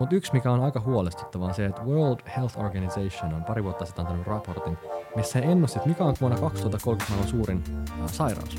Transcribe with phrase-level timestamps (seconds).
[0.00, 3.84] Mutta yksi, mikä on aika huolestuttavaa, on se, että World Health Organization on pari vuotta
[3.84, 4.78] sitten antanut raportin,
[5.16, 7.64] missä he ennusti, että mikä on vuonna 2030 maailman suurin
[8.00, 8.56] äh, sairaus.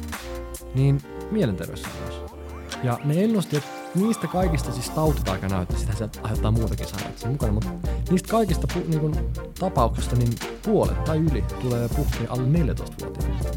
[0.75, 1.01] Niin
[1.31, 2.35] mielenterveyssairaus.
[2.83, 7.69] Ja ne ennusti, että niistä kaikista siis tautitaika sitä se aiheuttaa muutakin sairauksia mukana, mutta
[8.09, 10.33] niistä kaikista pu, niin kun, tapauksista niin
[10.65, 13.49] puolet tai yli tulee puhkeen alle 14-vuotiaille.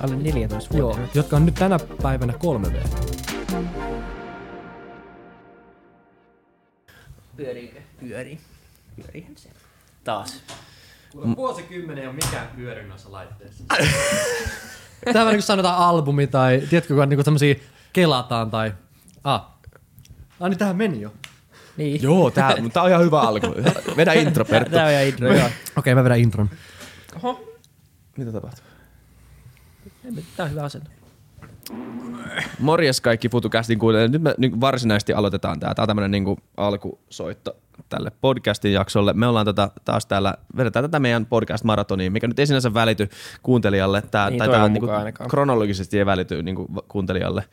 [0.00, 3.93] Alle 14 Joo, jotka on nyt tänä päivänä 3V.
[7.36, 7.80] Pyöriikö?
[8.00, 8.40] Pyörii.
[8.96, 9.48] Pyöriihän se.
[10.04, 10.42] Taas.
[11.12, 13.64] Kuule, vuosikymmenen ei ole mikään pyörin noissa laitteissa.
[15.12, 17.54] Tämä on niin sanotaan albumi tai tiedätkö, kun niin tämmöisiä
[17.92, 18.72] kelataan tai...
[19.24, 19.46] Ah.
[20.40, 21.12] Ah, niin tähän meni jo.
[21.76, 22.02] Niin.
[22.02, 23.46] Joo, tää, tää on ihan hyvä alku.
[23.96, 24.70] Vedä intro, Perttu.
[24.70, 25.36] Tää on ihan intro, joo.
[25.36, 26.50] Okei, okay, mä vedän intron.
[27.16, 27.58] Oho.
[28.16, 28.64] Mitä tapahtuu?
[30.36, 30.90] Tää on hyvä asento.
[32.58, 34.12] Morjes kaikki FutuCastin kuuntelijat.
[34.12, 35.74] Nyt me niin varsinaisesti aloitetaan tää.
[35.74, 37.56] Tää on tämmönen niin alkusoitto
[37.88, 39.12] tälle podcastin jaksolle.
[39.12, 43.08] Me ollaan tota, taas täällä, vedetään tätä meidän podcast-maratoniin, mikä nyt ei sinänsä välity
[43.42, 44.02] kuuntelijalle.
[44.02, 44.90] Tää, niin, tai tää niin kuin,
[45.30, 47.44] kronologisesti ei välity niin kuin, kuuntelijalle.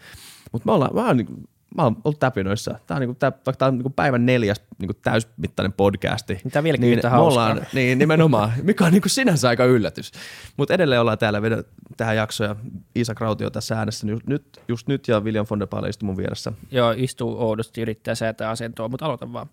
[0.51, 2.79] Mutta me ollaan vähän niin kuin, mä oon ollut täpinoissa.
[2.87, 6.41] Tämä on, niinku, tää, vaikka tämä on niinku päivän neljäs niinku täysmittainen podcasti.
[6.43, 10.11] Mitä vieläkin niin, me ollaan, niin nimenomaan, mikä on niinku sinänsä aika yllätys.
[10.57, 11.63] Mutta edelleen ollaan täällä vedä,
[11.97, 12.55] tähän jaksoon ja
[12.95, 16.53] Iisa Krautio tässä äänessä nyt, just nyt ja William von der Paale istuu mun vieressä.
[16.71, 19.47] Joo, istuu oudosti yrittää säätää asentoa, mutta aloita vaan.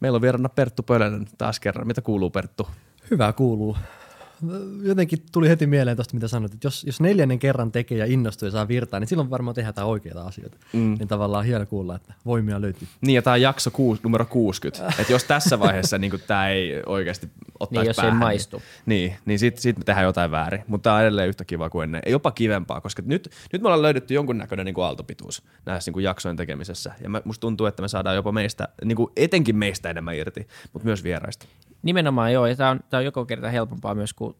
[0.00, 1.86] Meillä on vieraana Perttu Pölönen taas kerran.
[1.86, 2.68] Mitä kuuluu Perttu?
[3.10, 3.76] Hyvää kuuluu
[4.82, 8.46] jotenkin tuli heti mieleen tuosta, mitä sanoit, että jos, jos neljännen kerran tekee ja innostuu
[8.46, 10.56] ja saa virtaa, niin silloin varmaan tehdään oikeita asioita.
[10.72, 10.96] Mm.
[10.98, 12.88] Niin tavallaan hieno kuulla, että voimia löytyy.
[13.00, 14.94] Niin ja tämä on jakso kuus, numero 60.
[15.00, 17.28] että jos tässä vaiheessa niin tämä ei oikeasti
[17.60, 18.62] ottaisi niin, jos päähän, ei maistu.
[18.86, 20.64] Niin, niin sitten sit me tehdään jotain väärin.
[20.66, 22.02] Mutta tämä on edelleen yhtä kiva kuin ennen.
[22.06, 25.92] Ei jopa kivempaa, koska nyt, nyt me ollaan löydetty jonkunnäköinen niin kuin aaltopituus näissä niin
[25.92, 26.92] kuin jaksojen tekemisessä.
[27.02, 30.86] Ja musta tuntuu, että me saadaan jopa meistä, niin kuin etenkin meistä enemmän irti, mutta
[30.86, 31.46] myös vieraista.
[31.82, 34.36] Nimenomaan joo, ja tämä on, on joko kerta helpompaa myös, kun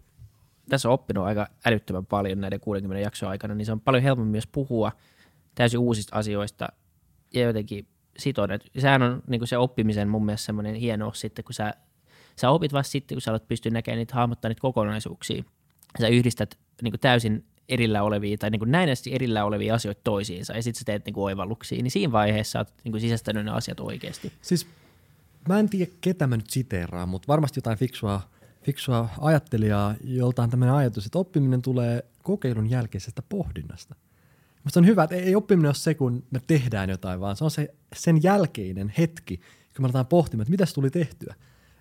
[0.69, 4.31] tässä on oppinut aika älyttömän paljon näiden 60 jakson aikana, niin se on paljon helpompi
[4.31, 4.93] myös puhua
[5.55, 6.69] täysin uusista asioista
[7.35, 7.87] ja jotenkin
[8.19, 8.61] sitoinen.
[8.79, 11.75] Sehän on niin se oppimisen mun mielestä semmoinen hieno sitten, kun sä,
[12.37, 15.45] sä opit vasta sitten, kun sä olet pystynyt näkemään niitä, hahmottaa niitä kokonaisuuksia.
[16.01, 20.79] Sä yhdistät niin täysin erillä olevia tai niin näinästi erillä olevia asioita toisiinsa ja sitten
[20.79, 24.33] sä teet niin oivalluksia, niin siinä vaiheessa sä oot niin sisäistänyt ne asiat oikeasti.
[24.41, 24.67] Siis
[25.49, 28.21] mä en tiedä, ketä mä nyt siteeraan, mutta varmasti jotain fiksua,
[28.63, 33.95] fiksua ajattelijaa, jolta on tämmöinen ajatus, että oppiminen tulee kokeilun jälkeisestä pohdinnasta.
[34.65, 37.51] Mutta on hyvä, että ei oppiminen ole se, kun me tehdään jotain, vaan se on
[37.51, 41.35] se sen jälkeinen hetki, kun me aletaan pohtimaan, että mitä tuli tehtyä.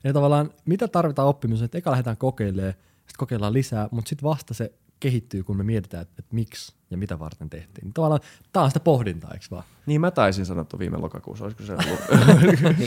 [0.03, 4.53] Eli tavallaan, mitä tarvitaan oppimiseen, että eka lähdetään kokeilemaan, sitten kokeillaan lisää, mutta sitten vasta
[4.53, 7.84] se kehittyy, kun me mietitään, että, että miksi ja mitä varten tehtiin.
[7.84, 8.22] Niin tavallaan
[8.54, 9.64] tämä on sitä pohdintaa, eikö vaan?
[9.86, 12.00] Niin mä taisin sanoa viime lokakuussa, olisiko se ollut?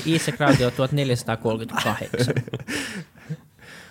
[0.04, 2.34] niin Krautio 1438.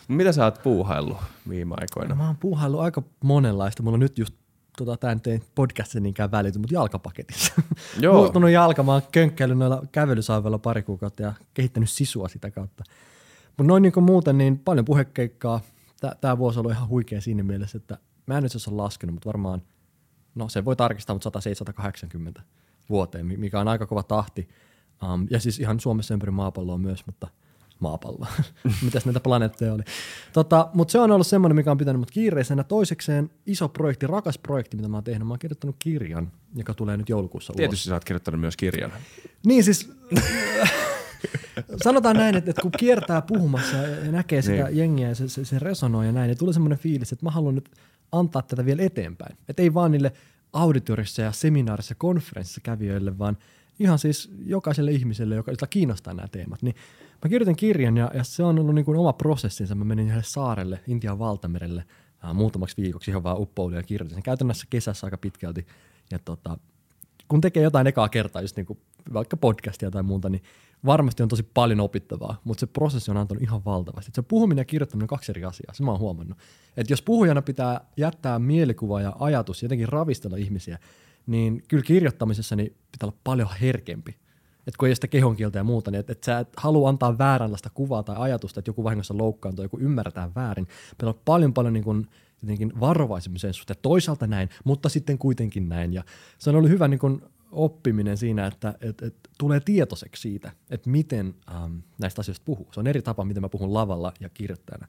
[0.07, 1.17] mitä sä oot puuhaillut
[1.49, 2.09] viime aikoina?
[2.09, 3.83] No, mä oon puuhaillut aika monenlaista.
[3.83, 4.33] Mulla on nyt just
[4.77, 7.53] tota, tämä nyt ei podcastissa niinkään välity, mutta jalkapaketissa.
[7.99, 8.15] Joo.
[8.15, 12.83] Muuttunut jalka, mä oon könkkäillyt noilla kävelysaiveilla pari kuukautta ja kehittänyt sisua sitä kautta.
[13.47, 15.61] Mutta noin niin muuten, niin paljon puhekeikkaa,
[16.21, 19.27] tämä vuosi on ollut ihan huikea siinä mielessä, että mä en nyt ole laskenut, mutta
[19.27, 19.61] varmaan,
[20.35, 22.41] no se voi tarkistaa, mutta 180
[22.89, 24.49] vuoteen, mikä on aika kova tahti.
[25.13, 27.27] Um, ja siis ihan Suomessa ympäri maapalloa myös, mutta
[27.79, 28.27] maapalloa.
[28.85, 29.83] Mitäs näitä planeetteja oli.
[30.33, 32.63] Tota, mutta se on ollut semmoinen, mikä on pitänyt mut kiireisenä.
[32.63, 35.27] Toisekseen iso projekti, rakas projekti, mitä mä oon tehnyt.
[35.27, 37.83] Mä oon kirjoittanut kirjan, joka tulee nyt joulukuussa Tietysti ulos.
[37.83, 38.91] sä oot kirjoittanut myös kirjan.
[39.45, 39.91] Niin siis,
[41.83, 44.77] sanotaan näin, että, että kun kiertää puhumassa ja näkee sitä niin.
[44.77, 47.55] jengiä ja se, se, se resonoi ja näin, niin tulee semmoinen fiilis, että mä haluan
[47.55, 47.69] nyt
[48.11, 49.37] antaa tätä vielä eteenpäin.
[49.49, 50.13] Että ei vaan niille
[50.53, 53.37] auditorissa ja seminaarissa, konferenssissa kävijöille, vaan
[53.79, 56.61] ihan siis jokaiselle ihmiselle, joka kiinnostaa nämä teemat.
[56.61, 56.75] Niin
[57.23, 59.75] mä kirjoitin kirjan ja, ja se on ollut niin kuin oma prosessinsa.
[59.75, 61.83] Mä menin yhdelle saarelle, Intian valtamerelle,
[62.25, 65.67] äh, muutamaksi viikoksi ihan vaan uppoudun ja kirjoitin sen käytännössä kesässä aika pitkälti.
[66.11, 66.57] Ja tota,
[67.27, 68.79] kun tekee jotain ekaa kertaa, just niin kuin
[69.13, 70.43] vaikka podcastia tai muuta, niin
[70.85, 74.11] varmasti on tosi paljon opittavaa, mutta se prosessi on antanut ihan valtavasti.
[74.15, 76.37] Se puhuminen ja kirjoittaminen on kaksi eri asiaa, se mä oon huomannut.
[76.77, 80.79] Että jos puhujana pitää jättää mielikuva ja ajatus, jotenkin ravistella ihmisiä,
[81.27, 84.15] niin kyllä kirjoittamisessa niin pitää olla paljon herkempi.
[84.67, 87.17] Että kun ei ole sitä kehonkieltä ja muuta, niin että et sä et halua antaa
[87.17, 90.65] vääränlaista kuvaa tai ajatusta, että joku vahingossa loukkaantuu, joku ymmärretään väärin.
[90.65, 92.07] Pitää olla paljon paljon niin kuin,
[92.41, 95.93] jotenkin varovaisemmin sen suhteen, toisaalta näin, mutta sitten kuitenkin näin.
[95.93, 96.03] Ja
[96.37, 97.21] se on ollut hyvä niin kuin
[97.51, 102.67] oppiminen siinä, että et, et, tulee tietoiseksi siitä, että miten ähm, näistä asioista puhuu.
[102.71, 104.87] Se on eri tapa, miten mä puhun lavalla ja kirjoittajana.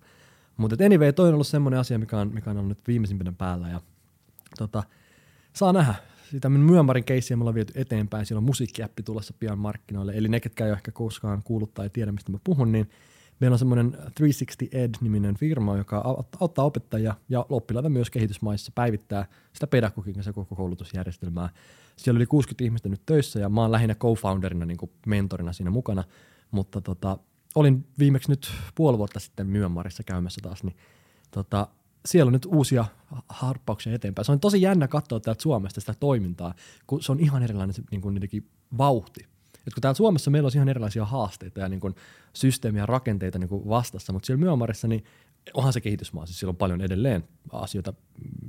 [0.56, 3.68] Mutta anyway, toi on ollut semmoinen asia, mikä on, mikä on ollut nyt viimeisimpänä päällä
[3.68, 3.80] ja
[4.58, 4.82] tota,
[5.52, 5.94] saa nähdä.
[6.30, 8.26] sitä Myönmarin keissiä me ollaan viety eteenpäin.
[8.26, 10.12] Siellä on musiikkiäppi tulossa pian markkinoille.
[10.12, 12.90] Eli ne, ketkä ei ole ehkä koskaan kuullut tai tiedä, mistä mä puhun, niin
[13.40, 19.66] meillä on semmoinen 360 Ed-niminen firma, joka auttaa opettajia ja oppilaita myös kehitysmaissa päivittää sitä
[19.66, 21.48] pedagogiikan ja koko koulutusjärjestelmää.
[21.96, 26.04] Siellä oli 60 ihmistä nyt töissä ja mä oon lähinnä co-founderina, niin mentorina siinä mukana,
[26.50, 27.18] mutta tota,
[27.54, 30.76] olin viimeksi nyt puoli vuotta sitten Myönmarissa käymässä taas, niin
[31.30, 31.68] tota,
[32.06, 32.84] siellä on nyt uusia
[33.28, 34.24] harppauksia eteenpäin.
[34.24, 36.54] Se on tosi jännä katsoa täältä Suomesta sitä toimintaa,
[36.86, 38.20] kun se on ihan erilainen niin kuin
[38.78, 39.26] vauhti.
[39.66, 41.94] Et kun täällä Suomessa meillä on ihan erilaisia haasteita ja niin kuin
[42.32, 45.04] systeemiä rakenteita niin kuin vastassa, mutta siellä Myömarissa niin
[45.54, 47.94] onhan se kehitysmaa, siis siellä on paljon edelleen asioita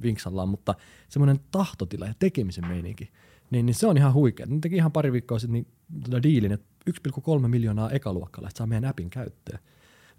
[0.03, 0.75] vinksallaan, mutta
[1.09, 3.11] semmoinen tahtotila ja tekemisen meininki,
[3.51, 4.45] niin, niin se on ihan huikea.
[4.45, 5.67] Ne teki ihan pari viikkoa sitten niin,
[6.03, 9.59] tota diilin, että 1,3 miljoonaa ekaluokkalaista saa meidän appin käyttöön.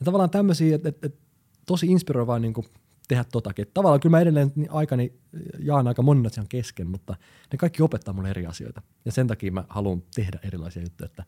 [0.00, 1.18] Ja tavallaan tämmöisiä, että, että, että
[1.66, 2.66] tosi inspiroivaa niin kuin
[3.08, 3.66] tehdä totakin.
[3.74, 5.12] Tavallaan kyllä mä edelleen niin aikani
[5.58, 7.16] jaan aika monen asian kesken, mutta
[7.52, 8.82] ne kaikki opettaa mulle eri asioita.
[9.04, 11.06] Ja sen takia mä haluan tehdä erilaisia juttuja.
[11.06, 11.24] Että,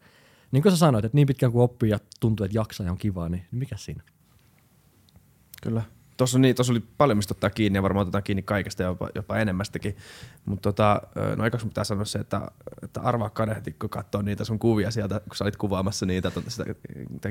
[0.52, 2.99] niin kuin sä sanoit, että niin pitkään kuin oppii ja tuntuu, että jaksaa ja on
[2.99, 4.02] kivaa, niin, niin mikä siinä?
[5.62, 5.82] Kyllä.
[6.16, 9.96] Tuossa, niin, oli paljon mistä ottaa kiinni ja varmaan otetaan kiinni kaikesta jopa, jopa enemmästäkin.
[10.44, 11.02] Mutta tota,
[11.36, 12.40] no aikaksi pitää sanoa se, että,
[12.82, 16.50] että arvaa kadehti, kun katsoo niitä sun kuvia sieltä, kun sä olit kuvaamassa niitä, tota,
[16.50, 16.64] sitä,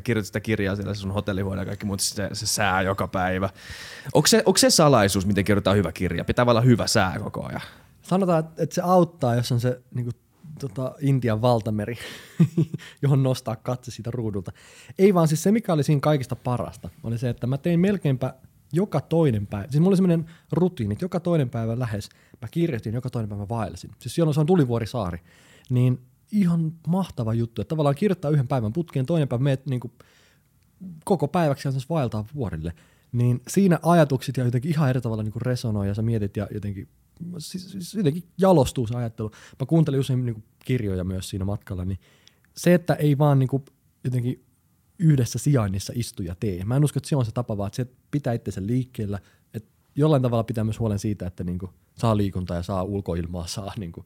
[0.04, 3.50] kirjoitit sitä kirjaa siellä sun hotellihuone ja kaikki muut, se, se sää joka päivä.
[4.14, 6.26] Onko se, onko se salaisuus, miten kirjoitetaan hyvä kirja?
[6.26, 7.62] Pitää olla hyvä sää koko ajan.
[8.02, 10.16] Sanotaan, että se auttaa, jos on se niin kuin
[10.60, 11.98] tota, Intian valtameri,
[13.02, 14.52] johon nostaa katse siitä ruudulta.
[15.00, 18.34] Ei vaan siis se, mikä oli siinä kaikista parasta, oli se, että mä tein melkeinpä
[18.76, 22.10] joka toinen päivä, siis mulla oli semmoinen rutiini, että joka toinen päivä lähes
[22.42, 23.92] mä kirjoitin, joka toinen päivä vaelsin.
[24.00, 25.20] Siis siellä on, se on Tulivuorisaari,
[25.70, 26.00] niin
[26.32, 29.94] ihan mahtava juttu, että tavallaan kirjoittaa yhden päivän putkeen, toinen päivä meet niin kuin
[31.06, 32.74] koko päiväksi ja vaeltaa vuorille,
[33.12, 36.88] niin siinä ajatukset ja jotenkin ihan eri tavalla niin resonoi ja sä mietit ja jotenkin,
[37.38, 39.32] siis, siis jotenkin jalostuu se ajattelu.
[39.60, 42.00] Mä kuuntelin usein niin kuin kirjoja myös siinä matkalla, niin
[42.56, 43.66] se, että ei vaan niin kuin
[44.04, 44.45] jotenkin
[45.00, 46.66] yhdessä sijainnissa istu ja tee.
[46.66, 49.20] Mä en usko, että se on se tapa, vaan että se pitää itsensä liikkeellä.
[49.54, 53.74] Että jollain tavalla pitää myös huolen siitä, että niinku saa liikuntaa ja saa ulkoilmaa, saa
[53.78, 54.06] niinku,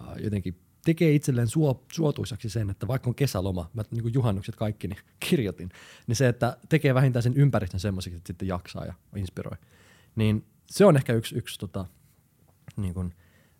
[0.00, 4.56] uh, jotenkin tekee itselleen suo, suotuisaksi sen, että vaikka on kesäloma, mä niin kuin juhannukset
[4.56, 4.98] kaikki niin
[5.28, 5.68] kirjoitin,
[6.06, 9.56] niin se, että tekee vähintään sen ympäristön semmoiseksi, että sitten jaksaa ja inspiroi,
[10.16, 11.86] niin se on ehkä yksi, yksi tota,
[12.76, 13.14] niin kuin,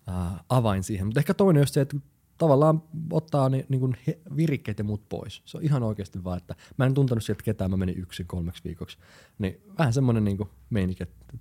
[0.07, 1.07] uh, avain siihen.
[1.07, 1.97] Mutta ehkä toinen on se, että
[2.41, 5.41] tavallaan ottaa ne niin kuin he, virikkeet ja muut pois.
[5.45, 8.63] Se on ihan oikeasti vaan, että mä en tuntenut sieltä ketään, mä menin yksin kolmeksi
[8.63, 8.97] viikoksi.
[9.39, 10.37] Niin vähän semmoinen niin
[10.69, 11.37] meininki, että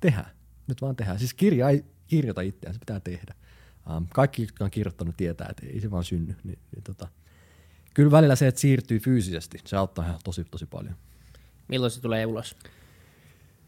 [0.00, 0.30] tehdään.
[0.66, 1.18] Nyt vaan tehdään.
[1.18, 3.34] Siis kirja ei kirjoita itseään, se pitää tehdä.
[3.96, 6.36] Um, kaikki, jotka on kirjoittanut, tietää, että ei se vaan synny.
[6.44, 7.08] Niin, niin tota.
[7.94, 10.94] Kyllä välillä se, että siirtyy fyysisesti, se auttaa ihan tosi, tosi paljon.
[11.68, 12.56] Milloin se tulee ulos?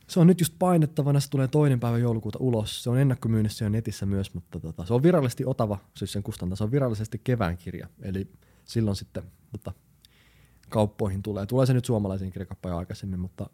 [0.07, 2.83] Se on nyt just painettavana, se tulee toinen päivä joulukuuta ulos.
[2.83, 6.57] Se on ennakkomyynnissä jo netissä myös, mutta tota, se on virallisesti Otava, siis sen kustanta,
[6.57, 7.89] se on virallisesti kevään kirja.
[8.03, 8.33] Eli
[8.65, 9.23] silloin sitten
[9.53, 9.73] tota,
[10.69, 11.47] kauppoihin tulee.
[11.47, 13.51] Tulee se nyt suomalaisiin kirjakappaan aikaisemmin, mutta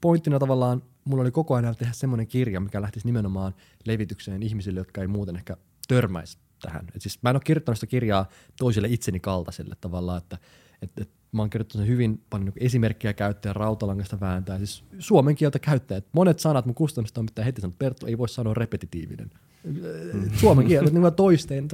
[0.00, 3.54] pointtina tavallaan mulla oli koko ajan tehdä semmoinen kirja, mikä lähtisi nimenomaan
[3.84, 5.56] levitykseen ihmisille, jotka ei muuten ehkä
[5.88, 6.86] törmäisi tähän.
[6.94, 8.28] Et siis mä en ole kirjoittanut sitä kirjaa
[8.58, 10.38] toiselle itseni kaltaiselle tavallaan, että
[10.82, 15.58] et, et mä oon kirjoittanut hyvin paljon niin esimerkkejä käyttää rautalangasta vääntää, siis suomen kieltä
[15.58, 15.98] käyttää.
[15.98, 19.30] Et monet sanat mun kustannista on pitää heti sanoa, että Perttu ei voi sanoa repetitiivinen.
[19.64, 20.30] Mm.
[20.34, 21.68] Suomen kieltä, niin toisteen.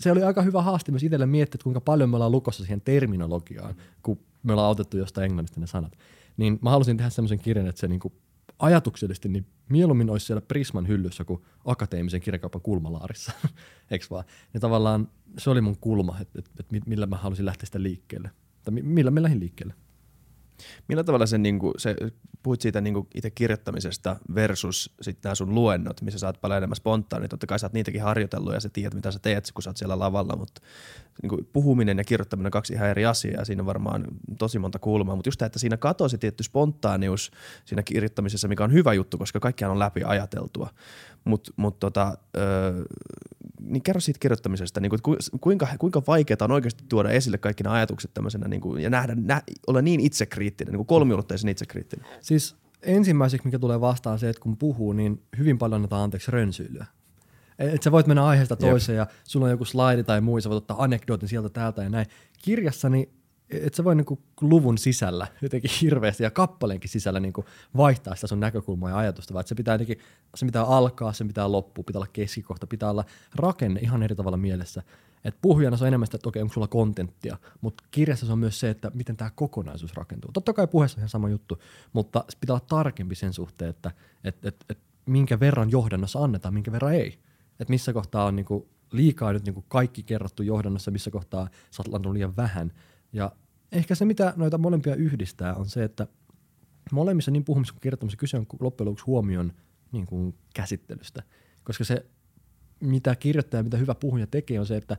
[0.00, 3.74] Se oli aika hyvä haaste myös itselle miettiä, kuinka paljon me ollaan lukossa siihen terminologiaan,
[4.02, 5.98] kun me ollaan autettu jostain englannista ne sanat.
[6.36, 8.00] Niin mä halusin tehdä semmoisen kirjan, että se niin
[8.58, 13.32] ajatuksellisesti niin mieluummin olisi siellä Prisman hyllyssä kuin akateemisen kirjakaupan kulmalaarissa,
[13.90, 14.24] eikö vaan?
[14.54, 18.30] Ja tavallaan se oli mun kulma, että, että, että millä mä halusin lähteä sitä liikkeelle.
[18.68, 19.74] Tai millä mä lähdin liikkeelle.
[20.88, 21.96] Millä tavalla sen, niin kuin, se,
[22.42, 26.76] puhuit siitä niin itse kirjoittamisesta versus sitten nämä sun luennot, missä sä oot paljon enemmän
[26.76, 27.28] spontaani.
[27.28, 29.76] Totta kai sä oot niitäkin harjoitellut ja sä tiedät, mitä sä teet, kun sä oot
[29.76, 30.60] siellä lavalla, mutta
[31.22, 34.04] niin kuin, puhuminen ja kirjoittaminen on kaksi ihan eri asiaa siinä on varmaan
[34.38, 35.16] tosi monta kulmaa.
[35.16, 37.30] Mutta just tämä, että siinä katosi tietty spontaanius
[37.64, 40.70] siinä kirjoittamisessa, mikä on hyvä juttu, koska kaikkiaan on läpi ajateltua.
[41.24, 42.84] Mutta mut tota, öö,
[43.60, 47.76] niin kerro siitä kirjoittamisesta, niin kuin, kuinka, kuinka vaikeaa on oikeasti tuoda esille kaikki nämä
[47.76, 52.06] ajatukset tämmöisenä niin kuin, ja nähdä, nä, olla niin itsekriittinen, niin kuin kolmiulotteisen itsekriittinen?
[52.20, 56.86] Siis ensimmäiseksi, mikä tulee vastaan se, että kun puhuu, niin hyvin paljon annetaan anteeksi rönsyilyä.
[57.58, 59.08] Että sä voit mennä aiheesta toiseen Jep.
[59.08, 62.06] ja sulla on joku slaidi tai muu, sä voit ottaa anekdootin sieltä täältä ja näin.
[62.42, 63.17] Kirjassa niin
[63.50, 67.44] et sä voi niinku luvun sisällä jotenkin hirveästi ja kappaleenkin sisällä niinku
[67.76, 69.98] vaihtaa sitä sun näkökulmaa ja ajatusta, vaan se pitää jotenkin,
[70.34, 74.36] se pitää alkaa, se pitää loppua, pitää olla keskikohta, pitää olla rakenne ihan eri tavalla
[74.36, 74.82] mielessä.
[75.24, 78.38] Et puhujana se on enemmän sitä, että okei, onko sulla kontenttia, mutta kirjassa se on
[78.38, 80.32] myös se, että miten tämä kokonaisuus rakentuu.
[80.32, 81.58] Totta kai puheessa on ihan sama juttu,
[81.92, 83.90] mutta pitää olla tarkempi sen suhteen, että
[84.24, 87.18] et, et, et, minkä verran johdannossa annetaan, minkä verran ei.
[87.60, 92.06] että missä kohtaa on niinku liikaa nyt niinku kaikki kerrottu johdannossa, missä kohtaa sä oot
[92.06, 92.72] liian vähän.
[93.12, 93.32] Ja
[93.72, 96.06] ehkä se, mitä noita molempia yhdistää, on se, että
[96.92, 99.52] molemmissa niin puhumisessa kuin kertomisessa kyse on loppujen lopuksi huomion
[99.92, 101.22] niin kuin käsittelystä.
[101.64, 102.06] Koska se,
[102.80, 104.96] mitä kirjoittaja, mitä hyvä puhuja tekee, on se, että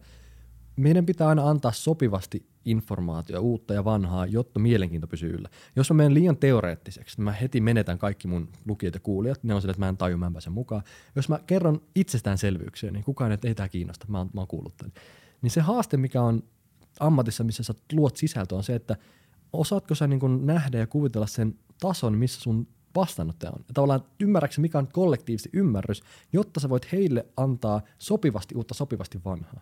[0.76, 5.50] meidän pitää aina antaa sopivasti informaatio, uutta ja vanhaa, jotta mielenkiinto pysyy yllä.
[5.76, 9.54] Jos mä menen liian teoreettiseksi, niin mä heti menetän kaikki mun lukijat ja kuulijat, ne
[9.54, 10.84] on sille, että mä en taju, mä en pääse mukaan.
[11.16, 14.92] Jos mä kerron itsestäänselvyyksiä, niin kukaan ei tämä kiinnosta, mä oon, mä oon kuullut tämän.
[15.42, 16.44] Niin se haaste, mikä on
[17.00, 18.96] ammatissa, missä sä luot sisältöä, on se, että
[19.54, 23.64] osaatko sä niin nähdä ja kuvitella sen tason, missä sun vastaanottaja on.
[23.68, 26.04] Ja tavallaan ymmärräksä, mikä on kollektiivisesti ymmärrys,
[26.34, 29.62] jotta sä voit heille antaa sopivasti uutta, sopivasti vanhaa.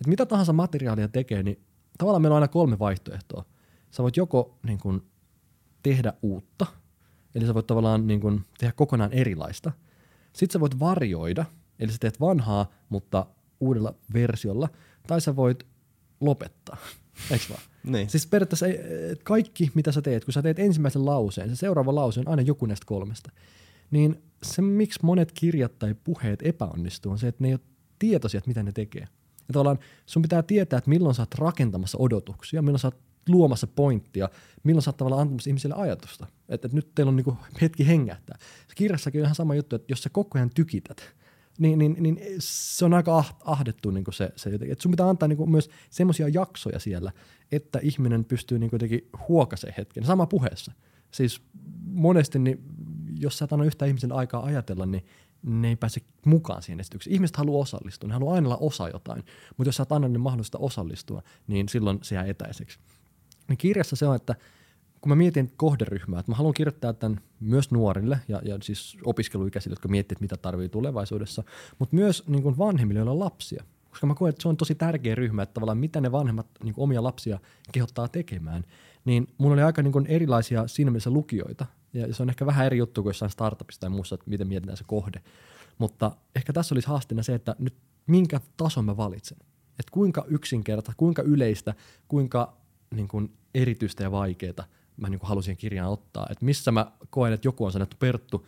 [0.00, 1.60] Et mitä tahansa materiaalia tekee, niin
[1.98, 3.44] tavallaan meillä on aina kolme vaihtoehtoa.
[3.90, 5.06] Sä voit joko niin kun,
[5.82, 6.66] tehdä uutta,
[7.34, 9.72] eli sä voit tavallaan niin kun, tehdä kokonaan erilaista.
[10.32, 11.44] Sitten sä voit varjoida,
[11.78, 13.26] eli sä teet vanhaa, mutta
[13.60, 14.68] uudella versiolla,
[15.06, 15.66] tai sä voit
[16.22, 16.76] lopettaa.
[17.30, 17.62] Eikö vaan?
[17.84, 18.10] Niin.
[18.10, 18.78] Siis periaatteessa ei-
[19.24, 22.66] kaikki, mitä sä teet, kun sä teet ensimmäisen lauseen, se seuraava lause on aina joku
[22.66, 23.30] näistä kolmesta.
[23.90, 27.60] Niin se, miksi monet kirjat tai puheet epäonnistuu, on se, että ne ei ole
[27.98, 29.02] tietoisia, että mitä ne tekee.
[29.48, 32.98] Ja tavallaan sun pitää tietää, että milloin sä oot rakentamassa odotuksia, milloin sä oot
[33.28, 34.28] luomassa pointtia,
[34.62, 36.26] milloin sä oot tavallaan antamassa ihmisille ajatusta.
[36.48, 38.38] Että, että nyt teillä on niinku hetki hengähtää.
[38.40, 41.14] Se kirjassakin on ihan sama juttu, että jos sä koko ajan tykität,
[41.58, 44.72] niin, niin, niin se on aika ah- ahdettu niin se, se jotenkin.
[44.72, 47.12] Et sun pitää antaa niin myös semmoisia jaksoja siellä,
[47.52, 50.04] että ihminen pystyy niin jotenkin huokaseen hetken.
[50.04, 50.72] Sama puheessa.
[51.10, 51.42] Siis
[51.84, 52.62] monesti, niin,
[53.18, 55.04] jos sä et anna yhtään ihmisen aikaa ajatella, niin
[55.42, 57.14] ne ei pääse mukaan siihen esitykseen.
[57.14, 59.24] Ihmiset haluaa osallistua, ne haluaa aina olla osa jotain,
[59.56, 62.78] mutta jos sä et anna ne mahdollista osallistua, niin silloin se jää etäiseksi.
[63.48, 64.34] Niin kirjassa se on, että
[65.02, 69.72] kun mä mietin kohderyhmää, että mä haluan kirjoittaa tämän myös nuorille ja, ja siis opiskeluikäisille,
[69.72, 71.44] jotka miettivät, mitä tarvii tulevaisuudessa,
[71.78, 73.64] mutta myös niin kuin vanhemmille, joilla on lapsia.
[73.90, 76.74] Koska mä koen, että se on tosi tärkeä ryhmä, että tavallaan mitä ne vanhemmat niin
[76.74, 77.38] kuin omia lapsia
[77.72, 78.64] kehottaa tekemään.
[79.04, 81.66] Niin mun oli aika niin kuin erilaisia siinä mielessä lukijoita.
[81.92, 84.76] Ja se on ehkä vähän eri juttu kuin jossain startupissa tai muussa, että miten mietitään
[84.76, 85.22] se kohde.
[85.78, 87.74] Mutta ehkä tässä olisi haasteena se, että nyt
[88.06, 89.38] minkä tason mä valitsen.
[89.70, 91.74] Että kuinka yksinkertaista, kuinka yleistä,
[92.08, 92.56] kuinka
[92.94, 94.64] niin kuin erityistä ja vaikeaa
[94.96, 96.26] mä niin kuin halusin kirjaan ottaa.
[96.30, 98.46] Että missä mä koen, että joku on sanonut, että Perttu,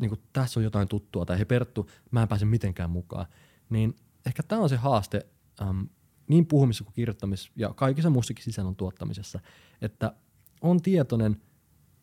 [0.00, 3.26] niin kuin tässä on jotain tuttua, tai hei Perttu, mä en pääse mitenkään mukaan.
[3.70, 3.96] Niin
[4.26, 5.26] ehkä tämä on se haaste
[5.62, 5.88] äm,
[6.28, 9.40] niin puhumisessa kuin kirjoittamisessa ja kaikissa muussakin sisällön tuottamisessa,
[9.82, 10.12] että
[10.60, 11.42] on tietoinen,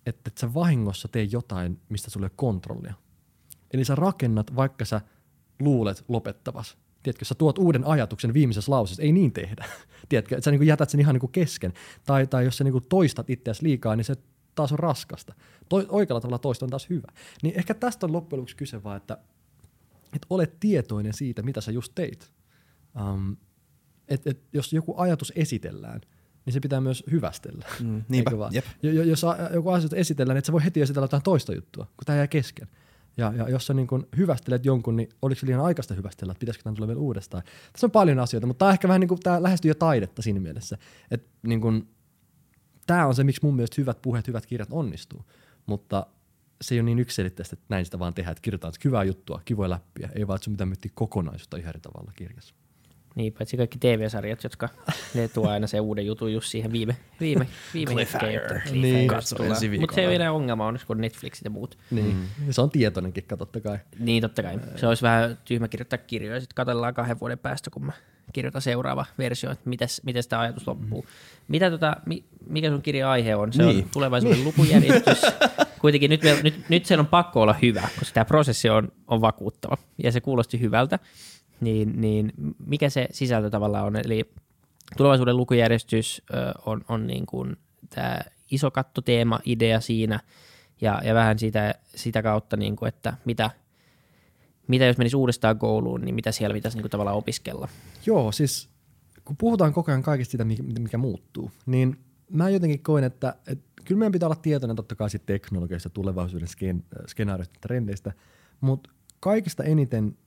[0.05, 2.93] että et sä vahingossa tee jotain, mistä sulle kontrollia.
[3.71, 5.01] Eli sä rakennat, vaikka sä
[5.59, 6.77] luulet lopettavas.
[7.09, 9.65] Tiedätkö, sä tuot uuden ajatuksen viimeisessä lauseessa, ei niin tehdä.
[10.09, 11.73] Tiedätkö, että sä niin jätät sen ihan niin kesken.
[12.05, 14.15] Tai, tai jos sä niin toistat itseäsi liikaa, niin se
[14.55, 15.33] taas on raskasta.
[15.69, 17.07] Toi, oikealla tavalla toista on taas hyvä.
[17.43, 19.17] Niin ehkä tästä on loppujen lopuksi kyse vaan, että,
[20.03, 22.31] että olet tietoinen siitä, mitä sä just teit.
[23.01, 23.37] Um,
[24.07, 26.01] et, et, jos joku ajatus esitellään,
[26.45, 27.65] niin se pitää myös hyvästellä.
[27.79, 28.53] Mm, niinpä, vaan?
[28.53, 28.65] jep.
[28.83, 31.85] Jo, jo, jos joku asia esitellään, niin et sä voi heti esitellä jotain toista juttua,
[31.85, 32.67] kun tämä jää kesken.
[33.19, 36.39] Ja, ja jos sä niin kun hyvästelet jonkun, niin oliko se liian aikaista hyvästellä, että
[36.39, 37.43] pitäisikö tämän tulla vielä uudestaan.
[37.71, 40.39] Tässä on paljon asioita, mutta tämä ehkä vähän niin kuin, tämä lähestyy jo taidetta siinä
[40.39, 40.77] mielessä.
[41.11, 41.87] Että niin kun,
[42.87, 45.25] tämä on se, miksi mun mielestä hyvät puheet, hyvät kirjat onnistuu.
[45.65, 46.05] Mutta
[46.61, 49.69] se ei ole niin yksilitteistä, että näin sitä vaan tehdään, että kirjoitetaan hyvää juttua, kivoja
[49.69, 50.09] läppiä.
[50.15, 52.55] Ei vaan, että sun pitää miettiä kokonaisuutta ihan eri tavalla kirjassa.
[53.19, 54.69] Niin, paitsi kaikki TV-sarjat, jotka
[55.13, 58.59] ne tuo aina se uuden jutun just siihen viime, viime, viime Cliffhanger.
[58.71, 59.07] Niin.
[59.07, 59.81] Katso ensi viikolla.
[59.83, 61.77] Mutta se ei ole ongelma, on kun Netflixit ja muut.
[61.91, 62.15] Niin.
[62.15, 62.51] Mm.
[62.53, 63.77] Se on tietoinenkin, totta kai.
[63.99, 64.59] Niin, totta kai.
[64.75, 67.91] Se olisi vähän tyhmä kirjoittaa kirjoja, ja sitten katsellaan kahden vuoden päästä, kun mä
[68.33, 71.05] kirjoitan seuraava versio, että mites, miten tämä ajatus loppuu.
[71.47, 73.53] Mitä tota, mi, mikä sun kirjan aihe on?
[73.53, 73.83] Se Niin.
[73.83, 75.21] on tulevaisuuden lukujärjestys.
[75.81, 79.21] Kuitenkin nyt, vielä- nyt, nyt sen on pakko olla hyvä, koska tämä prosessi on, on
[79.21, 80.99] vakuuttava ja se kuulosti hyvältä.
[81.61, 82.33] Niin, niin
[82.65, 83.95] mikä se sisältö tavallaan on?
[83.95, 84.31] Eli
[84.97, 86.21] tulevaisuuden lukujärjestys
[86.65, 87.55] on, on niin kuin
[87.89, 88.19] tämä
[88.51, 90.19] iso kattoteema, idea siinä
[90.81, 93.49] ja, ja vähän sitä, sitä kautta, niin kuin, että mitä,
[94.67, 97.67] mitä jos menisi uudestaan kouluun, niin mitä siellä pitäisi niin kuin tavallaan opiskella.
[98.05, 98.69] Joo, siis
[99.25, 100.45] kun puhutaan koko ajan kaikista sitä,
[100.79, 101.99] mikä, muuttuu, niin
[102.29, 106.47] mä jotenkin koen, että, että kyllä meidän pitää olla tietoinen totta kai siitä teknologiasta, tulevaisuuden
[106.47, 108.13] sken, skenaarioista, trendeistä,
[108.61, 108.89] mutta
[109.19, 110.17] kaikista eniten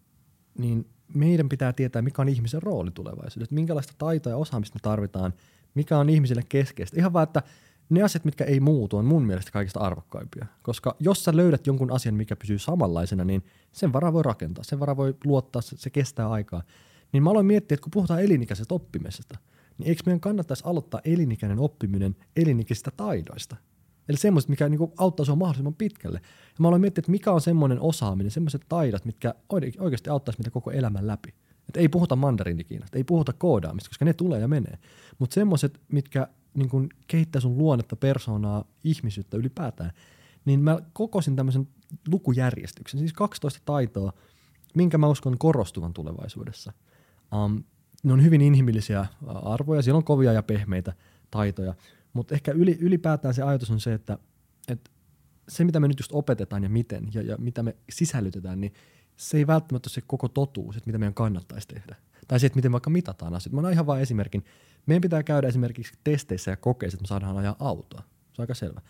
[0.59, 5.35] niin meidän pitää tietää, mikä on ihmisen rooli tulevaisuudessa, minkälaista taitoa ja osaamista me tarvitaan,
[5.75, 7.01] mikä on ihmisille keskeistä.
[7.01, 7.43] Ihan vaan, että
[7.91, 10.47] ne asiat, mitkä ei muutu, on mun mielestä kaikista arvokkaimpia.
[10.63, 14.81] Koska jos sä löydät jonkun asian, mikä pysyy samanlaisena, niin sen varaa voi rakentaa, sen
[14.81, 16.63] varaa voi luottaa, se kestää aikaa.
[17.13, 19.39] Niin mä aloin miettiä, että kun puhutaan elinikäisestä oppimisesta,
[19.79, 23.57] niin eikö meidän kannattaisi aloittaa elinikäinen oppiminen elinikäisistä taidoista?
[24.09, 26.21] Eli semmoiset, mikä niin kuin auttaa sinua mahdollisimman pitkälle.
[26.25, 29.35] Ja mä aloin miettiä, että mikä on semmoinen osaaminen, semmoiset taidot, mitkä
[29.79, 31.35] oikeasti auttaisi meitä koko elämän läpi.
[31.69, 34.79] Et ei puhuta mandariinikiinasta, ei puhuta koodaamista, koska ne tulee ja menee.
[35.19, 39.93] Mutta semmoiset, mitkä niin kun kehittää sun luonnetta, persoonaa, ihmisyyttä ylipäätään,
[40.45, 41.69] niin mä kokosin tämmöisen
[42.09, 44.13] lukujärjestyksen, siis 12 taitoa,
[44.75, 46.73] minkä mä uskon korostuvan tulevaisuudessa.
[47.35, 47.65] Um,
[48.03, 50.93] ne on hyvin inhimillisiä arvoja, siellä on kovia ja pehmeitä
[51.31, 51.75] taitoja,
[52.13, 54.19] mutta ehkä yli, ylipäätään se ajatus on se, että,
[54.69, 54.91] että
[55.49, 58.73] se mitä me nyt just opetetaan ja miten ja, ja mitä me sisällytetään, niin
[59.17, 61.97] se ei välttämättä ole se koko totuus, että mitä meidän kannattaisi tehdä.
[62.29, 63.55] Tai se, että miten vaikka mitataan asioita.
[63.55, 64.45] Mä annan ihan vain esimerkin.
[64.87, 68.01] Meidän pitää käydä esimerkiksi testeissä ja kokeissa, että me saadaan ajaa autoa.
[68.01, 68.81] Se on aika selvä.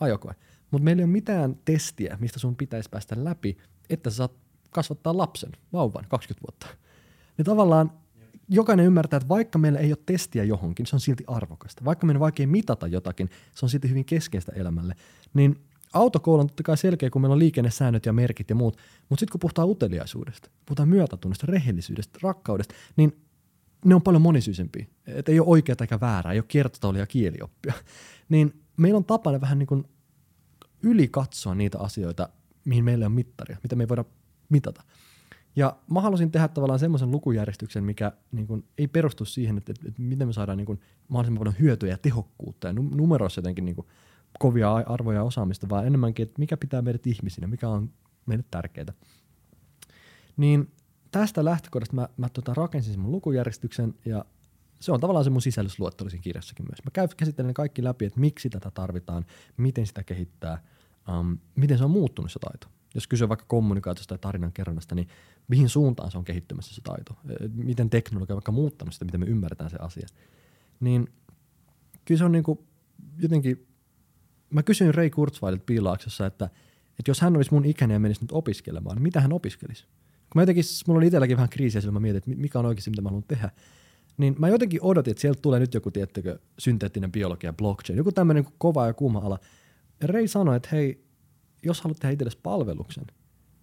[0.00, 0.34] Ajokoe.
[0.70, 3.56] Mutta meillä ei ole mitään testiä, mistä sun pitäisi päästä läpi,
[3.90, 4.32] että sä saat
[4.70, 6.66] kasvattaa lapsen, vauvan, 20 vuotta.
[7.38, 7.92] Niin tavallaan
[8.48, 11.84] jokainen ymmärtää, että vaikka meillä ei ole testiä johonkin, se on silti arvokasta.
[11.84, 14.94] Vaikka meidän on vaikea mitata jotakin, se on silti hyvin keskeistä elämälle.
[15.34, 15.56] Niin
[15.92, 18.76] autokoulu on totta kai selkeä, kun meillä on liikennesäännöt ja merkit ja muut,
[19.08, 23.16] mutta sitten kun puhutaan uteliaisuudesta, puhutaan myötätunnosta, rehellisyydestä, rakkaudesta, niin
[23.84, 24.86] ne on paljon monisyisempiä.
[25.06, 27.72] Että ei ole oikeaa eikä väärää, ei ole kiertotaulia ja kielioppia.
[28.28, 29.84] Niin meillä on tapana vähän niin kuin
[30.82, 32.28] yli katsoa niitä asioita,
[32.64, 34.04] mihin meillä on mittaria, mitä me ei voida
[34.48, 34.82] mitata.
[35.56, 39.88] Ja mä halusin tehdä tavallaan semmoisen lukujärjestyksen, mikä niin kuin, ei perustu siihen, että, että,
[39.88, 43.74] että miten me saadaan niin kuin, mahdollisimman paljon hyötyä ja tehokkuutta ja numeroissa jotenkin niin
[43.74, 43.86] kuin,
[44.38, 47.90] kovia arvoja ja osaamista, vaan enemmänkin, että mikä pitää meidät ihmisinä, mikä on
[48.26, 48.92] meille tärkeää.
[50.36, 50.70] Niin
[51.10, 54.24] tästä lähtökohdasta mä, mä tota, rakensin sen mun lukujärjestyksen ja
[54.80, 56.84] se on tavallaan se mun sisällysluettelo kirjassakin myös.
[56.84, 59.24] Mä käyn käsittelen kaikki läpi, että miksi tätä tarvitaan,
[59.56, 60.62] miten sitä kehittää,
[61.18, 62.75] um, miten se on muuttunut se taito.
[62.96, 65.08] Jos kysyy vaikka kommunikaatiosta tai tarinan kerronnasta, niin
[65.48, 67.16] mihin suuntaan se on kehittymässä se taito?
[67.54, 70.06] Miten teknologia on vaikka muuttanut sitä, miten me ymmärretään se asia?
[70.80, 71.08] Niin
[72.04, 72.64] kyllä se on niinku
[73.18, 73.66] jotenkin,
[74.50, 76.44] mä kysyin Ray Kurzweililta piilaaksossa, että,
[76.98, 79.84] että jos hän olisi mun ikäinen ja menisi nyt opiskelemaan, niin mitä hän opiskelisi?
[80.06, 82.90] Kun mä jotenkin, mulla oli itselläkin vähän kriisiä, sillä mä mietin, että mikä on oikeasti,
[82.90, 83.50] mitä mä haluan tehdä.
[84.16, 88.46] Niin mä jotenkin odotin, että sieltä tulee nyt joku, tiettäkö, synteettinen biologia, blockchain, joku tämmöinen
[88.58, 89.38] kova ja kuuma ala.
[90.00, 91.05] Ray sanoi, että hei,
[91.62, 93.04] jos haluat tehdä itsellesi palveluksen,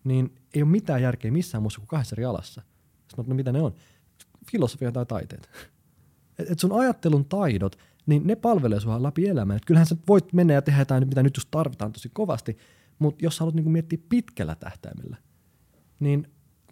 [0.03, 2.61] niin ei ole mitään järkeä missään muussa kuin kahdessa eri alassa.
[3.07, 3.73] Sitten no mitä ne on?
[4.51, 5.49] Filosofia tai taiteet.
[6.39, 9.57] Et, et sun ajattelun taidot, niin ne palvelee sua läpi elämän.
[9.57, 12.57] Et kyllähän sä voit mennä ja tehdä jotain, mitä nyt just tarvitaan tosi kovasti,
[12.99, 15.17] mutta jos haluat niinku miettiä pitkällä tähtäimellä,
[15.99, 16.27] niin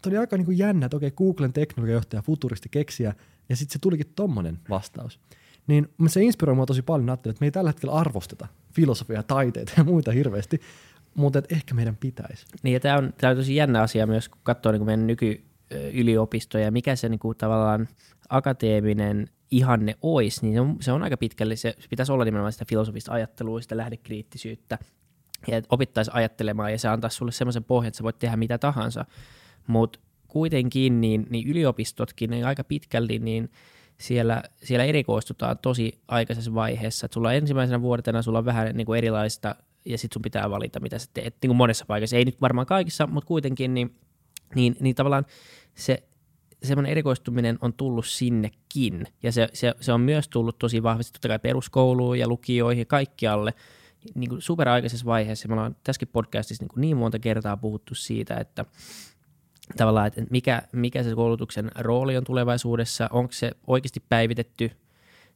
[0.08, 3.14] oli aika niinku jännä, että okei, Googlen teknologiajohtaja, futuristi, keksiä,
[3.50, 5.20] ja sitten se tulikin tommonen vastaus.
[5.68, 9.84] Niin se inspiroi mua tosi paljon, että me ei tällä hetkellä arvosteta filosofiaa, taiteita ja
[9.84, 10.62] muita hirveästi,
[11.16, 12.46] mutta ehkä meidän pitäisi.
[12.64, 16.96] Niin ja tämä on, on tosi jännä asia myös, kun katsoo niin meidän nykyyliopistoja, mikä
[16.96, 17.88] se niin kuin, tavallaan
[18.30, 22.66] akateeminen ihanne olisi, niin se on, se on aika pitkälle, se pitäisi olla nimenomaan sitä
[22.66, 24.78] filosofista ajattelua, sitä lähdekriittisyyttä,
[25.48, 29.06] ja opittaisi ajattelemaan, ja se antaa sulle semmoisen pohjan, että sä voit tehdä mitä tahansa.
[29.68, 33.52] Mutta kuitenkin niin, niin yliopistotkin niin aika pitkälti niin
[33.98, 37.06] siellä, siellä erikoistutaan tosi aikaisessa vaiheessa.
[37.06, 40.80] Et sulla ensimmäisenä vuotena sulla on vähän niin kuin erilaista ja sitten sun pitää valita,
[40.80, 41.36] mitä sä teet.
[41.42, 43.96] Niin kuin monessa paikassa, ei nyt varmaan kaikissa, mutta kuitenkin, niin,
[44.56, 45.26] niin, niin tavallaan
[45.76, 46.04] se
[46.64, 49.08] semmoinen erikoistuminen on tullut sinnekin.
[49.24, 53.54] Ja se, se, se on myös tullut tosi vahvasti totta kai peruskouluun ja lukioihin kaikkialle
[54.16, 55.48] niin kuin superaikaisessa vaiheessa.
[55.48, 58.66] Me ollaan tässäkin podcastissa niin, kuin niin monta kertaa puhuttu siitä, että
[59.78, 64.72] tavallaan, että mikä, mikä se koulutuksen rooli on tulevaisuudessa, onko se oikeasti päivitetty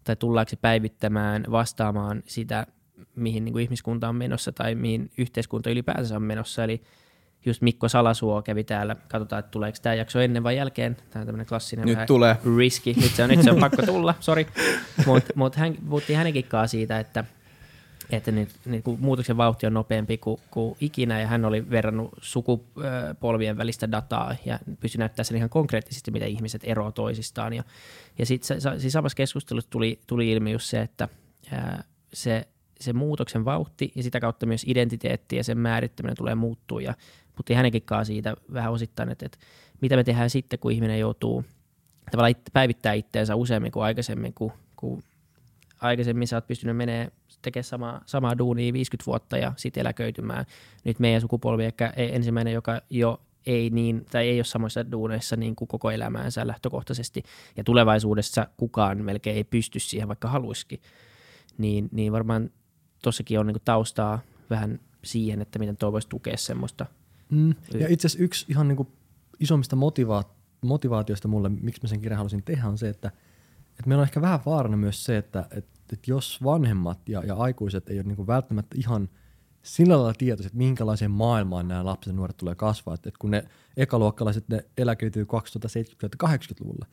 [0.04, 2.68] tai tullaanko se päivittämään vastaamaan sitä
[3.16, 6.64] mihin niin kuin ihmiskunta on menossa tai mihin yhteiskunta ylipäänsä on menossa.
[6.64, 6.82] Eli
[7.46, 8.96] just Mikko Salasuo kävi täällä.
[9.08, 10.96] Katsotaan, että tuleeko tämä jakso ennen vai jälkeen.
[10.96, 12.38] Tämä on tämmöinen klassinen Nyt tulee.
[12.58, 12.94] riski.
[12.94, 14.48] Nyt se on, nyt se on pakko tulla, sori.
[15.06, 17.24] Mutta mut hän puhuttiin hänenkin siitä, että,
[18.10, 22.10] että nyt, niin kuin muutoksen vauhti on nopeampi kuin, kuin ikinä, ja hän oli verrannut
[22.22, 27.54] sukupolvien välistä dataa ja pystyi näyttämään sen ihan konkreettisesti, miten ihmiset eroavat toisistaan.
[27.54, 27.64] Ja,
[28.20, 31.08] ja sitten siis samassa keskustelussa tuli, tuli ilmi just se, että
[31.52, 32.48] ää, se
[32.80, 36.82] se muutoksen vauhti ja sitä kautta myös identiteetti ja sen määrittäminen tulee muuttua.
[36.82, 36.94] Ja
[37.36, 39.38] puhuttiin hänenkin kanssa siitä vähän osittain, että, että
[39.82, 41.46] mitä me tehdään sitten, kun ihminen joutuu
[42.12, 45.04] tavallaan päivittää itteensä useammin kuin aikaisemmin, kun, kun
[45.82, 47.12] aikaisemmin sä oot pystynyt menemään
[47.42, 50.46] tekemään samaa, samaa duunia 50 vuotta ja sitten eläköitymään.
[50.84, 55.56] Nyt meidän sukupolvi ehkä ensimmäinen, joka jo ei niin, tai ei ole samoissa duuneissa niin
[55.56, 57.24] kuin koko elämäänsä lähtökohtaisesti,
[57.58, 60.80] ja tulevaisuudessa kukaan melkein ei pysty siihen, vaikka haluisikin,
[61.58, 62.50] niin, niin varmaan
[63.02, 66.86] tossakin on niin taustaa vähän siihen, että miten tuo voisi tukea semmoista.
[67.30, 67.56] Mm.
[67.74, 68.88] Ja itse asiassa yksi ihan niin
[69.40, 70.30] isommista motiva-
[70.62, 73.08] motivaatioista mulle, miksi mä sen kirjan halusin tehdä, on se, että,
[73.70, 77.36] että meillä on ehkä vähän vaarana myös se, että, että että jos vanhemmat ja, ja
[77.36, 79.10] aikuiset ei ole niin kuin välttämättä ihan
[79.64, 83.32] sillä lailla tietoiset, että minkälaiseen maailmaan nämä lapset ja nuoret tulee kasvaa, että, että kun
[83.32, 83.44] ne
[83.78, 86.86] ekaluokkalaiset ne eläköityy 2070-80-luvulla,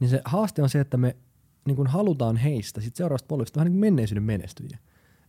[0.00, 1.16] niin se haaste on se, että me
[1.66, 4.78] niin kuin halutaan heistä sit seuraavasta polvista vähän niin kuin menneisyyden menestyjiä.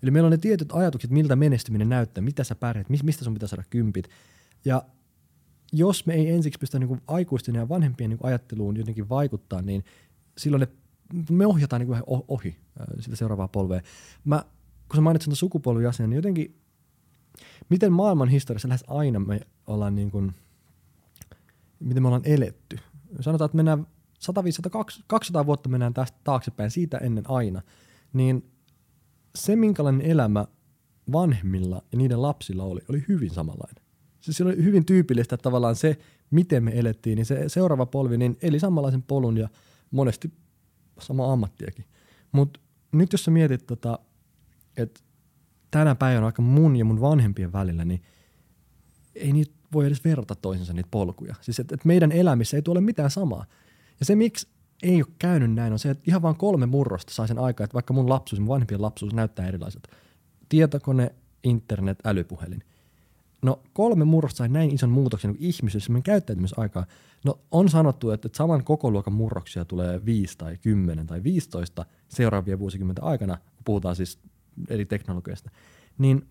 [0.03, 3.47] Eli meillä on ne tietyt ajatukset, miltä menestyminen näyttää, mitä sä pärjät, mistä sun pitää
[3.47, 4.09] saada kympit.
[4.65, 4.83] Ja
[5.73, 9.83] jos me ei ensiksi pystytä niin aikuisten ja vanhempien niin ajatteluun jotenkin vaikuttaa, niin
[10.37, 10.67] silloin ne,
[11.29, 12.57] me ohjataan niin kuin ohi
[12.99, 13.81] sitä seuraavaa polvea.
[14.25, 14.43] Mä,
[14.89, 16.55] kun sä mainitsin tuon sukupolviasian, niin jotenkin,
[17.69, 20.31] miten maailman historiassa lähes aina me ollaan niin kuin,
[21.79, 22.79] miten me ollaan eletty.
[23.19, 23.87] Sanotaan, että mennään
[24.19, 27.61] 150, 200 vuotta mennään tästä taaksepäin, siitä ennen aina,
[28.13, 28.52] niin
[29.35, 30.47] se, minkälainen elämä
[31.11, 33.83] vanhemmilla ja niiden lapsilla oli, oli hyvin samanlainen.
[34.19, 35.97] Siis se oli hyvin tyypillistä että tavallaan se,
[36.31, 39.49] miten me elettiin, niin se seuraava polvi niin eli samanlaisen polun ja
[39.91, 40.33] monesti
[40.99, 41.85] sama ammattiakin.
[42.31, 42.59] Mutta
[42.91, 43.99] nyt jos sä mietit, tota,
[44.77, 45.01] että
[45.71, 48.01] tänä päivänä aika mun ja mun vanhempien välillä, niin
[49.15, 51.35] ei niitä voi edes verrata toisensa niitä polkuja.
[51.41, 53.45] Siis että et meidän elämissä ei tule mitään samaa.
[53.99, 54.47] Ja se, miksi
[54.83, 57.73] ei ole käynyt näin, on se, että ihan vain kolme murrosta sai sen aikaa, että
[57.73, 59.89] vaikka mun lapsuus, mun vanhempien lapsuus näyttää erilaiselta.
[60.49, 62.63] Tietokone, internet, älypuhelin.
[63.41, 66.85] No kolme murrosta sai näin ison muutoksen niin ihmisessä, meidän käyttäytymisaikaa.
[67.25, 72.59] No on sanottu, että, saman koko luokan murroksia tulee 5 tai 10 tai 15 seuraavia
[72.59, 74.19] vuosikymmenten aikana, kun puhutaan siis
[74.69, 75.49] eri teknologioista.
[75.97, 76.27] Niin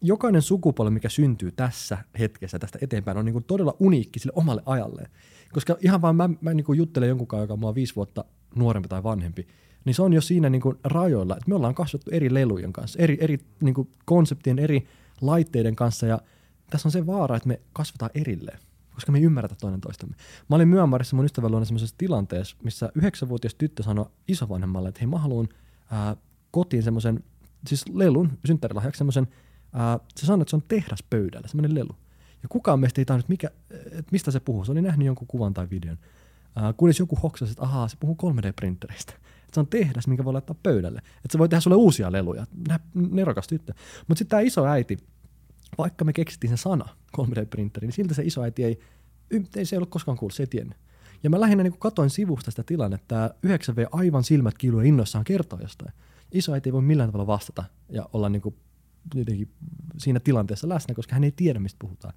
[0.00, 4.62] jokainen sukupolvi, mikä syntyy tässä hetkessä tästä eteenpäin, on niin kuin todella uniikki sille omalle
[4.66, 5.10] ajalleen.
[5.52, 8.24] Koska ihan vaan mä, mä niin kuin juttelen jonkun kanssa, joka on mua viisi vuotta
[8.54, 9.46] nuorempi tai vanhempi,
[9.84, 12.98] niin se on jo siinä niin kuin rajoilla, että me ollaan kasvattu eri lelujen kanssa,
[12.98, 14.86] eri, eri niin kuin konseptien, eri
[15.20, 16.18] laitteiden kanssa ja
[16.70, 18.58] tässä on se vaara, että me kasvataan erilleen,
[18.94, 20.16] koska me ei ymmärretä toinen toistamme.
[20.48, 25.06] Mä olin Myönmarissa mun ystävän luona sellaisessa tilanteessa, missä yhdeksänvuotias tyttö sanoi isovanhemmalle, että hei
[25.06, 25.48] mä haluan
[25.90, 26.16] ää,
[26.50, 27.24] kotiin semmoisen,
[27.66, 29.28] siis lelun, synttärilahjaksi semmoisen,
[30.16, 31.96] se sanoi, että se on tehdas pöydällä, semmoinen lelu.
[32.42, 34.64] Ja kukaan meistä ei tajunnut, mikä, että mistä se puhuu.
[34.64, 35.98] Se oli nähnyt jonkun kuvan tai videon.
[36.56, 39.12] Ää, kunnes joku hoksasi, että ahaa, se puhuu 3D-printereistä.
[39.12, 40.98] Että se on tehdas, minkä voi laittaa pöydälle.
[40.98, 42.46] Että se voi tehdä sulle uusia leluja.
[42.94, 43.72] Nerokas tyttö.
[44.08, 44.98] Mutta sitten tämä iso äiti,
[45.78, 48.80] vaikka me keksittiin sen sana 3D-printeri, niin siltä se isoäiti ei,
[49.56, 50.78] ei se ei ollut koskaan kuullut, se ei tiennyt.
[51.22, 55.92] Ja mä lähinnä niin katoin sivusta sitä tilannetta, 9V aivan silmät kiiluu innoissaan kertoa jostain.
[56.32, 58.54] Isoäiti ei voi millään tavalla vastata ja olla niin kuin
[59.14, 59.48] jotenkin
[59.98, 62.14] siinä tilanteessa läsnä, koska hän ei tiedä, mistä puhutaan.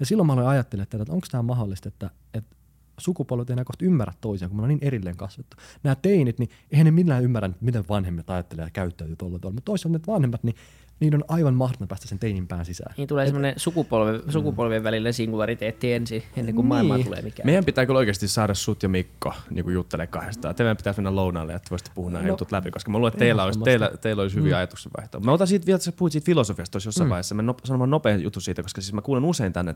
[0.00, 2.56] Ja silloin mä aloin ajattelemaan, että onko tämä mahdollista, että, että
[2.98, 5.56] sukupolvet ei enää kohta ymmärrä toisiaan, kun me on niin erilleen kasvettu.
[5.82, 9.54] Nämä teinit, niin eihän ne millään ymmärrä, miten vanhemmat ajattelee ja käyttäytyy tuolla tavalla.
[9.54, 10.56] Mutta toisaalta ne vanhemmat, niin
[11.00, 12.94] niin on aivan mahdotonta päästä sen teinin pään sisään.
[12.96, 14.30] Niin tulee semmoinen sukupolvi, mm.
[14.30, 16.68] sukupolvien välillä singulariteetti ensin, ennen kuin niin.
[16.68, 17.46] maailma tulee mikään.
[17.46, 20.54] Meidän pitää kyllä oikeasti saada sut ja Mikko niin juttelemaan kahdestaan.
[20.54, 23.18] Teidän pitäisi mennä lounaalle, että voisitte puhua nämä no, jutut läpi, koska mä luulen, että
[23.18, 24.56] teillä olisi, teillä, teillä olisi hyviä mm.
[24.56, 25.24] ajatuksenvaihtoja.
[25.24, 27.10] Mä otan siitä vielä, että sä puhuit siitä filosofiasta tuossa jossain mm.
[27.10, 27.34] vaiheessa.
[27.34, 29.74] Mä no, sanon nopea juttu siitä, koska siis mä kuulen usein tänne,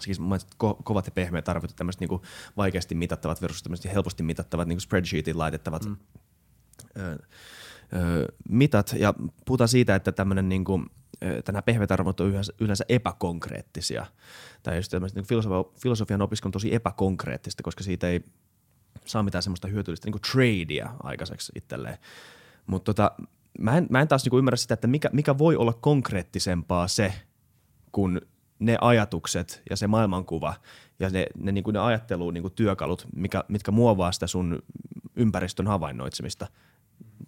[0.00, 2.22] siis mä ko- kovat ja pehmeät arvot, tämmöiset niinku
[2.56, 5.96] vaikeasti mitattavat versus tämmöiset helposti mitattavat niinku spreadsheetin laitettavat mm.
[6.98, 7.18] ö,
[8.48, 8.94] mitat.
[8.98, 9.14] Ja
[9.46, 10.82] puhutaan siitä, että tämmöinen niinku,
[11.48, 14.06] nämä pehmeät arvot on yleensä, epäkonkreettisia.
[14.62, 18.24] Tai just niin filosofian, filosofian opiskelu on tosi epäkonkreettista, koska siitä ei
[19.04, 21.98] saa mitään semmoista hyötyllistä niin tradea aikaiseksi itselleen.
[22.66, 23.12] Mutta tota,
[23.58, 27.12] mä, en, mä en taas niin ymmärrä sitä, että mikä, mikä voi olla konkreettisempaa se,
[27.92, 28.20] kun
[28.58, 30.54] ne ajatukset ja se maailmankuva
[30.98, 34.62] ja ne, ne, niin kuin ne ajatteluun niin työkalut, mikä, mitkä muovaa sitä sun
[35.16, 36.46] ympäristön havainnoitsemista–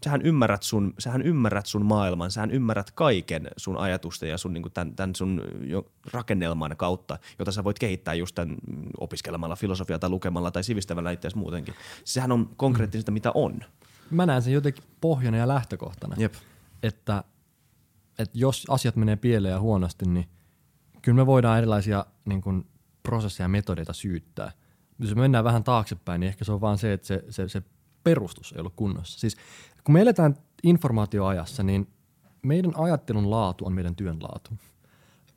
[0.05, 4.73] sähän ymmärrät sun, sähän ymmärrät sun maailman, sähän ymmärrät kaiken sun ajatusten ja sun, niin
[4.75, 5.43] tämän, tämän sun
[6.13, 8.57] rakennelman kautta, jota sä voit kehittää just tämän
[9.01, 11.75] opiskelemalla filosofiaa tai lukemalla tai sivistävällä itseäsi muutenkin.
[12.05, 13.15] Sehän on konkreettista, mm.
[13.15, 13.61] mitä on.
[14.11, 16.35] Mä näen sen jotenkin pohjana ja lähtökohtana, Jep.
[16.83, 17.25] Että,
[18.19, 20.29] että jos asiat menee pieleen ja huonosti, niin
[21.03, 22.67] kyllä me voidaan erilaisia niin kuin,
[23.03, 24.53] prosesseja ja metodeita syyttää.
[24.99, 27.63] Jos me mennään vähän taaksepäin, niin ehkä se on vaan se, että se, se, se
[28.05, 29.21] perustus ei ollut kunnossa.
[29.21, 29.37] Siis
[29.87, 31.89] kun me eletään informaatioajassa, niin
[32.43, 34.51] meidän ajattelun laatu on meidän työn laatu,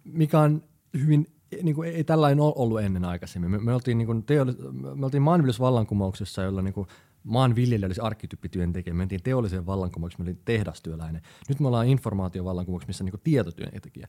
[0.04, 1.28] mikä on hyvin,
[1.64, 3.52] niin kuin ei tällainen ollut ennen aikaisemmin.
[3.52, 6.88] Me, me oltiin, niin kuin teollis- me oltiin maanviljelysvallankumouksessa, jolla niin kuin
[7.24, 11.22] maanviljelijä olisi arkkityyppityöntekijä, me mentiin teolliseen vallankumoukseen, me oltiin tehdastyöläinen.
[11.50, 14.08] Nyt me ollaan informaatiovallankumouksessa, missä on niin tietotyöntekijä.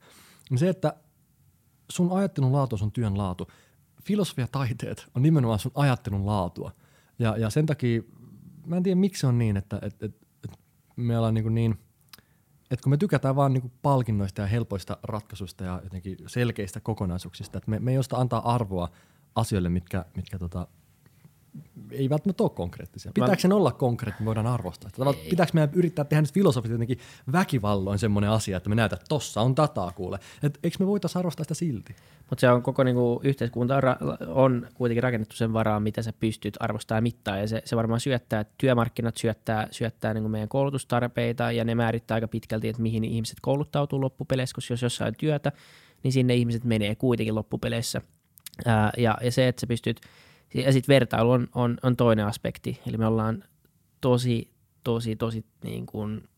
[0.56, 0.94] Se, että
[1.90, 3.48] sun ajattelun laatu on sun työn laatu.
[4.04, 6.72] Filosofia taiteet on nimenomaan sun ajattelun laatua.
[7.18, 8.02] Ja, ja sen takia,
[8.66, 10.19] mä en tiedä miksi on niin, että, että, että
[11.00, 11.78] me ollaan niin, niin
[12.70, 17.70] että kun me tykätään vaan niin palkinnoista ja helpoista ratkaisuista ja jotenkin selkeistä kokonaisuuksista, että
[17.70, 18.88] me, me ei osta antaa arvoa
[19.34, 20.66] asioille, mitkä, mitkä tota,
[21.92, 23.12] ei välttämättä ole konkreettisia.
[23.14, 24.90] Pitääkö sen olla konkreettinen, voidaan arvostaa.
[24.90, 26.98] Tavallaan pitääkö meidän yrittää tehdä nyt filosofisesti jotenkin
[27.32, 30.18] väkivalloin semmoinen asia, että me näytä, että tossa on dataa kuule.
[30.42, 31.96] Et eikö me voitaisiin arvostaa sitä silti?
[32.30, 33.82] Mutta se on koko niinku, yhteiskunta on,
[34.28, 37.36] on kuitenkin rakennettu sen varaan, mitä sä pystyt arvostamaan ja mittaa.
[37.36, 42.14] Ja se, se varmaan syöttää, että työmarkkinat syöttää, syöttää niinku meidän koulutustarpeita ja ne määrittää
[42.14, 45.52] aika pitkälti, että mihin ihmiset kouluttautuu loppupeleissä, koska jos jossain on työtä,
[46.02, 48.00] niin sinne ihmiset menee kuitenkin loppupeleissä.
[48.66, 50.00] Ää, ja, ja se, että sä pystyt,
[50.54, 52.80] ja sitten vertailu on, on, on toinen aspekti.
[52.86, 53.44] Eli me ollaan
[54.00, 54.50] tosi,
[54.84, 56.28] tosi, tosi niin kuin,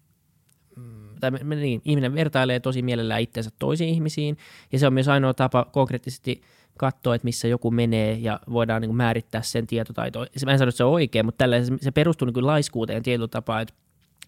[0.77, 4.37] mm, tai me, me, niin, ihminen vertailee tosi mielellään itsensä toisiin ihmisiin,
[4.73, 6.43] ja se on myös ainoa tapa konkreettisesti
[6.79, 10.27] katsoa, että missä joku menee, ja voidaan niin kuin määrittää sen tietotaito.
[10.47, 13.29] Mä en sano, että se on oikein, mutta tällä se perustuu niin kuin laiskuuteen tietyllä
[13.29, 13.75] tapaa, että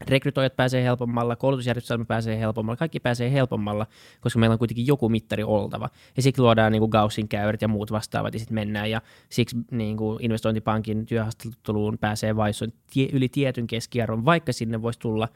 [0.09, 3.87] rekrytoijat pääsee helpommalla, koulutusjärjestelmä pääsee helpommalla, kaikki pääsee helpommalla,
[4.21, 5.91] koska meillä on kuitenkin joku mittari oltava.
[6.17, 8.91] Ja siksi luodaan niin kuin Gaussin käyrit ja muut vastaavat ja sitten mennään.
[8.91, 12.55] Ja siksi niin kuin investointipankin työhaastatteluun pääsee vain
[12.93, 15.29] tie, yli tietyn keskiarvon, vaikka sinne voisi tulla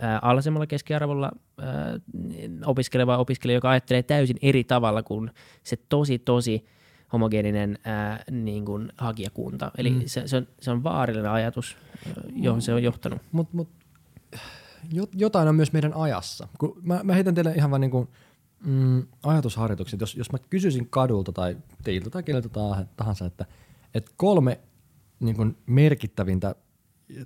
[0.00, 1.98] ää, alhaisemmalla keskiarvolla ää,
[2.66, 5.30] opiskeleva opiskelija, joka ajattelee täysin eri tavalla kuin
[5.62, 6.64] se tosi, tosi
[7.12, 9.70] homogeeninen ää, niin kuin hakijakunta.
[9.78, 10.02] Eli mm.
[10.06, 11.76] se, se, on, se on vaarallinen ajatus,
[12.34, 13.22] johon se on johtanut.
[13.32, 13.68] Mutta mut,
[15.12, 16.48] jotain on myös meidän ajassa.
[16.58, 18.08] Kun mä, mä heitän teille ihan vain niin kuin,
[18.64, 20.00] mm, ajatusharjoitukset.
[20.00, 22.48] Jos, jos mä kysyisin kadulta tai teiltä tai keneltä
[22.96, 23.46] tahansa, että,
[23.94, 24.60] että kolme
[25.20, 26.54] niin kuin merkittävintä,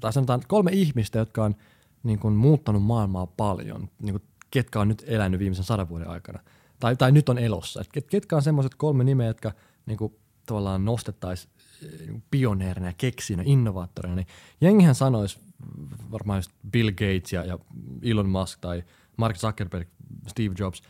[0.01, 1.57] tai sanotaan kolme ihmistä, jotka on
[2.03, 6.41] niin kuin, muuttanut maailmaa paljon, niin kuin, ketkä on nyt elänyt viimeisen sadan vuoden aikana,
[6.81, 7.81] tai, tai nyt on elossa.
[7.81, 9.53] Et ketkä on semmoiset kolme nimeä, jotka
[9.87, 10.17] niin kuin,
[10.47, 14.27] tavallaan nostettaisiin eh, pioneerina, keksinä, innovaattorina, niin
[14.61, 15.39] jengihän sanoisi
[16.11, 17.59] varmaan just Bill Gates ja, ja
[18.03, 18.85] Elon Musk tai
[19.17, 19.89] Mark Zuckerberg,
[20.27, 20.83] Steve Jobs,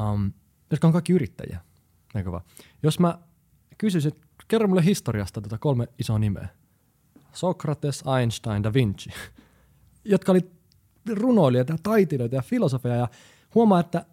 [0.00, 0.32] um,
[0.70, 1.60] jotka on kaikki yrittäjiä.
[2.14, 2.44] Eikö vaan?
[2.82, 3.18] Jos mä
[3.78, 6.48] kysyisin, että kerro mulle historiasta tätä kolme isoa nimeä.
[7.32, 9.10] Sokrates, Einstein, Da Vinci,
[10.04, 10.50] jotka oli
[11.12, 13.08] runoilijoita ja taiteilijoita ja filosofeja ja
[13.54, 14.06] huomaa, että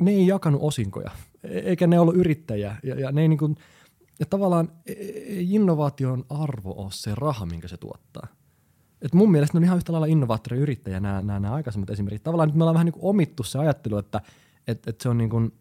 [0.00, 1.10] ne ei jakanut osinkoja,
[1.44, 3.56] e-, eikä ne ollut yrittäjiä ja, ja ne ei niin kuin,
[4.20, 8.26] ja tavallaan e-, e-, innovaation arvo ole se raha, minkä se tuottaa–
[9.02, 12.22] et mun mielestä ne on ihan yhtä lailla innovaattoriyrittäjä nämä, nämä, nämä aikaisemmat esimerkit.
[12.22, 14.20] Tavallaan nyt me ollaan vähän niin omittu se ajattelu, että,
[14.66, 15.52] että, että se on niin kuin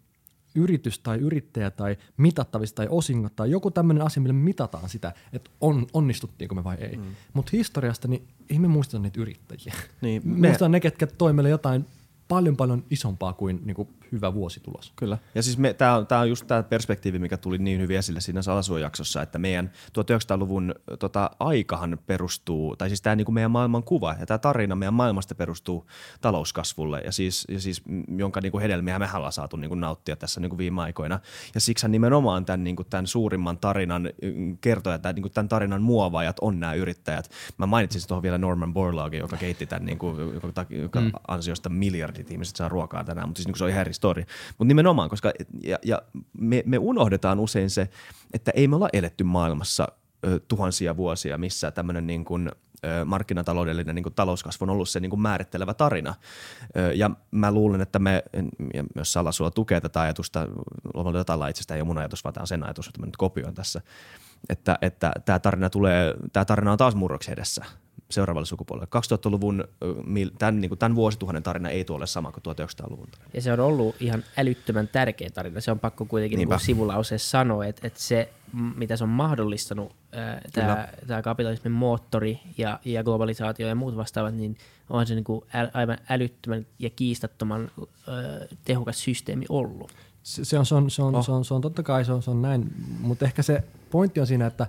[0.56, 5.52] yritys tai yrittäjä tai mitattavista tai osingot tai joku tämmöinen asia, millä mitataan sitä, että
[5.62, 6.98] on, onnistuttiinko me vai ei.
[6.98, 7.04] Mm.
[7.34, 9.74] Mutta historiasta niin ei me muisteta niitä yrittäjiä.
[10.02, 11.86] Niin, me muistetaan ne, ketkä toi meille jotain
[12.28, 14.94] paljon paljon isompaa kuin, niin kuin hyvä vuositulos.
[14.96, 15.18] Kyllä.
[15.36, 18.42] Ja siis tämä on, tää on just tämä perspektiivi, mikä tuli niin hyvin esille siinä
[18.42, 24.26] Salasuojaksossa, että meidän 1900-luvun tota, aikahan perustuu, tai siis tämä niin meidän maailman kuva ja
[24.26, 25.88] tämä tarina meidän maailmasta perustuu
[26.22, 27.84] talouskasvulle ja siis, ja siis
[28.18, 31.20] jonka niin kuin hedelmiä me ollaan saatu niin kuin nauttia tässä niin kuin viime aikoina.
[31.56, 34.10] Ja siksi nimenomaan tämän, niin kuin tämän suurimman tarinan
[34.62, 37.30] kertoja, tai niin kuin tämän tarinan muovaajat on nämä yrittäjät.
[37.58, 41.12] Mä mainitsin tuohon vielä Norman Borlaugin, joka keitti tämän, niin kuin, joka, joka mm.
[41.28, 44.24] ansiosta miljardit ihmiset saa ruokaa tänään, mutta siis niin kuin se on ihan story.
[44.58, 45.32] Mutta nimenomaan, koska
[45.64, 46.02] ja, ja
[46.40, 47.90] me, me unohdetaan usein se,
[48.34, 49.88] että ei me olla eletty maailmassa
[50.26, 52.52] ö, tuhansia vuosia, missä tämmöinen niin kuin,
[53.06, 56.16] markkinataloudellinen niin kuin talouskasvu on ollut se niin kuin määrittelevä tarina.
[56.96, 58.24] Ja mä luulen, että me,
[58.74, 60.48] ja myös Salasua tukee tätä ajatusta,
[60.94, 63.18] Lomalta datalla itsestä ei ole mun ajatus, vaan tämä on sen ajatus, että mä nyt
[63.18, 63.82] kopioin tässä,
[64.50, 67.66] että, että tämä tarina, tulee, tämä tarina on taas murroksi edessä
[68.10, 68.88] seuraavalle sukupolvelle.
[68.96, 69.64] 2000-luvun,
[70.40, 73.30] tämän, niin kuin tämän vuosituhannen tarina ei tuolle sama kuin 1900-luvun tarina.
[73.34, 75.62] Ja se on ollut ihan älyttömän tärkeä tarina.
[75.62, 78.30] Se on pakko kuitenkin niin sivulauseessa sanoa, että, että se,
[78.76, 79.96] mitä se on mahdollistanut,
[80.54, 84.58] tämä, tämä kapitalismin moottori ja, ja globalisaatio ja muut vastaavat, niin
[84.90, 89.92] on se niin kuin aivan älyttömän ja kiistattoman äh, tehokas systeemi ollut.
[90.24, 91.26] Se, se, on, se, on, se, on, oh.
[91.26, 94.20] se, on, se on totta kai se on, se on näin, mutta ehkä se pointti
[94.20, 94.68] on siinä, että,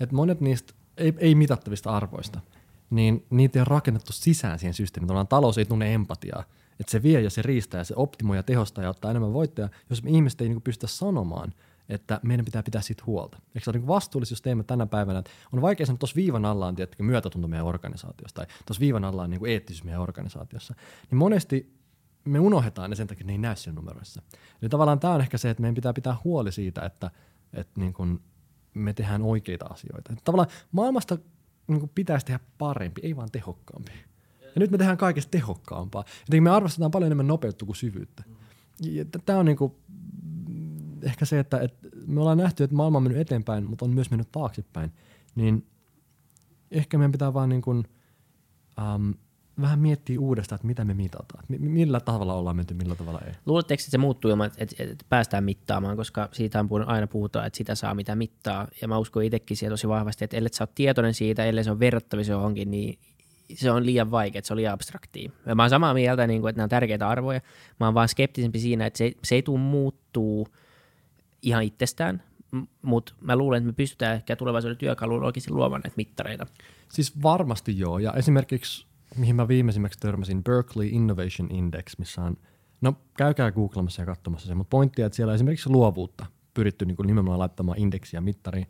[0.00, 2.40] että monet niistä ei, ei mitattavista arvoista–
[2.90, 5.08] niin niitä ole rakennettu sisään siihen systeemiin.
[5.08, 6.44] Tavallaan talous ei tunne empatiaa.
[6.80, 9.68] Että se vie ja se riistää ja se optimoi ja tehostaa ja ottaa enemmän voittoja,
[9.90, 11.52] jos me ihmiset ei niin pystytä sanomaan,
[11.88, 13.38] että meidän pitää pitää siitä huolta.
[13.54, 16.44] Eikö se ole niin vastuullisuus teemme tänä päivänä, että on vaikea sanoa, että tuossa viivan
[16.44, 20.74] alla on tietenkin myötätunto meidän organisaatiossa tai tuossa viivan alla on niin eettisyys meidän organisaatiossa.
[21.10, 21.74] Niin monesti
[22.24, 24.22] me unohdetaan ne sen takia, että ne ei näy siinä numeroissa.
[24.62, 27.10] Eli tavallaan tämä on ehkä se, että meidän pitää pitää huoli siitä, että,
[27.52, 28.20] että niin kuin
[28.74, 30.14] me tehdään oikeita asioita.
[30.24, 31.18] Tavallaan maailmasta
[31.68, 33.92] niin kuin pitäisi tehdä parempi, ei vaan tehokkaampi.
[34.42, 36.04] Ja nyt me tehdään kaikesta tehokkaampaa.
[36.20, 38.24] Jotenkin me arvostetaan paljon enemmän nopeutta kuin syvyyttä.
[39.24, 39.72] Tämä on niin kuin,
[41.02, 44.10] ehkä se, että, että me ollaan nähty, että maailma on mennyt eteenpäin, mutta on myös
[44.10, 44.92] mennyt taaksepäin.
[45.34, 45.66] Niin
[46.70, 47.84] ehkä meidän pitää vaan niin kuin,
[48.94, 49.14] um,
[49.60, 51.44] vähän miettiä uudestaan, että mitä me mitataan.
[51.48, 53.32] Millä tavalla ollaan menty, millä tavalla ei.
[53.46, 57.74] Luuletteko, että se muuttuu ilman, että, päästään mittaamaan, koska siitä on aina puhutaan, että sitä
[57.74, 58.68] saa mitä mittaa.
[58.82, 61.70] Ja mä uskon itsekin siihen tosi vahvasti, että ellei sä ole tietoinen siitä, ellei se
[61.70, 62.98] on verrattavissa johonkin, niin
[63.54, 65.30] se on liian vaikea, että se on liian abstraktia.
[65.46, 67.40] Ja mä oon samaa mieltä, niin kuin, että nämä on tärkeitä arvoja.
[67.80, 70.48] Mä oon vaan skeptisempi siinä, että se, se ei tule muuttuu
[71.42, 72.22] ihan itsestään,
[72.82, 76.46] mutta mä luulen, että me pystytään ehkä tulevaisuuden työkaluilla oikeasti luomaan näitä mittareita.
[76.88, 82.36] Siis varmasti joo, ja esimerkiksi mihin mä viimeisimmäksi törmäsin, Berkeley Innovation Index, missä on,
[82.80, 87.06] no käykää googlamassa ja katsomassa se, mutta pointti että siellä esimerkiksi luovuutta pyritty niin kuin
[87.06, 88.66] nimenomaan laittamaan indeksiä mittariin,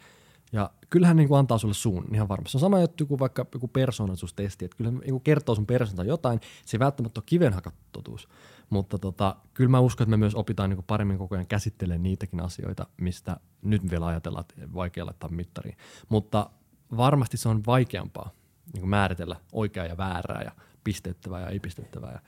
[0.53, 2.53] ja kyllähän niin kuin antaa sulle suun ihan varmasti.
[2.53, 6.41] Se on sama juttu kuin vaikka joku persoonallisuustesti, että kyllä niin kertoo sun persoonalta jotain,
[6.65, 7.55] se ei välttämättä ole kiven
[7.93, 8.29] totuus.
[8.71, 12.03] Mutta tota, kyllä mä uskon, että me myös opitaan niin kuin paremmin koko ajan käsittelemään
[12.03, 15.77] niitäkin asioita, mistä nyt vielä ajatellaan, että vaikea laittaa mittariin.
[16.09, 16.51] Mutta
[16.97, 18.31] varmasti se on vaikeampaa
[18.73, 20.53] niin määritellä oikeaa ja väärää ja
[20.85, 22.21] pistettävää ja ei pistettävää ja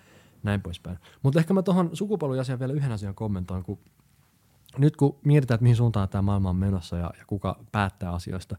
[0.43, 0.99] näin poispäin.
[1.23, 3.79] Mutta ehkä mä tuohon sukupolviasiaan vielä yhden asian kommentoin, kun
[4.79, 8.57] nyt kun mietitään, että mihin suuntaan tämä maailma on menossa ja, ja kuka päättää asioista,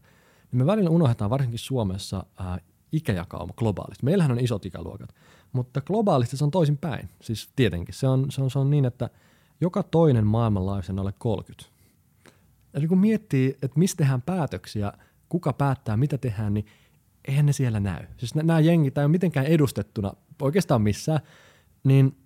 [0.52, 2.58] niin me välillä unohdetaan varsinkin Suomessa ää,
[2.92, 4.04] ikäjakauma globaalisti.
[4.04, 5.14] Meillähän on isot ikäluokat,
[5.52, 7.08] mutta globaalisti se on toisin päin.
[7.22, 9.10] Siis tietenkin se on, se on, se on niin, että
[9.60, 11.78] joka toinen maailmanlaajuisen alle 30.
[12.74, 14.92] Eli kun miettii, että mistä tehdään päätöksiä,
[15.28, 16.66] kuka päättää, mitä tehdään, niin
[17.28, 18.06] eihän ne siellä näy.
[18.16, 20.12] Siis nämä jengit ei ole mitenkään edustettuna
[20.42, 21.20] oikeastaan missään,
[21.84, 22.16] niin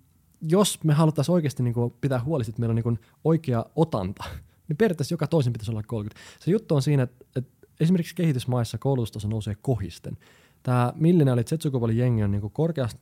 [0.41, 4.23] jos me haluttaisiin oikeasti niin kuin pitää huoli, että meillä on niin kuin oikea otanta,
[4.67, 6.21] niin periaatteessa joka toisen pitäisi olla 30.
[6.39, 10.17] Se juttu on siinä, että, että esimerkiksi kehitysmaissa koulutustaso nousee kohisten.
[10.63, 12.53] Tämä milleniaalit Z-sukupolven jengi on niin kuin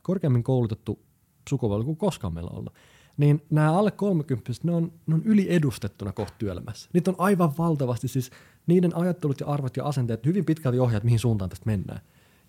[0.02, 1.02] korkeammin koulutettu
[1.50, 2.74] sukupolvi kuin koskaan meillä ollut.
[3.16, 6.90] Niin nämä alle 30 ne on, ne on yliedustettuna kohta työelämässä.
[6.92, 8.30] Niitä on aivan valtavasti, siis
[8.66, 12.00] niiden ajattelut ja arvot ja asenteet hyvin pitkälti ohjaat, mihin suuntaan tästä mennään.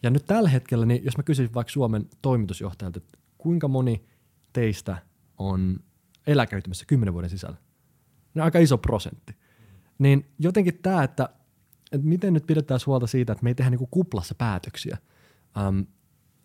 [0.03, 4.05] Ja nyt tällä hetkellä, niin jos mä kysyisin vaikka Suomen toimitusjohtajalta, että kuinka moni
[4.53, 4.97] teistä
[5.37, 5.79] on
[6.27, 7.57] eläköitymässä kymmenen vuoden sisällä?
[8.33, 9.35] No aika iso prosentti.
[9.99, 11.29] Niin jotenkin tämä, että,
[11.91, 14.97] että miten nyt pidetään huolta siitä, että me ei tehdä niinku kuplassa päätöksiä.
[15.67, 15.85] Um,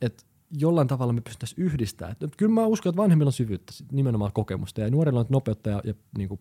[0.02, 2.12] että jollain tavalla me pystyttäisiin yhdistämään.
[2.12, 5.80] Että kyllä mä uskon, että vanhemmilla on syvyyttä, nimenomaan kokemusta, ja nuorilla on nopeutta ja,
[5.84, 6.40] ja niin kuin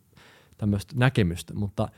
[0.58, 1.90] tämmöistä näkemystä, mutta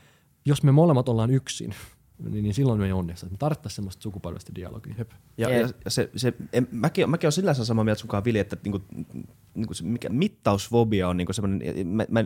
[0.44, 1.74] jos me molemmat ollaan yksin,
[2.30, 3.26] niin, niin silloin me ei onnistu.
[3.30, 4.94] Me tarvittaisiin semmoista sukupolvista dialogia.
[4.98, 5.10] Jep.
[5.38, 8.80] Ja, ja, se, se, en, mäkin, mäkin olen sillä samaa mieltä sunkaan, Vili, että niinku,
[9.54, 12.24] niinku se, mikä, mittausfobia on niinku semmoinen, mä, mä,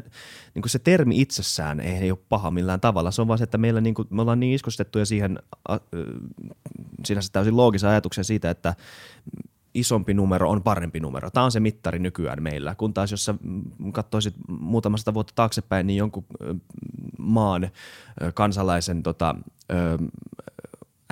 [0.54, 3.10] niinku se termi itsessään ei, ei ole paha millään tavalla.
[3.10, 5.38] Se on vaan se, että meillä niinku, me ollaan niin iskostettuja siihen
[5.70, 5.80] äh,
[7.04, 8.74] sinänsä täysin loogisen ajatuksen siitä, että
[9.74, 11.30] isompi numero on parempi numero.
[11.30, 12.74] Tämä on se mittari nykyään meillä.
[12.74, 13.34] Kun taas jos sä
[13.92, 16.24] katsoisit muutamasta vuotta taaksepäin, niin jonkun
[17.18, 17.70] maan
[18.34, 19.34] kansalaisen tota,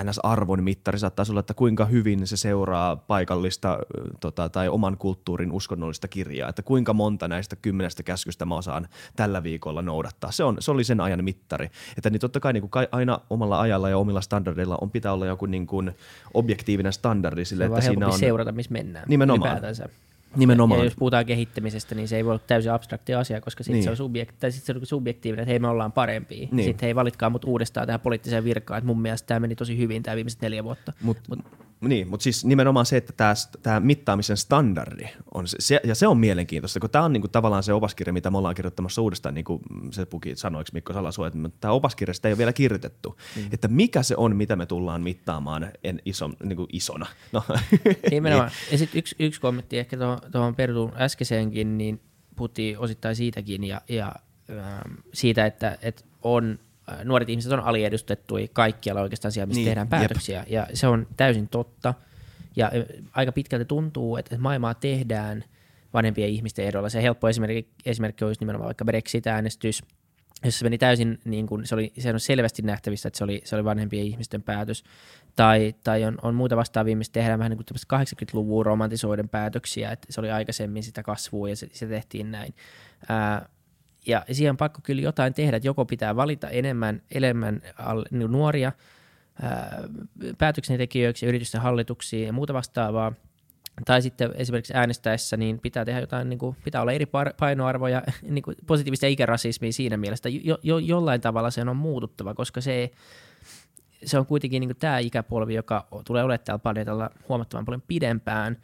[0.01, 3.79] NS-arvon mittari saattaa olla, että kuinka hyvin se seuraa paikallista
[4.19, 9.43] tota, tai oman kulttuurin uskonnollista kirjaa, että kuinka monta näistä kymmenestä käskystä mä osaan tällä
[9.43, 10.31] viikolla noudattaa.
[10.31, 11.69] Se, on, se oli sen ajan mittari.
[11.97, 15.25] Että niin totta kai, niin kuin aina omalla ajalla ja omilla standardeilla on pitää olla
[15.25, 15.91] joku niin kuin
[16.33, 18.19] objektiivinen standardi sille, että siinä on...
[18.19, 19.05] seurata, missä mennään.
[19.09, 19.51] Nimenomaan.
[19.51, 19.89] Ylipäätänsä.
[20.35, 20.79] Nimenomaan.
[20.79, 23.83] Ja jos puhutaan kehittämisestä, niin se ei voi olla täysin abstrakti asia, koska sitten niin.
[23.83, 26.47] se, on subjekt, tai sit se on subjektiivinen, että hei me ollaan parempia.
[26.51, 26.65] Niin.
[26.65, 30.03] Sitten hei valitkaa mut uudestaan tähän poliittiseen virkaan, että mun mielestä tämä meni tosi hyvin
[30.03, 30.93] tämä viimeiset neljä vuotta.
[31.01, 31.39] Mut, Mut,
[31.87, 36.17] niin, mutta siis nimenomaan se, että tämä mittaamisen standardi on se, se, ja se on
[36.17, 39.61] mielenkiintoista, kun tämä on niinku tavallaan se opaskirja, mitä me ollaan kirjoittamassa uudestaan, niin kuin
[39.91, 43.43] se puki sanoiksi Mikko Salasuo, että tämä opaskirja sitä ei ole vielä kirjoitettu, mm.
[43.51, 47.05] että mikä se on, mitä me tullaan mittaamaan en iso, niin kuin isona.
[47.31, 47.43] No.
[48.11, 48.49] Nimenomaan.
[48.49, 48.71] niin.
[48.71, 49.97] Ja sitten yksi, yksi kommentti ehkä
[50.31, 52.01] tuohon Pertun äskeiseenkin, niin
[52.35, 54.15] puhuttiin osittain siitäkin ja, ja
[54.49, 56.59] ähm, siitä, että, että on
[57.03, 60.39] nuoret ihmiset on aliedustettuja kaikkialla oikeastaan siellä, missä niin, tehdään päätöksiä.
[60.39, 60.49] Jep.
[60.49, 61.93] Ja se on täysin totta.
[62.55, 62.71] Ja
[63.11, 65.43] aika pitkälti tuntuu, että maailmaa tehdään
[65.93, 66.89] vanhempien ihmisten ehdolla.
[66.89, 69.83] Se helppo esimerkki, esimerkki olisi nimenomaan vaikka Brexit-äänestys,
[70.45, 73.41] jossa se meni täysin, niin kuin, se, oli, se on selvästi nähtävissä, että se oli,
[73.45, 74.83] se oli vanhempien ihmisten päätös.
[75.35, 77.57] Tai, tai on, on muuta vastaavia, missä tehdään vähän niin
[77.89, 82.53] kuin 80-luvun romantisoiden päätöksiä, että se oli aikaisemmin sitä kasvua ja se, se tehtiin näin.
[83.09, 83.49] Ää,
[84.07, 87.61] ja siihen on pakko kyllä jotain tehdä, että joko pitää valita enemmän, enemmän
[88.11, 88.71] niin nuoria
[89.41, 89.83] ää,
[90.37, 93.13] päätöksentekijöiksi, yritysten hallituksiin ja muuta vastaavaa,
[93.85, 97.05] tai sitten esimerkiksi äänestäessä niin pitää tehdä jotain, niin kuin, pitää olla eri
[97.39, 100.29] painoarvoja, niin kuin positiivista ikärasismia siinä mielessä.
[100.29, 102.91] Jo, jo, jollain tavalla sen on muututtava, koska se,
[104.05, 108.57] se on kuitenkin niin kuin tämä ikäpolvi, joka tulee olemaan täällä planeetalla huomattavan paljon pidempään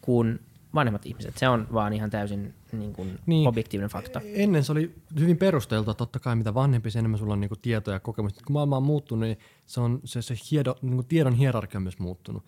[0.00, 0.40] kuin
[0.74, 1.38] vanhemmat ihmiset.
[1.38, 4.20] Se on vaan ihan täysin niin kuin niin, objektiivinen fakta.
[4.24, 7.60] Ennen se oli hyvin perusteltua, totta kai mitä vanhempi, sen enemmän sulla on niin kuin
[7.62, 8.44] tietoja ja kokemusta.
[8.46, 11.82] Kun maailma on muuttunut, niin se, on, se, se hiedo, niin kuin tiedon hierarkia on
[11.82, 12.44] myös muuttunut.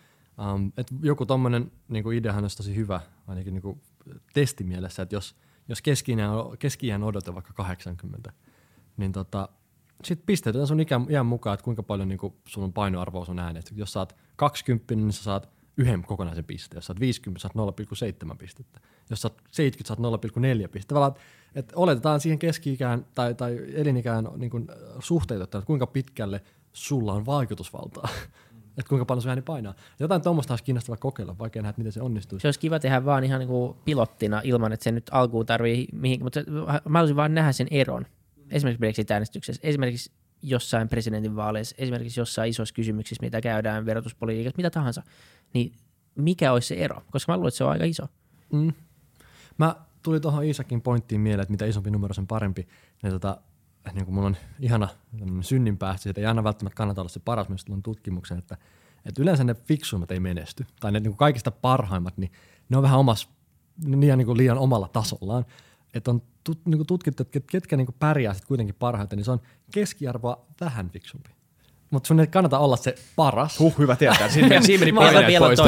[0.54, 3.78] Um, et joku tommonen niinku ideahan olisi tosi hyvä, ainakin niinku
[4.34, 5.36] testimielessä, että jos,
[5.68, 6.16] jos keski
[6.58, 8.32] keski odote vaikka 80,
[8.96, 9.48] niin tota,
[10.04, 13.72] sitten pisteytetään sun iän, iän mukaan, että kuinka paljon niinku sun painoarvo on äänet.
[13.76, 16.78] Jos saat 20, niin sä saat yhden kokonaisen pisteen.
[16.78, 17.54] Jos oot 50, saat
[18.30, 18.80] 0,7 pistettä.
[19.10, 20.22] Jos oot 70, saat
[20.64, 20.94] 0,4 pistettä.
[20.94, 21.20] Tavallaan,
[21.54, 24.68] että oletetaan siihen keski-ikään tai, tai elinikään niin kuin
[24.98, 26.40] suhteutettuna, että kuinka pitkälle
[26.72, 28.08] sulla on vaikutusvaltaa.
[28.78, 29.74] että kuinka paljon se ääni painaa.
[30.00, 32.38] Jotain tuommoista olisi kiinnostavaa kokeilla, vaikka nähdä, miten se onnistuu.
[32.38, 35.88] Se olisi kiva tehdä vaan ihan niin kuin pilottina ilman, että se nyt alkuun tarvii
[35.92, 38.06] mihin, mutta mä haluaisin vaan nähdä sen eron.
[38.50, 40.12] Esimerkiksi Brexit-äänestyksessä, esimerkiksi
[40.42, 45.02] jossain presidentinvaaleissa, esimerkiksi jossain isoissa kysymyksissä, mitä käydään verotuspolitiikassa, mitä tahansa,
[45.54, 45.72] niin
[46.14, 47.02] mikä olisi se ero?
[47.10, 48.06] Koska mä luulen, että se on aika iso.
[48.52, 48.72] Mm.
[49.58, 52.68] Mä tuli tuohon Iisakin pointtiin mieleen, että mitä isompi numero, sen parempi.
[53.02, 53.40] Ja tota,
[53.92, 54.88] niin kuin mulla on ihana
[55.40, 58.56] synninpäästö, että ei aina välttämättä kannata olla se paras, myös tullut tutkimuksen, että,
[59.04, 60.66] että yleensä ne fiksuimmat ei menesty.
[60.80, 62.32] Tai ne niin kuin kaikista parhaimmat, niin
[62.68, 63.28] ne on vähän omas,
[63.86, 65.44] liian, niin kuin liian omalla tasollaan.
[65.94, 69.30] Että on tut, niin kuin tutkittu, että ketkä niin pärjää sitten kuitenkin parhaiten, niin se
[69.30, 69.40] on
[69.74, 71.30] keskiarvoa vähän fiksumpi.
[71.90, 73.58] Mutta sun ei kannata olla se paras.
[73.58, 74.28] Huh, hyvä tietää.
[74.28, 75.58] Siinä meni paineet pois.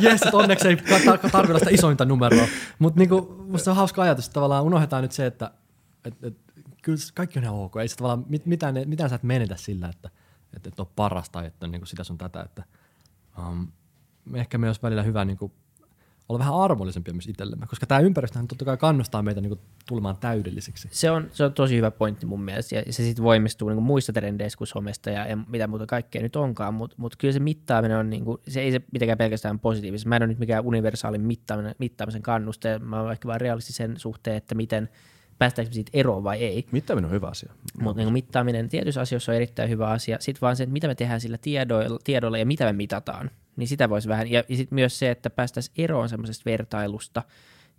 [0.00, 2.46] Jes, että onneksi ei tarvitse olla sitä isointa numeroa.
[2.78, 5.50] Mutta niinku, musta on hauska ajatus, että tavallaan unohdetaan nyt se, että
[6.04, 6.36] et, et,
[6.82, 7.76] kyllä kaikki on ihan ok.
[7.76, 10.10] Ei se tavallaan, mit, mitään, mitään sä et menetä sillä, että
[10.56, 12.40] et, et ole paras tai että niinku sitä sun tätä.
[12.40, 12.62] Että,
[13.38, 13.68] um,
[14.34, 15.52] ehkä me olisi välillä hyvä niinku,
[16.28, 19.58] olla vähän arvollisempia myös itsellemme, koska tämä ympäristöhän totta kai kannustaa meitä niinku
[19.88, 20.88] tulemaan täydellisiksi.
[20.90, 24.12] Se on, se on tosi hyvä pointti mun mielestä, ja se sitten voimistuu niinku muista
[24.12, 27.96] trendeissä kuin somesta ja, ja mitä muuta kaikkea nyt onkaan, mutta mut kyllä se mittaaminen
[27.96, 30.08] on, niinku, se ei se mitenkään pelkästään positiivista.
[30.08, 34.36] Mä en ole nyt mikään universaalin mittaaminen, mittaamisen kannuste, mä olen ehkä vain realistisen suhteen,
[34.36, 34.88] että miten
[35.38, 36.66] päästäänkö siitä eroon vai ei.
[36.72, 37.52] Mittaaminen on hyvä asia.
[37.80, 40.16] Mutta niin mittaaminen tietyissä asioissa on erittäin hyvä asia.
[40.20, 43.68] Sitten vaan se, että mitä me tehdään sillä tiedoilla, tiedoilla ja mitä me mitataan, niin
[43.68, 44.30] sitä voisi vähän.
[44.30, 47.22] Ja, ja sitten myös se, että päästäisiin eroon semmoisesta vertailusta.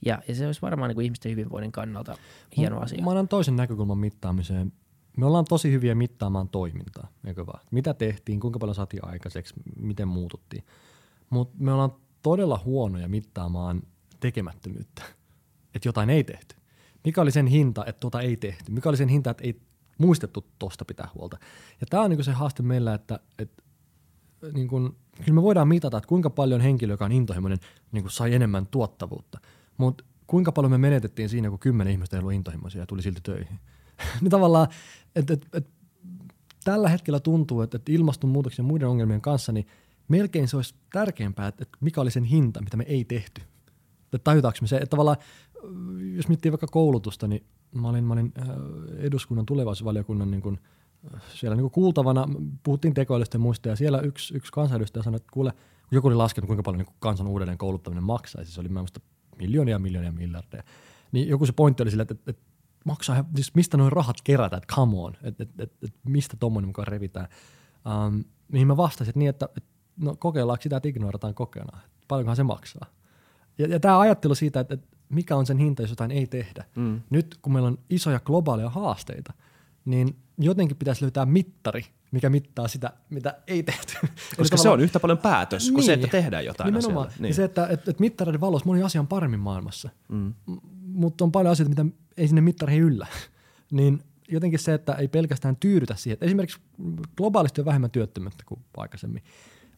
[0.05, 2.17] Ja, ja se olisi varmaan niin kuin ihmisten hyvinvoinnin kannalta
[2.57, 3.03] hieno asia.
[3.03, 4.73] Mä annan toisen näkökulman mittaamiseen.
[5.17, 7.65] Me ollaan tosi hyviä mittaamaan toimintaa, eikö vaan?
[7.71, 10.63] Mitä tehtiin, kuinka paljon saatiin aikaiseksi, miten muututtiin.
[11.29, 13.81] Mutta me ollaan todella huonoja mittaamaan
[14.19, 15.03] tekemättömyyttä,
[15.75, 16.55] että jotain ei tehty.
[17.07, 18.71] Mikä oli sen hinta, että tuota ei tehty?
[18.71, 19.61] Mikä oli sen hinta, että ei
[19.97, 21.37] muistettu tuosta pitää huolta?
[21.81, 23.63] Ja tämä on niin se haaste meillä, että, että
[24.53, 27.59] niin kuin, kyllä me voidaan mitata, että kuinka paljon henkilö, joka on intohimoinen,
[27.91, 29.39] niin sai enemmän tuottavuutta.
[29.77, 33.21] Mutta kuinka paljon me menetettiin siinä, kun kymmenen ihmistä ei ollut intohimoisia ja tuli silti
[33.23, 33.59] töihin.
[34.21, 34.67] niin tavallaan,
[35.15, 35.67] että et, et,
[36.63, 39.67] tällä hetkellä tuntuu, että, että ilmastonmuutoksen ja muiden ongelmien kanssa, niin
[40.07, 43.41] melkein se olisi tärkeämpää, että, että mikä oli sen hinta, mitä me ei tehty.
[44.13, 45.17] Että tajutaanko me se, että tavallaan
[46.15, 47.45] jos miettii vaikka koulutusta, niin
[47.75, 48.47] mä olin, mä olin äh,
[48.97, 50.59] eduskunnan tulevaisuusvaliokunnan niin kuin,
[51.15, 52.27] äh, siellä niin kuin kuultavana,
[52.63, 55.53] puhuttiin tekoälystä muista, ja siellä yksi, yksi kansanedustaja sanoi, että kuule,
[55.91, 58.99] joku oli laskenut, kuinka paljon niin kuin kansan uudelleen kouluttaminen maksaisi, se oli mä muista
[59.37, 60.63] miljoonia, miljoonia, miljardeja.
[61.11, 62.43] Niin joku se pointti oli sillä, että, että, että
[62.85, 66.69] maksaa, siis mistä noin rahat kerätään, että come on, että, että, että, että mistä tuommoinen
[66.69, 67.27] mukaan revitään.
[68.07, 72.35] Um, mihin mä vastasin, että niin, että, että no kokeillaanko sitä, että ignorataan kokeena, paljonkohan
[72.35, 72.85] se maksaa.
[73.57, 76.65] Ja, ja tämä ajattelu siitä, että, että mikä on sen hinta, jos jotain ei tehdä.
[76.75, 77.01] Mm.
[77.09, 79.33] Nyt kun meillä on isoja globaaleja haasteita,
[79.85, 83.93] niin jotenkin pitäisi löytää mittari, mikä mittaa sitä, mitä ei tehty.
[84.37, 86.11] Koska se on yhtä paljon päätös niin, kuin se, että niin.
[86.11, 87.11] tehdään jotain Nimenomaan.
[87.19, 87.33] Niin.
[87.33, 90.33] se, että et, et mittareiden valossa moni asia on paremmin maailmassa, mm.
[90.81, 93.07] mutta on paljon asioita, mitä ei sinne mittareihin yllä.
[93.71, 96.13] niin jotenkin se, että ei pelkästään tyydytä siihen.
[96.13, 96.59] Että esimerkiksi
[97.17, 99.23] globaalisti on vähemmän työttömyyttä kuin aikaisemmin.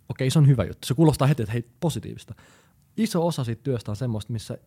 [0.10, 0.88] Okei, se on hyvä juttu.
[0.88, 2.36] Se kuulostaa heti, että hei, positiivista.
[2.98, 4.58] Iso osa siitä työstä on semmoista, missä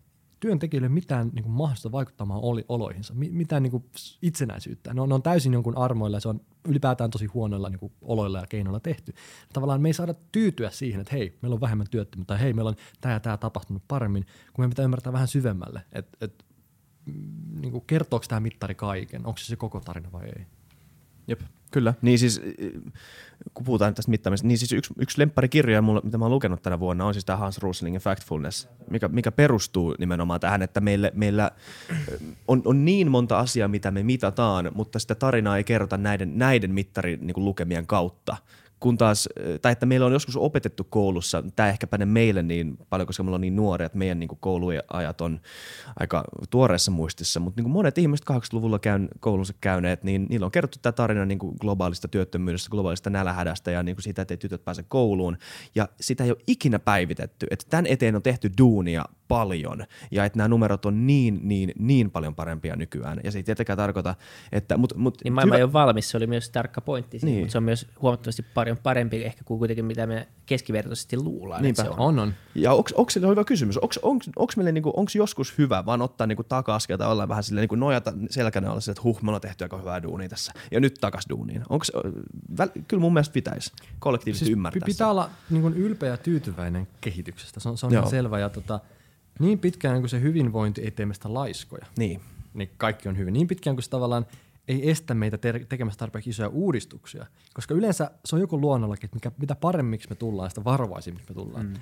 [0.42, 3.84] työntekijöille mitään niin kuin mahdollista vaikuttamaan oli, oloihinsa, mitään niin kuin
[4.22, 4.94] itsenäisyyttä.
[4.94, 7.92] Ne on, ne on täysin jonkun armoilla ja se on ylipäätään tosi huonoilla niin kuin
[8.02, 9.14] oloilla ja keinoilla tehty.
[9.52, 12.68] Tavallaan me ei saada tyytyä siihen, että hei, meillä on vähemmän työttömyyttä tai hei, meillä
[12.68, 16.28] on tämä ja tämä tapahtunut paremmin, kun me pitää ymmärtää vähän syvemmälle, että,
[17.06, 20.46] mm, niin kertooko tämä mittari kaiken, onko se se koko tarina vai ei.
[21.28, 21.40] Jep,
[21.72, 21.94] kyllä.
[22.02, 22.42] Niin siis,
[23.54, 27.04] kun puhutaan tästä mittaamisesta, niin siis yksi, yksi lempparikirja, mitä mä oon lukenut tänä vuonna,
[27.04, 31.50] on siis tämä Hans Roslingin Factfulness, mikä, mikä perustuu nimenomaan tähän, että meillä, meillä
[32.48, 36.74] on, on niin monta asiaa, mitä me mitataan, mutta sitä tarinaa ei kerrota näiden, näiden
[36.74, 38.36] mittarin niin lukemien kautta
[38.82, 39.28] kun taas,
[39.62, 43.34] tai että meillä on joskus opetettu koulussa, tämä ehkä päne meille niin paljon, koska meillä
[43.34, 45.40] on niin nuoria, että meidän niin kouluajat on
[46.00, 50.78] aika tuoreessa muistissa, mutta niin monet ihmiset 80-luvulla käyn, koulunsa käyneet, niin niillä on kerrottu
[50.82, 54.64] tämä tarina niin kuin globaalista työttömyydestä, globaalista nälähädästä ja niin kuin siitä, että ei tytöt
[54.64, 55.36] pääse kouluun,
[55.74, 60.38] ja sitä ei ole ikinä päivitetty, että tämän eteen on tehty duunia paljon ja että
[60.38, 63.20] nämä numerot on niin, niin, niin paljon parempia nykyään.
[63.24, 64.14] Ja se ei tietenkään tarkoita,
[64.52, 64.76] että...
[64.76, 65.58] Mut, mut niin maailma hyvä...
[65.58, 67.38] ei ole valmis, se oli myös tarkka pointti, niin.
[67.38, 71.62] mutta se on myös huomattavasti pari, paljon parempi ehkä kuin kuitenkin mitä me keskivertaisesti luullaan,
[71.62, 71.82] Niinpä.
[71.82, 72.06] että se on.
[72.08, 72.34] On, on.
[72.54, 73.94] Ja onko, se hyvä kysymys, onko,
[74.56, 78.12] meille niinku, onko joskus hyvä vaan ottaa niinku taka-askel tai olla vähän silleen niinku nojata
[78.30, 81.24] selkänä olla silleen, että huh, me ollaan tehty aika hyvää duunia tässä ja nyt takas
[81.30, 81.62] duuniin.
[81.68, 81.84] Onko,
[82.58, 85.10] väl, kyllä mun mielestä pitäisi kollektiivisesti siis ymmärtää pitää se.
[85.10, 87.60] olla niin kuin ylpeä ja tyytyväinen kehityksestä.
[87.60, 88.38] Se on, se on ihan selvä.
[88.38, 88.80] Ja tota,
[89.38, 92.20] niin pitkään kuin se hyvinvointi ei tee meistä laiskoja, Niin.
[92.54, 93.32] niin kaikki on hyvin.
[93.34, 94.26] Niin pitkään kuin se tavallaan
[94.68, 97.26] ei estä meitä te- tekemästä tarpeeksi isoja uudistuksia.
[97.54, 101.34] Koska yleensä se on joku luonnollakin, että mikä, mitä paremmiksi me tullaan, sitä varovaisimmiksi me
[101.34, 101.66] tullaan.
[101.66, 101.74] Mm.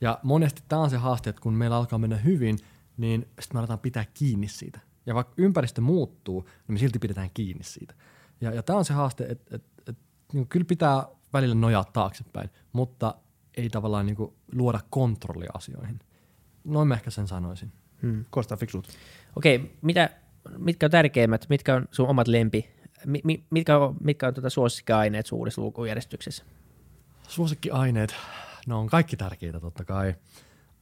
[0.00, 2.58] Ja monesti tämä on se haaste, että kun meillä alkaa mennä hyvin,
[2.96, 4.80] niin sitten me aletaan pitää kiinni siitä.
[5.06, 7.94] Ja vaikka ympäristö muuttuu, niin me silti pidetään kiinni siitä.
[8.40, 12.50] Ja, ja tämä on se haaste, että, että, että niin kyllä pitää välillä nojaa taaksepäin,
[12.72, 13.14] mutta
[13.56, 16.00] ei tavallaan niin kuin luoda kontrollia asioihin.
[16.64, 17.72] Noin mä ehkä sen sanoisin.
[18.02, 18.24] Hmm.
[18.30, 18.88] Koostaa fiksut.
[19.36, 20.10] Okei, mitä,
[20.58, 22.68] mitkä on tärkeimmät, mitkä on sun omat lempi,
[23.06, 26.44] mi, mi, mitkä on, mitkä on tuota suosikkiaineet sun uudessa lukujärjestyksessä?
[27.28, 28.14] Suosikkiaineet,
[28.66, 30.14] ne on kaikki tärkeitä totta kai.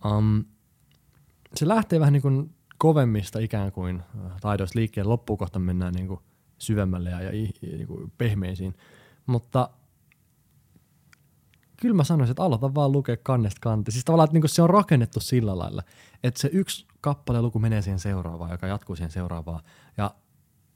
[0.05, 0.45] Um,
[1.55, 6.09] se lähtee vähän niin kuin kovemmista ikään kuin äh, taidoista liikkeen loppuun kohta mennään niin
[6.09, 6.21] kuin
[6.59, 7.31] syvemmälle ja, ja
[7.63, 8.75] niin kuin pehmeisiin.
[9.27, 9.71] Mutta
[11.81, 13.93] kyllä mä sanoisin, että aloita vaan lukea kannesta kanteen.
[13.93, 15.83] Siis tavallaan, että niin kuin se on rakennettu sillä lailla,
[16.23, 19.63] että se yksi kappale luku menee siihen seuraavaan, joka jatkuu siihen seuraavaan.
[19.97, 20.15] Ja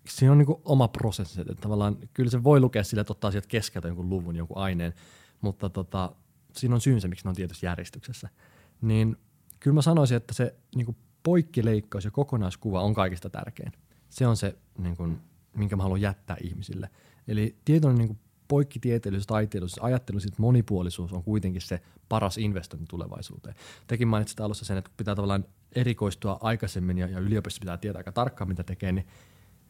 [0.08, 3.48] siinä on niin oma prosessi, että tavallaan kyllä se voi lukea sillä, että ottaa sieltä
[3.48, 4.92] keskeltä jonkun luvun, jonkun aineen,
[5.40, 6.12] mutta tota,
[6.52, 8.28] siinä on syynsä, miksi ne on tietyssä järjestyksessä.
[8.82, 9.16] Niin
[9.60, 13.72] kyllä mä sanoisin, että se niin kuin poikkileikkaus ja kokonaiskuva on kaikista tärkein.
[14.08, 15.20] Se on se, niin kuin,
[15.56, 16.90] minkä mä haluan jättää ihmisille.
[17.28, 18.18] Eli tietoinen niin kuin
[18.50, 23.54] poikkitieteellisyys, taiteellisuus, ajattelu, sit monipuolisuus on kuitenkin se paras investointi tulevaisuuteen.
[23.86, 25.44] Tekin mainitsit alussa sen, että pitää tavallaan
[25.74, 29.06] erikoistua aikaisemmin ja, ja yliopistossa pitää tietää aika tarkkaan, mitä tekee, niin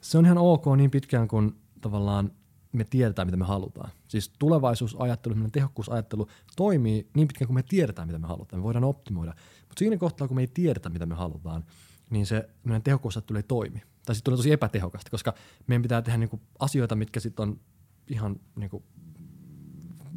[0.01, 2.33] se on ihan ok niin pitkään, kun tavallaan
[2.73, 3.91] me tiedetään, mitä me halutaan.
[4.09, 6.27] Siis tulevaisuusajattelu, tehokkuusajattelu
[6.57, 8.61] toimii niin pitkään, kun me tiedetään, mitä me halutaan.
[8.61, 9.35] Me voidaan optimoida.
[9.61, 11.65] Mutta siinä kohtaa, kun me ei tiedetä, mitä me halutaan,
[12.11, 13.83] niin se meidän tehokkuusajattelu ei toimi.
[14.07, 15.35] Tai sitten tulee tosi epätehokasta, koska
[15.67, 17.61] meidän pitää tehdä niinku asioita, mitkä sitten on
[18.09, 18.83] ihan niinku,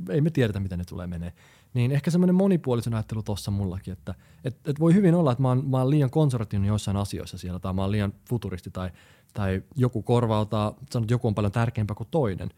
[0.09, 1.33] ei me tiedetä, miten ne tulee menee.
[1.73, 5.47] Niin ehkä semmoinen monipuolisen ajattelu tuossa mullakin, että et, et voi hyvin olla, että mä
[5.47, 8.91] oon, mä oon liian konservatiivinen joissain asioissa siellä, tai mä oon liian futuristi, tai,
[9.33, 12.49] tai joku korvautaa, sanot, joku on paljon tärkeämpää kuin toinen,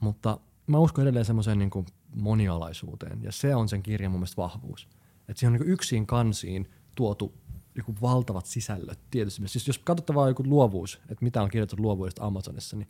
[0.00, 4.42] mutta mä uskon edelleen semmoiseen niin kuin monialaisuuteen, ja se on sen kirjan mun mielestä
[4.42, 4.88] vahvuus.
[5.28, 7.34] Että siihen on niin yksin kansiin tuotu
[7.76, 9.48] joku valtavat sisällöt tietysti.
[9.48, 12.88] Siis jos katsotaan vaan joku luovuus, että mitä on kirjoitettu luovuudesta Amazonissa, niin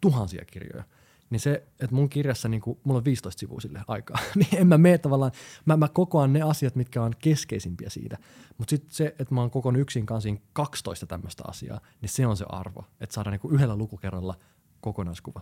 [0.00, 0.84] tuhansia kirjoja.
[1.32, 4.66] Niin se, että mun kirjassa, niin kuin, mulla on 15 sivua sille aikaa, niin en
[4.66, 5.32] mä mene tavallaan,
[5.64, 8.18] mä, mä kokoan ne asiat, mitkä on keskeisimpiä siitä.
[8.58, 12.36] Mutta sitten se, että mä oon kokonut yksin kansiin 12 tämmöistä asiaa, niin se on
[12.36, 14.34] se arvo, että saadaan niin yhdellä lukukerralla
[14.80, 15.40] kokonaiskuva.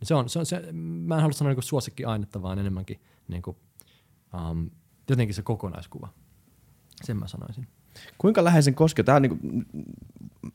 [0.00, 3.42] Niin Se on, se on se, mä en halua sanoa niin suosikkiainetta, vaan enemmänkin niin
[3.42, 3.56] kuin,
[4.50, 4.70] um,
[5.10, 6.08] jotenkin se kokonaiskuva.
[7.04, 7.66] Sen mä sanoisin.
[8.18, 9.02] Kuinka läheisen koskee?
[9.02, 9.66] Tämä on niin kuin,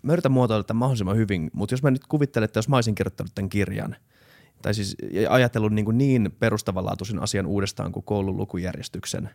[0.01, 2.95] mä yritän muotoilla tämän mahdollisimman hyvin, mutta jos mä nyt kuvittelen, että jos mä olisin
[2.95, 3.95] kirjoittanut tämän kirjan,
[4.61, 4.95] tai siis
[5.29, 9.29] ajatellut niin, niin perustavanlaatuisen asian uudestaan kuin koulun lukujärjestyksen,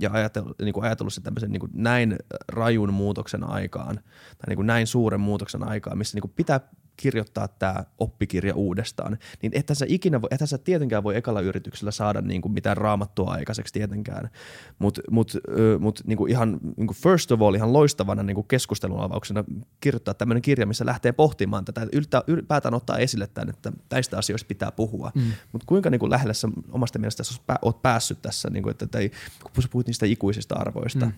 [0.00, 2.16] ja ajatellut, niin kuin ajatellut se tämmöisen niin kuin näin
[2.48, 3.94] rajun muutoksen aikaan,
[4.38, 6.60] tai niin kuin näin suuren muutoksen aikaan, missä niin kuin pitää
[6.96, 11.90] kirjoittaa tämä oppikirja uudestaan, niin ethän sä ikinä voi, ethän sä tietenkään voi ekalla yrityksellä
[11.90, 14.30] saada niin kuin mitään raamattua aikaiseksi tietenkään,
[14.78, 15.32] mutta mut,
[15.78, 19.44] mut niin kuin ihan niin kuin first of all ihan loistavana niin kuin keskustelun avauksena
[19.80, 24.46] kirjoittaa tämmöinen kirja, missä lähtee pohtimaan tätä, yltä, ylipäätään ottaa esille tämän, että näistä asioista
[24.46, 25.32] pitää puhua, mm.
[25.52, 27.22] mutta kuinka niin kuin lähellä sä omasta mielestä
[27.62, 29.10] olet päässyt tässä, niin kuin, että, että ei,
[29.54, 31.06] kun sä puhut niistä ikuisista arvoista.
[31.06, 31.12] Mm.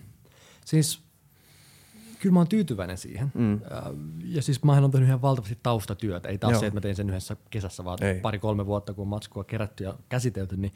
[0.65, 1.05] Siis
[2.19, 3.31] kyllä mä oon tyytyväinen siihen.
[3.33, 3.59] Mm.
[4.23, 6.29] Ja siis mä oon tehnyt ihan valtavasti taustatyötä.
[6.29, 6.59] Ei taas Joo.
[6.59, 9.93] se, että mä tein sen yhdessä kesässä, vaan pari-kolme vuotta, kun on matskua kerätty ja
[10.09, 10.71] käsitelty, niin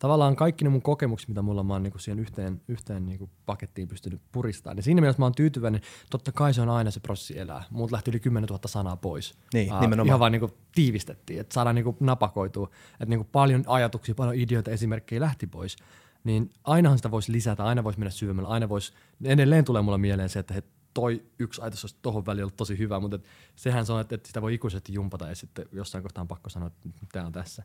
[0.00, 3.88] tavallaan kaikki ne mun kokemukset, mitä mulla mä oon niinku siihen yhteen, yhteen niinku pakettiin
[3.88, 4.76] pystynyt puristamaan.
[4.76, 5.80] Niin siinä mielessä mä oon tyytyväinen.
[6.10, 7.64] Totta kai se on aina se prosessi elää.
[7.70, 9.34] Muut lähti yli 10 000 sanaa pois.
[9.54, 10.06] Niin, Ää, nimenomaan.
[10.06, 12.70] Ihan vaan niinku tiivistettiin, että saadaan niinku napakoitua.
[12.92, 15.76] Että niinku paljon ajatuksia, paljon ideoita, esimerkkejä lähti pois.
[16.24, 18.92] Niin ainahan sitä voisi lisätä, aina voisi mennä syvemmälle, aina voisi,
[19.24, 20.62] edelleen tulee mulla mieleen se, että he,
[20.94, 23.24] toi yksi ajatus olisi tohon väliin ollut tosi hyvä, mutta et
[23.56, 26.50] sehän se on, että, että sitä voi ikuisesti jumpata ja sitten jossain kohtaa on pakko
[26.50, 27.62] sanoa, että tämä on tässä.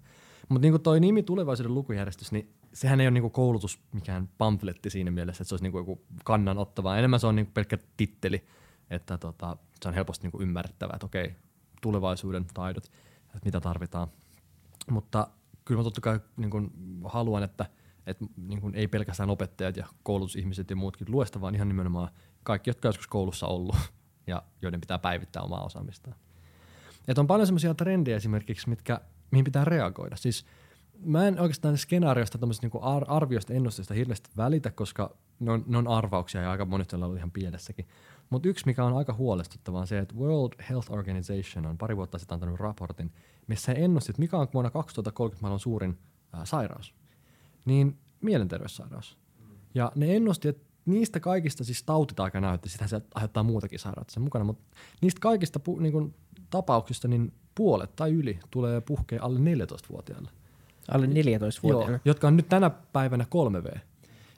[0.49, 5.11] Mutta niin toi nimi tulevaisuuden lukujärjestys, niin sehän ei ole niinku koulutus mikään pamfletti siinä
[5.11, 8.45] mielessä, että se olisi niinku joku kannanotto, vaan enemmän se on niinku pelkkä titteli,
[8.89, 11.35] että tota, se on helposti niinku ymmärrettävää, että okei,
[11.81, 12.85] tulevaisuuden taidot,
[13.25, 14.07] että mitä tarvitaan.
[14.91, 15.27] Mutta
[15.65, 16.71] kyllä mä totta kai niin kuin
[17.03, 17.65] haluan, että,
[18.07, 22.09] että niin kuin ei pelkästään opettajat ja koulutusihmiset ja muutkin lue sitä, vaan ihan nimenomaan
[22.45, 23.75] kaikki, jotka joskus koulussa ollut
[24.27, 26.15] ja joiden pitää päivittää omaa osaamistaan.
[27.07, 30.15] Et on paljon semmoisia trendejä esimerkiksi, mitkä, mihin pitää reagoida.
[30.15, 30.45] Siis
[30.99, 35.87] mä en oikeastaan skenaariosta, niin ar- arvioista, ennusteista hirveästi välitä, koska ne on, ne on
[35.87, 37.87] arvauksia ja aika monet on ihan pienessäkin.
[38.29, 42.19] Mutta yksi, mikä on aika huolestuttavaa, on se, että World Health Organization on pari vuotta
[42.19, 43.11] sitten antanut raportin,
[43.47, 45.97] missä he ennusti, että mikä on vuonna 2030 maailman suurin
[46.33, 46.95] ää, sairaus.
[47.65, 49.17] Niin mielenterveyssairaus.
[49.75, 54.23] Ja ne ennusti, että niistä kaikista, siis tautitaika näytti, sitähän se aiheuttaa muutakin sairautta sen
[54.23, 54.63] mukana, mutta
[55.01, 56.13] niistä kaikista pu, niin kun,
[56.49, 60.29] tapauksista niin puolet tai yli tulee puhkeen alle 14-vuotiaille.
[60.87, 61.91] Alle 14-vuotiaille?
[61.91, 63.79] Joo, jotka on nyt tänä päivänä 3V.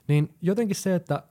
[0.08, 1.22] Niin jotenkin se, että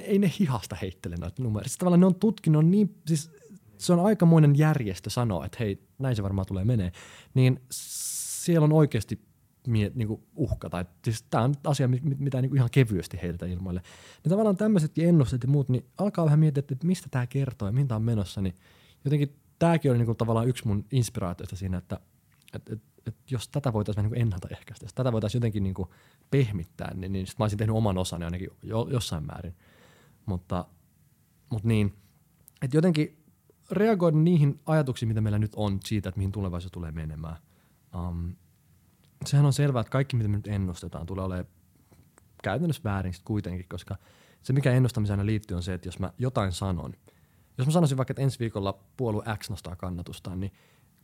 [0.00, 1.68] ei ne hihasta heittele noita numeroita.
[1.68, 3.30] Siis tavallaan ne on tutkinut niin, siis
[3.78, 6.92] se on aikamoinen järjestö sanoa, että hei, näin se varmaan tulee menee.
[7.34, 9.20] Niin siellä on oikeasti
[9.66, 11.88] miet, niin uhka, tai siis tämä on asia,
[12.18, 13.82] mitä niin ihan kevyesti heiltä ilmoille.
[14.24, 17.72] Niin tavallaan tämmöisetkin ennusteet ja muut, niin alkaa vähän miettiä, että mistä tämä kertoo ja
[17.72, 18.54] mihin tämä on menossa, niin
[19.04, 22.00] jotenkin tämäkin oli niin tavallaan yksi mun inspiraatioista siinä, että
[22.54, 25.74] että, että, että jos tätä voitaisiin niin ennaltaehkäistä, jos tätä voitaisiin jotenkin niin
[26.30, 29.54] pehmittää, niin, niin sit mä olisin tehnyt oman osani ainakin jo, jossain määrin.
[30.26, 30.64] Mutta,
[31.50, 31.94] mutta niin,
[32.62, 33.24] että jotenkin
[33.70, 37.36] reagoida niihin ajatuksiin, mitä meillä nyt on siitä, että mihin tulevaisuus tulee menemään.
[37.96, 38.34] Um,
[39.26, 41.46] sehän on selvää, että kaikki, mitä me nyt ennustetaan, tulee olemaan
[42.42, 43.96] käytännössä väärin kuitenkin, koska
[44.42, 46.94] se, mikä ennustamiseen liittyy, on se, että jos mä jotain sanon,
[47.58, 50.52] jos mä sanoisin vaikka, että ensi viikolla puolue X nostaa kannatustaan, niin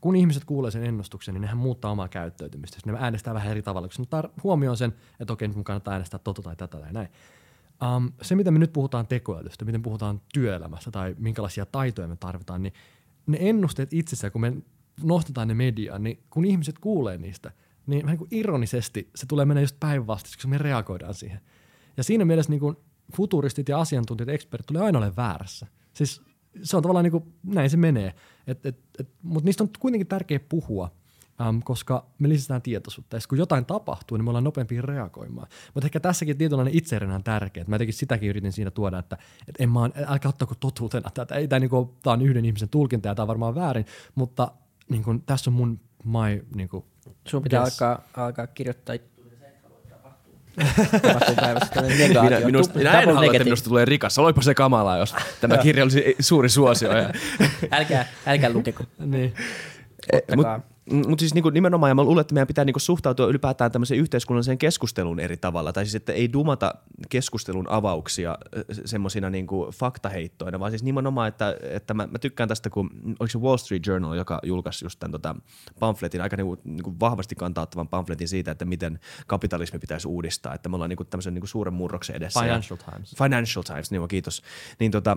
[0.01, 2.79] kun ihmiset kuulee sen ennustuksen, niin nehän muuttaa omaa käyttäytymistä.
[2.87, 6.21] Ne äänestää vähän eri tavalla, koska ottaa huomioon sen, että okei, nyt mun kannattaa äänestää
[6.25, 7.09] tota tai tätä tai näin.
[7.97, 12.63] Um, se, mitä me nyt puhutaan tekoälystä, miten puhutaan työelämässä tai minkälaisia taitoja me tarvitaan,
[12.63, 12.73] niin
[13.27, 14.53] ne ennusteet itsessään, kun me
[15.03, 17.53] nostetaan ne mediaan, niin kun ihmiset kuulee niistä,
[17.89, 21.41] niin vähän kuin ironisesti se tulee mennä just päinvastaisesti, koska me reagoidaan siihen.
[21.97, 22.77] Ja siinä mielessä niin kuin
[23.17, 25.67] futuristit ja asiantuntijat, ekspertit tulee aina olemaan väärässä.
[25.93, 26.23] Siis
[26.63, 28.15] se on tavallaan niin kuin, näin se menee.
[29.23, 30.91] Mutta niistä on kuitenkin tärkeä puhua,
[31.41, 33.17] äm, koska me lisätään tietoisuutta.
[33.17, 35.49] Ja kun jotain tapahtuu, niin me ollaan nopeampi reagoimaan.
[35.75, 37.65] Mutta ehkä tässäkin tietynlainen itseerinä on tärkeä.
[37.67, 39.19] Mä jotenkin sitäkin yritin siinä tuoda, että
[39.49, 41.35] et en mä, älkää ottako totuutena tätä.
[41.35, 44.53] Ei, tämä, niin kuin, tämä on yhden ihmisen tulkinta ja tämä on varmaan väärin, mutta
[44.89, 46.85] niin kuin, tässä on mun my niin kuin,
[47.29, 48.95] Sun pitää alkaa, alkaa kirjoittaa
[52.23, 54.19] minä, minusta, minä en halua, että minusta tulee rikas.
[54.19, 56.91] Olipa se kamalaa, jos tämä kirja olisi suuri suosio.
[57.71, 58.85] älkää, älkää lukeko.
[58.99, 59.35] niin.
[60.37, 60.61] Mutta
[61.07, 64.59] mutta siis niinku nimenomaan, ja mä luulen, että meidän pitää niinku suhtautua ylipäätään tämmöiseen yhteiskunnalliseen
[64.59, 65.73] keskusteluun eri tavalla.
[65.73, 66.75] Tai siis, että ei dumata
[67.09, 68.39] keskustelun avauksia
[68.85, 73.39] semmoisina niinku faktaheittoina, vaan siis nimenomaan, että, että mä, mä tykkään tästä, kun oliko se
[73.39, 75.37] Wall Street Journal, joka julkaisi just tämän tota,
[75.81, 80.55] pamfletin, aika niinku, niinku vahvasti kantauttavan pamfletin siitä, että miten kapitalismi pitäisi uudistaa.
[80.55, 82.41] Että me ollaan niinku tämmöisen niinku suuren murroksen edessä.
[82.41, 83.15] Financial ja, Times.
[83.19, 84.43] Financial Times, niin kiitos.
[84.81, 85.17] Niin tota,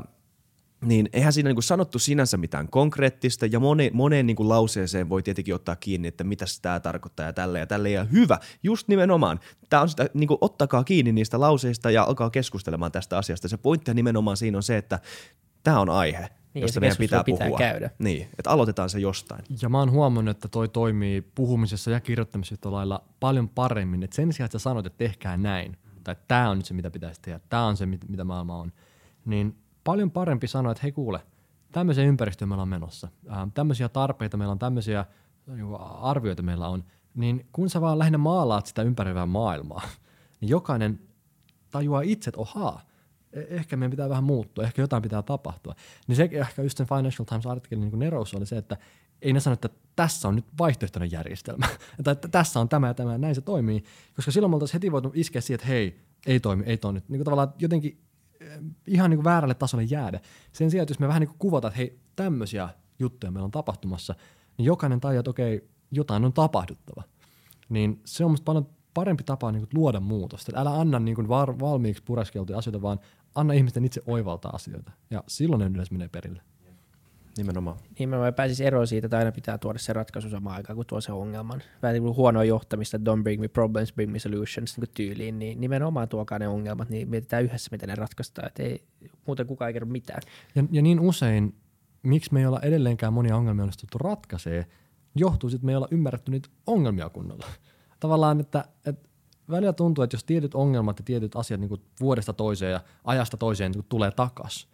[0.85, 5.23] niin eihän siinä niin sanottu sinänsä mitään konkreettista ja mone, moneen niin kuin lauseeseen voi
[5.23, 9.39] tietenkin ottaa kiinni, että mitä tämä tarkoittaa ja tälle ja tälle ja hyvä, just nimenomaan.
[9.69, 13.47] Tämä on sitä, niin kuin, ottakaa kiinni niistä lauseista ja alkaa keskustelemaan tästä asiasta.
[13.47, 14.99] Se pointti nimenomaan siinä on se, että
[15.63, 17.57] tämä on aihe, niin, josta meidän pitää, pitää puhua.
[17.57, 17.89] käydä.
[17.99, 19.43] Niin, että aloitetaan se jostain.
[19.61, 24.03] Ja mä oon huomannut, että toi toimii puhumisessa ja kirjoittamisessa lailla paljon paremmin.
[24.03, 26.91] Että sen sijaan, että sä sanot, että tehkää näin, tai tämä on nyt se, mitä
[26.91, 28.71] pitäisi tehdä, tämä on se, mitä maailma on,
[29.25, 31.19] niin paljon parempi sanoa, että hei kuule,
[31.71, 35.05] tämmöiseen ympäristöön meillä on menossa, äh, tämmöisiä tarpeita meillä on, tämmöisiä
[35.47, 39.81] niin arvioita meillä on, niin kun sä vaan lähinnä maalaat sitä ympäröivää maailmaa,
[40.41, 40.99] niin jokainen
[41.71, 42.81] tajuaa itse, että ohaa,
[43.33, 45.75] e- ehkä meidän pitää vähän muuttua, ehkä jotain pitää tapahtua.
[46.07, 48.77] Niin se ehkä just sen Financial Times-artikkelin niin nerous oli se, että
[49.21, 51.67] ei ne sano, että tässä on nyt vaihtoehtoinen järjestelmä,
[51.99, 53.83] että, että tässä on tämä ja tämä ja näin se toimii,
[54.15, 56.99] koska silloin me oltaisiin heti voitu iskeä siihen, että hei, ei toimi, ei toimi.
[56.99, 58.01] Niin kuin tavallaan jotenkin
[58.87, 60.19] ihan niin kuin väärälle tasolle jäädä.
[60.51, 64.15] Sen sijaan, että jos me vähän niin kuin että hei, tämmöisiä juttuja meillä on tapahtumassa,
[64.57, 67.03] niin jokainen tajuu, että okei, jotain on tapahduttava.
[67.69, 70.51] Niin se on musta paljon parempi tapa niin kuin luoda muutosta.
[70.55, 72.99] Älä anna niin kuin var, valmiiksi pureskeltuja asioita, vaan
[73.35, 74.91] anna ihmisten itse oivaltaa asioita.
[75.09, 76.41] Ja silloin ne yleensä menee perille.
[77.37, 77.77] Nimenomaan.
[77.99, 81.11] Nimenomaan pääsisi eroon siitä, että aina pitää tuoda se ratkaisu samaan aikaan, kun tuo se
[81.11, 81.61] ongelman.
[81.81, 85.61] Vähän niin kuin huonoa johtamista, don't bring me problems, bring me solutions niin tyyliin, niin
[85.61, 88.83] nimenomaan tuokaa ne ongelmat, niin mietitään yhdessä, miten ne ratkaistaan, että ei
[89.27, 90.21] muuten kukaan ei kerro mitään.
[90.55, 91.55] Ja, ja niin usein,
[92.03, 94.65] miksi me ei olla edelleenkään monia ongelmia onnistuttu ratkaisee,
[95.15, 97.45] johtuu sitten, että me ei olla ymmärretty niitä ongelmia kunnolla.
[97.99, 99.09] Tavallaan, että, että
[99.49, 103.37] välillä tuntuu, että jos tietyt ongelmat ja tietyt asiat niin kuin vuodesta toiseen ja ajasta
[103.37, 104.67] toiseen niin tulee takas,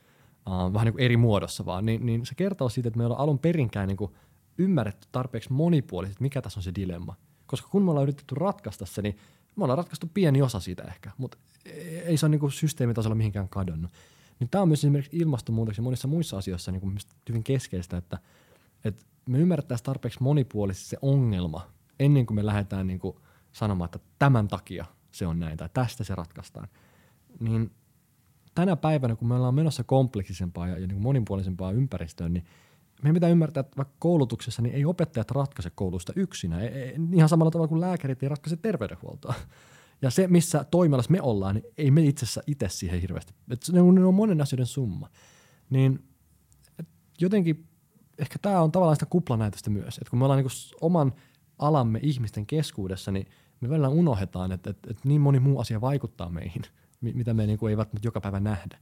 [0.48, 3.22] uh, vähän niin kuin eri muodossa vaan, niin, niin se kertoo siitä, että me ollaan
[3.22, 4.12] alun perinkään niin kuin
[4.58, 7.16] ymmärretty tarpeeksi monipuolisesti, mikä tässä on se dilemma.
[7.48, 9.18] Koska kun me ollaan yritetty ratkaista se, niin
[9.56, 11.38] me ollaan ratkaistu pieni osa siitä ehkä, mutta
[12.06, 13.92] ei se ole niin kuin systeemitasolla mihinkään kadonnut.
[14.40, 16.98] Niin tämä on myös esimerkiksi ilmastonmuutoksen monissa muissa asioissa niin kuin
[17.30, 18.20] hyvin keskeistä, että,
[18.84, 21.68] että me ymmärrettäisiin tarpeeksi monipuolisesti se ongelma,
[22.00, 23.18] ennen kuin me lähdetään niin kuin
[23.52, 26.68] sanomaan, että tämän takia se on näin tai tästä se ratkaistaan,
[27.40, 27.72] niin
[28.58, 32.46] tänä päivänä, kun me ollaan menossa kompleksisempaa ja, ja niin monipuolisempaa ympäristöön, niin
[33.02, 36.62] meidän pitää ymmärtää, että vaikka koulutuksessa niin ei opettajat ratkaise koulusta yksinä.
[36.62, 39.34] Ei, ei, ihan samalla tavalla kuin lääkärit ei ratkaise terveydenhuoltoa.
[40.02, 43.34] Ja se, missä toimialassa me ollaan, niin ei me itse asiassa itse siihen hirveästi.
[43.52, 45.10] Et ne, on, ne on monen asioiden summa.
[45.70, 46.04] Niin
[47.22, 47.68] jotenkin
[48.18, 49.98] ehkä tämä on tavallaan sitä kuplanäytöstä myös.
[49.98, 50.52] Että kun me ollaan niin
[50.82, 51.14] oman
[51.60, 53.28] alamme ihmisten keskuudessa, niin
[53.62, 56.62] me välillä unohdetaan, että, että, että niin moni muu asia vaikuttaa meihin,
[57.02, 58.78] mitä me niin kuin ei välttämättä joka päivä nähdä.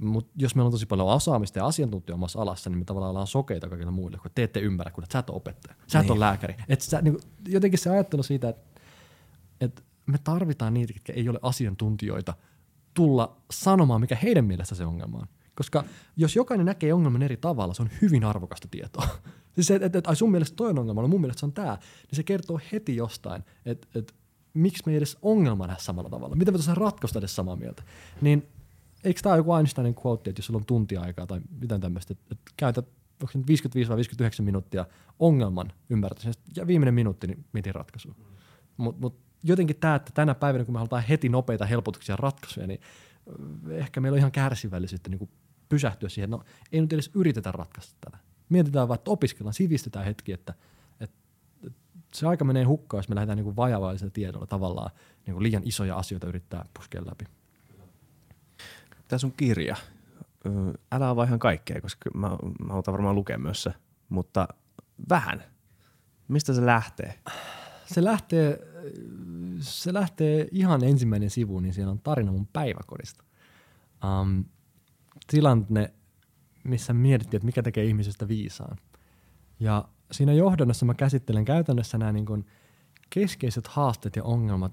[0.00, 3.26] Mutta jos meillä on tosi paljon osaamista ja asiantuntija omassa alassa, niin me tavallaan ollaan
[3.26, 6.12] sokeita kaikille muille, kun te ette ymmärrä, kun sä et ole opettaja, sä et niin.
[6.12, 6.54] ole lääkäri.
[6.68, 8.80] Et sä, niin kuin, jotenkin se ajattelu siitä, että,
[9.60, 12.34] että me tarvitaan niitä, jotka ei ole asiantuntijoita,
[12.94, 15.26] tulla sanomaan, mikä heidän mielestä se ongelma on.
[15.54, 15.84] Koska
[16.16, 19.06] jos jokainen näkee ongelman eri tavalla, se on hyvin arvokasta tietoa.
[19.54, 21.52] siis se, että, että, että sun mielestä toi on ongelma, no mun mielestä se on
[21.52, 21.78] tämä,
[22.10, 24.14] niin se kertoo heti jostain, että, että
[24.54, 27.82] miksi me ei edes ongelma nähdä samalla tavalla, miten me tosiaan ratkaista edes samaa mieltä.
[28.20, 28.48] Niin
[29.04, 32.26] eikö tämä joku Einsteinin quote, että jos sulla on tunti aikaa tai mitään tämmöistä, että,
[32.30, 32.86] että käytät
[33.46, 34.86] 55 vai 59 minuuttia
[35.18, 38.14] ongelman ymmärtämisestä ja viimeinen minuutti niin mietin ratkaisua.
[38.76, 42.66] Mutta mut jotenkin tämä, että tänä päivänä kun me halutaan heti nopeita helpotuksia ja ratkaisuja,
[42.66, 42.80] niin
[43.70, 45.30] ehkä meillä on ihan kärsivällisyyttä niin
[45.68, 46.42] pysähtyä siihen, no
[46.72, 48.18] ei nyt edes yritetä ratkaista tätä.
[48.48, 50.54] Mietitään vaan, että opiskellaan, sivistetään hetki, että
[52.14, 54.90] se aika menee hukkaan, jos me lähdetään niin kuin vajavaisella tiedolla tavallaan
[55.26, 57.24] niin kuin liian isoja asioita yrittää puskea läpi.
[59.08, 59.76] Tämä sun kirja,
[60.92, 63.74] älä avaa ihan kaikkea, koska mä, mä haluan varmaan lukea myös se,
[64.08, 64.48] mutta
[65.08, 65.44] vähän.
[66.28, 67.20] Mistä se lähtee?
[67.86, 68.58] Se lähtee,
[69.60, 73.24] se lähtee ihan ensimmäinen sivu, niin siellä on tarina mun päiväkodista.
[74.20, 74.44] Um,
[75.26, 75.94] tilanne,
[76.64, 78.76] missä mietittiin, että mikä tekee ihmisestä viisaan.
[79.60, 82.46] Ja siinä johdannossa mä käsittelen käytännössä nämä niin kuin
[83.10, 84.72] keskeiset haasteet ja ongelmat,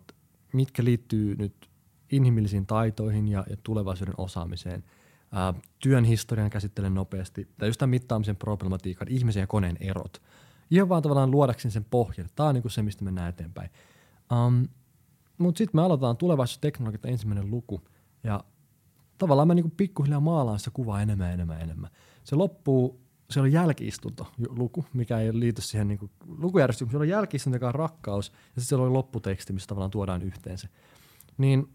[0.53, 1.69] mitkä liittyy nyt
[2.11, 4.83] inhimillisiin taitoihin ja, ja tulevaisuuden osaamiseen.
[5.31, 10.21] Ää, työn historian käsittelen nopeasti, tai just tämän mittaamisen problematiikan, ihmisen ja koneen erot.
[10.71, 12.29] Ihan vaan tavallaan luodakseni sen pohjan.
[12.35, 13.69] Tämä on niin kuin se, mistä mennään eteenpäin.
[14.31, 14.67] Um,
[15.37, 17.81] Mutta sitten me aloitetaan tulevaisuusteknologiat ensimmäinen luku,
[18.23, 18.43] ja
[19.17, 21.89] tavallaan mä niin pikkuhiljaa maalaan sitä kuvaa enemmän, enemmän, enemmän.
[22.23, 26.91] Se loppuu, se on jälkiistunto luku, mikä ei liity siihen niin lukujärjestykseen.
[26.91, 30.57] Se on jälkiistunto, joka on rakkaus, ja sitten siellä oli lopputeksti, missä tavallaan tuodaan yhteen
[30.57, 30.67] se.
[31.37, 31.73] Niin,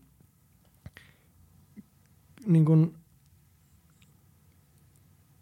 [2.47, 2.99] niin kun,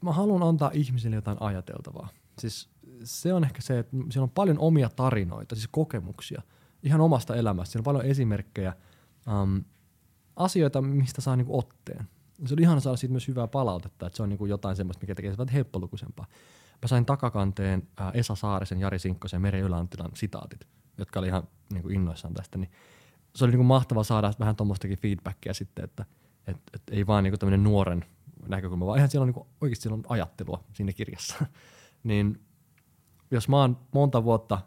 [0.04, 2.08] mä haluan antaa ihmisille jotain ajateltavaa.
[2.38, 2.68] Siis
[3.04, 6.42] se on ehkä se, että siellä on paljon omia tarinoita, siis kokemuksia,
[6.82, 7.72] ihan omasta elämästä.
[7.72, 8.76] Siellä on paljon esimerkkejä,
[9.42, 9.64] um,
[10.36, 12.08] asioita, mistä saa niinku otteen.
[12.46, 15.14] Se oli ihana saada siitä myös hyvää palautetta, että se on niinku jotain semmoista, mikä
[15.14, 16.26] tekee sitä helppolukuisempaa.
[16.82, 20.68] Mä sain takakanteen äh, Esa Saarisen, Jari Sinkkosen ja Meri Yläantilan sitaatit,
[20.98, 22.58] jotka oli ihan niinku innoissaan tästä.
[22.58, 22.70] Niin
[23.34, 26.04] se oli niinku mahtavaa saada vähän tuommoistakin feedbackia sitten, että
[26.46, 28.04] et, et ei vaan niinku tämmöinen nuoren
[28.48, 31.46] näkökulma, vaan ihan siellä on niinku, oikeasti siellä on ajattelua siinä kirjassa.
[32.04, 32.40] niin
[33.30, 34.58] jos mä oon monta vuotta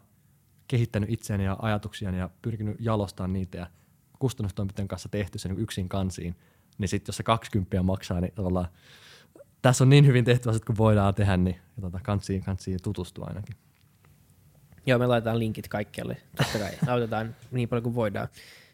[0.68, 3.66] kehittänyt itseäni ja ajatuksiani ja pyrkinyt jalostamaan niitä ja
[4.18, 6.36] kustannustoimittajan kanssa tehty se niin yksin kansiin,
[6.78, 8.68] niin sitten jos se 20 maksaa, niin tavallaan
[9.62, 13.56] tässä on niin hyvin tehty asiat kuin voidaan tehdä, niin tota, kansiin, kansiin tutustua ainakin.
[14.86, 16.70] Joo, me laitetaan linkit kaikkialle, totta kai.
[16.92, 18.28] Autetaan niin paljon kuin voidaan.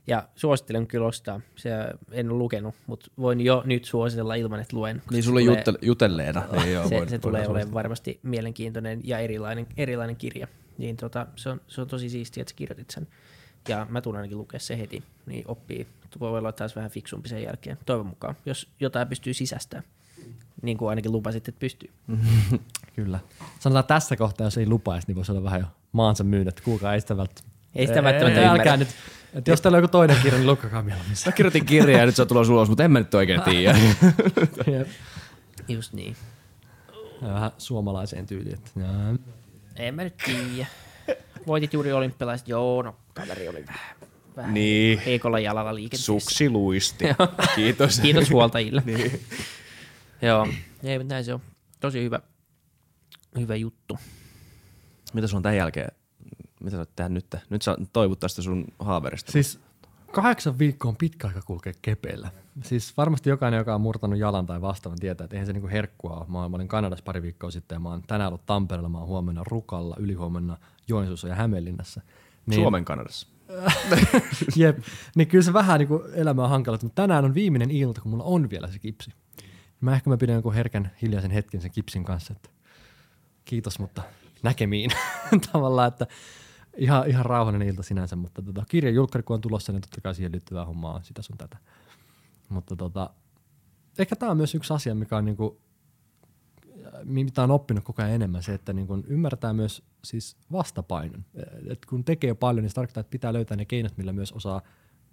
[0.06, 1.40] Ja suosittelen kyllä ostaa.
[1.56, 1.70] Se
[2.12, 5.02] en ole lukenut, mutta voin jo nyt suositella ilman, että luen.
[5.10, 6.42] Niin sulle tulee, jutel, jutelleena.
[6.52, 10.48] Niin joo, se, voin, se tulee olemaan varmasti mielenkiintoinen ja erilainen, erilainen kirja.
[10.78, 13.08] Niin tota, se, on, se on tosi siistiä, että sä kirjoitit sen.
[13.68, 15.86] Ja mä tulen ainakin lukea se heti, niin oppii.
[16.20, 19.88] Voi olla taas vähän fiksumpi sen jälkeen, toivon mukaan, jos jotain pystyy sisästämään.
[20.62, 21.90] Niin kuin ainakin lupasit, että pystyy.
[22.96, 23.20] Kyllä.
[23.60, 27.00] Sanotaan tässä kohtaa, jos ei lupaisi, niin voisi olla vähän jo maansa myynyt, kuulkaa ei
[27.00, 27.50] sitä välttämättä.
[27.74, 28.76] Ei sitä välttämättä ymmärrä.
[28.76, 28.88] nyt,
[29.34, 31.16] että jos teillä on joku toinen kirja, niin lukakaa mieluummin.
[31.26, 33.78] Mä kirjoitin kirjaa ja nyt se on tulossa ulos, mutta en mä nyt oikein tiedä.
[35.68, 36.16] Just niin.
[37.22, 38.54] Vähän suomalaiseen tyyliin.
[38.54, 38.70] Että,
[39.76, 40.66] en mä nyt tiedä.
[41.46, 43.96] Voitit juuri olympialaiset, joo, no kaveri oli vähän,
[44.36, 44.98] vähän niin.
[44.98, 46.06] heikolla jalalla liikenteessä.
[46.06, 47.04] Suksi luisti.
[47.54, 48.00] Kiitos.
[48.02, 48.82] Kiitos huoltajille.
[48.86, 49.20] niin.
[50.22, 50.48] joo,
[50.82, 51.40] ei, mutta näin se on.
[51.80, 52.20] Tosi hyvä,
[53.38, 53.98] hyvä juttu.
[55.12, 55.92] Mitä sun on tämän jälkeen?
[56.60, 57.26] Mitä sä oot tehdä nyt?
[57.50, 59.32] Nyt sä toivot tästä sun haaverista.
[59.32, 59.60] Siis
[60.12, 62.30] kahdeksan viikkoa on pitkä aika kulkea kepeillä.
[62.62, 66.10] Siis varmasti jokainen, joka on murtanut jalan tai vastaavan, tietää, että eihän se niinku herkkua
[66.16, 66.26] ole.
[66.28, 69.44] Mä, olin Kanadassa pari viikkoa sitten ja mä oon tänään ollut Tampereella, mä oon huomenna
[69.44, 70.56] Rukalla, ylihuomenna
[70.88, 72.00] Joensuussa ja Hämeenlinnassa.
[72.46, 73.26] Niin, Suomen Kanadassa.
[74.56, 74.78] Jep,
[75.14, 78.24] niin kyllä se vähän niinku elämä on hankala, mutta tänään on viimeinen ilta, kun mulla
[78.24, 79.10] on vielä se kipsi.
[79.80, 82.50] Mä ehkä mä pidän jonkun herkän hiljaisen hetken sen kipsin kanssa, että
[83.44, 84.02] kiitos, mutta
[84.42, 84.90] näkemiin
[85.52, 86.06] tavallaan, että
[86.80, 90.14] ihan, ihan rauhallinen ilta sinänsä, mutta tota, kirjan julkkari kun on tulossa, niin totta kai
[90.14, 91.56] siihen liittyvää hommaa on sitä sun tätä.
[92.48, 93.10] Mutta tota,
[93.98, 95.60] ehkä tämä on myös yksi asia, mikä on niinku,
[97.04, 101.24] mitä on oppinut koko ajan enemmän, se, että niinku ymmärtää myös siis vastapainon.
[101.68, 104.62] Et kun tekee paljon, niin se tarkoittaa, että pitää löytää ne keinot, millä myös osaa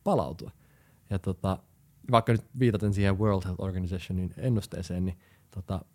[0.04, 0.52] palautua.
[1.10, 1.60] Ja tota,
[2.12, 5.18] vaikka nyt viitaten siihen World Health Organizationin ennusteeseen, niin
[5.52, 5.86] tota,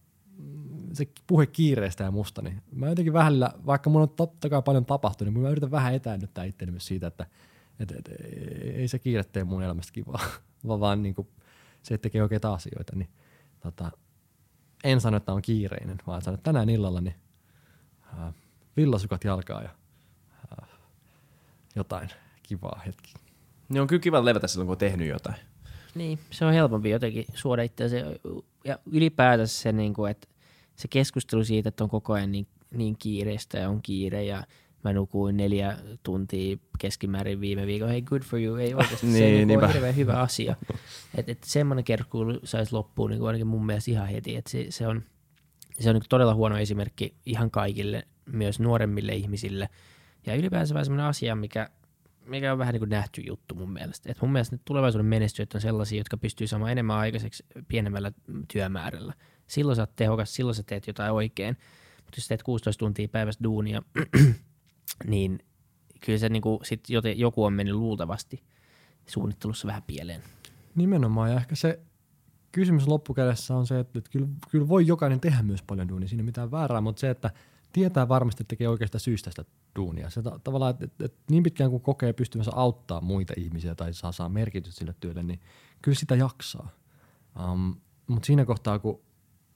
[0.93, 4.87] se puhe kiireestä ja musta, niin mä jotenkin välillä, vaikka mun on totta kai paljon
[4.87, 7.27] tapahtunut, niin mä yritän vähän etäännyttää itteni myös siitä, että
[7.81, 8.11] et, et,
[8.75, 10.21] ei se kiire tee mun elämästä kivaa,
[10.69, 11.29] vaan, vaan niin kuin
[11.83, 13.09] se, että tekee oikeita asioita, niin
[13.61, 13.91] tota,
[14.85, 17.15] en sano, että on kiireinen, vaan sanon, että tänään illalla niin,
[18.19, 18.35] äh,
[18.77, 19.71] villasukat jalkaa ja
[20.63, 20.69] äh,
[21.77, 22.09] jotain
[22.43, 23.15] kivaa hetki.
[23.69, 25.37] Niin on kyllä kiva levätä silloin, kun on tehnyt jotain.
[25.95, 27.97] Niin, se on helpompi jotenkin suoda itseänsä.
[28.65, 30.29] Ja ylipäätänsä se, niin kuin, että
[30.83, 34.45] se keskustelu siitä, että on koko ajan niin, niin kiireistä ja on kiire ja
[34.85, 37.89] mä nukuin neljä tuntia keskimäärin viime viikon.
[37.89, 38.57] Hei, good for you.
[38.57, 40.57] Ei oikeasti niin, se niin on hirveän hyvä asia.
[41.15, 44.37] Että et semmoinen kerkkuulu saisi loppuun niin ainakin mun mielestä ihan heti.
[44.37, 45.03] Että se, se on,
[45.81, 49.69] se on niin todella huono esimerkki ihan kaikille, myös nuoremmille ihmisille.
[50.27, 51.71] Ja ylipäänsä vähän semmoinen asia, mikä
[52.27, 54.13] mikä on vähän niin kuin nähty juttu mun mielestä.
[54.13, 58.13] Et mun mielestä ne tulevaisuuden menestyjät on sellaisia, jotka pystyy saamaan enemmän aikaiseksi pienemmällä
[58.53, 59.15] työmäärällä.
[59.53, 61.57] Silloin sä oot tehokas, silloin sä teet jotain oikein.
[61.97, 63.83] Mutta jos teet 16 tuntia päivästä duunia,
[65.07, 65.39] niin
[66.05, 66.85] kyllä se niin kuin sit
[67.17, 68.43] joku on mennyt luultavasti
[69.07, 70.23] suunnittelussa vähän pieleen.
[70.75, 71.81] Nimenomaan, ja ehkä se
[72.53, 76.25] kysymys loppukädessä on se, että, kyllä, kyllä voi jokainen tehdä myös paljon duunia, siinä ei
[76.25, 77.31] mitään väärää, mutta se, että
[77.73, 79.45] tietää varmasti, että tekee oikeasta syystä sitä
[79.77, 80.11] duunia.
[80.11, 83.95] Se ta- tavallaan, että, että, että niin pitkään kuin kokee pystyvänsä auttaa muita ihmisiä tai
[83.95, 85.41] saa, saa merkitystä sille työlle, niin
[85.83, 86.69] kyllä sitä jaksaa.
[87.53, 87.77] Um,
[88.07, 89.01] mutta siinä kohtaa, kun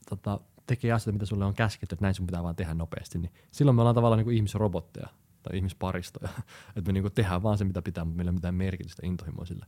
[0.09, 3.33] tota, tekee asioita, mitä sulle on käsketty, että näin sun pitää vaan tehdä nopeasti, niin
[3.51, 5.09] silloin me ollaan tavallaan niin kuin ihmisrobotteja
[5.43, 6.29] tai ihmisparistoja.
[6.77, 9.07] että me niin kuin tehdään vaan se, mitä pitää, mutta meillä ei ole mitään merkitystä
[9.07, 9.67] intohimoisille.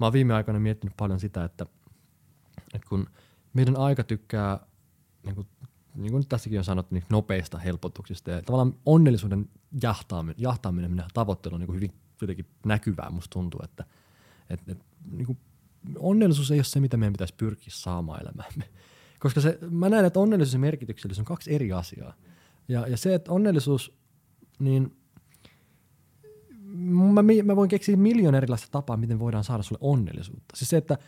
[0.00, 1.66] Mä oon viime aikoina miettinyt paljon sitä, että,
[2.74, 3.06] että kun
[3.52, 4.60] meidän aika tykkää
[5.22, 5.46] niin kuin
[5.94, 8.30] niin kuin tässäkin on sanottu, niin nopeista helpotuksista.
[8.30, 9.48] Ja tavallaan onnellisuuden
[9.82, 13.84] jahtaaminen, jahtaaminen minä tavoittelu on niin kuin hyvin jotenkin näkyvää, musta tuntuu, että,
[14.50, 15.38] että, että niin kuin
[15.98, 18.68] onnellisuus ei ole se, mitä meidän pitäisi pyrkiä saamaan elämäämme.
[19.20, 22.14] Koska se, mä näen, että onnellisuus ja merkityksellisyys on kaksi eri asiaa.
[22.68, 23.92] Ja, ja se, että onnellisuus,
[24.58, 24.96] niin
[27.12, 30.56] mä, mä voin keksiä miljoona erilaista tapaa, miten voidaan saada sulle onnellisuutta.
[30.56, 30.98] Siis se, että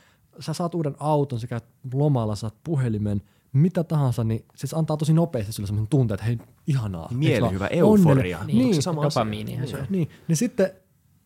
[0.40, 5.12] sä saat uuden auton, sä käyt lomalla, saat puhelimen– mitä tahansa, niin se antaa tosi
[5.12, 7.08] nopeasti sulle sellaisen tunteen, että hei, ihanaa.
[7.14, 8.44] Mielihyvä, euforia.
[8.44, 9.56] Niin, niin, se sama dopamiini.
[9.56, 10.70] Niin, niin, niin, niin sitten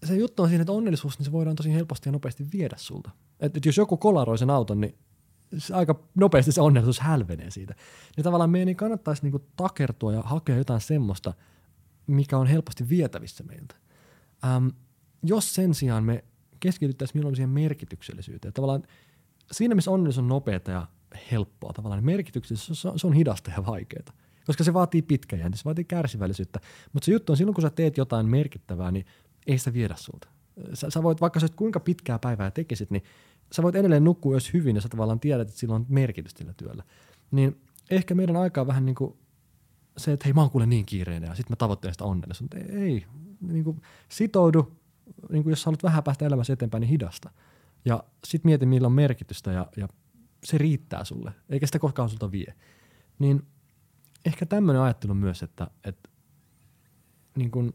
[0.05, 3.11] se juttu on siinä, että onnellisuus, niin se voidaan tosi helposti ja nopeasti viedä sulta.
[3.41, 4.95] Et, et jos joku kolaroi sen auton, niin
[5.73, 7.75] aika nopeasti se onnellisuus hälvenee siitä.
[8.17, 11.35] Niin tavallaan meidän niin kannattaisi niinku takertua ja hakea jotain semmoista,
[12.07, 13.75] mikä on helposti vietävissä meiltä.
[14.45, 14.69] Ähm,
[15.23, 16.25] jos sen sijaan me
[16.61, 18.55] keskityttäisiin milloin siihen merkityksellisyyteen.
[18.55, 18.83] Tavallaan
[19.53, 20.87] siinä, missä onnellisuus on nopeata ja
[21.33, 22.05] helppoa tavallaan.
[22.05, 24.13] Merkityksessä se on hidasta ja vaikeaa,
[24.47, 26.61] koska se vaatii pitkäjänteistä, se vaatii kärsivällisyyttä.
[26.93, 29.07] Mutta se juttu on silloin, kun sä teet jotain merkittävää, niin
[29.47, 30.29] ei sitä viedä sulta.
[30.75, 33.03] Sä, sä voit, vaikka sä kuinka pitkää päivää tekisit, niin
[33.53, 36.55] sä voit edelleen nukkua jos hyvin ja sä tavallaan tiedät, että sillä on merkitystä sillä
[36.57, 36.83] työllä.
[37.31, 39.17] Niin ehkä meidän aikaa vähän niin kuin
[39.97, 42.57] se, että hei mä oon kuule niin kiireinen ja sitten mä tavoittelen sitä onnellisuutta.
[42.59, 43.07] Ei, ei
[43.41, 44.73] niin kuin sitoudu,
[45.31, 47.31] niin kuin jos sä haluat vähän päästä elämässä eteenpäin, niin hidasta.
[47.85, 49.89] Ja sitten mieti, millä on merkitystä ja, ja
[50.45, 52.55] se riittää sulle, eikä sitä koskaan sulta vie.
[53.19, 53.43] Niin
[54.25, 56.11] ehkä tämmöinen ajattelu myös, että, että
[57.37, 57.75] niin kun,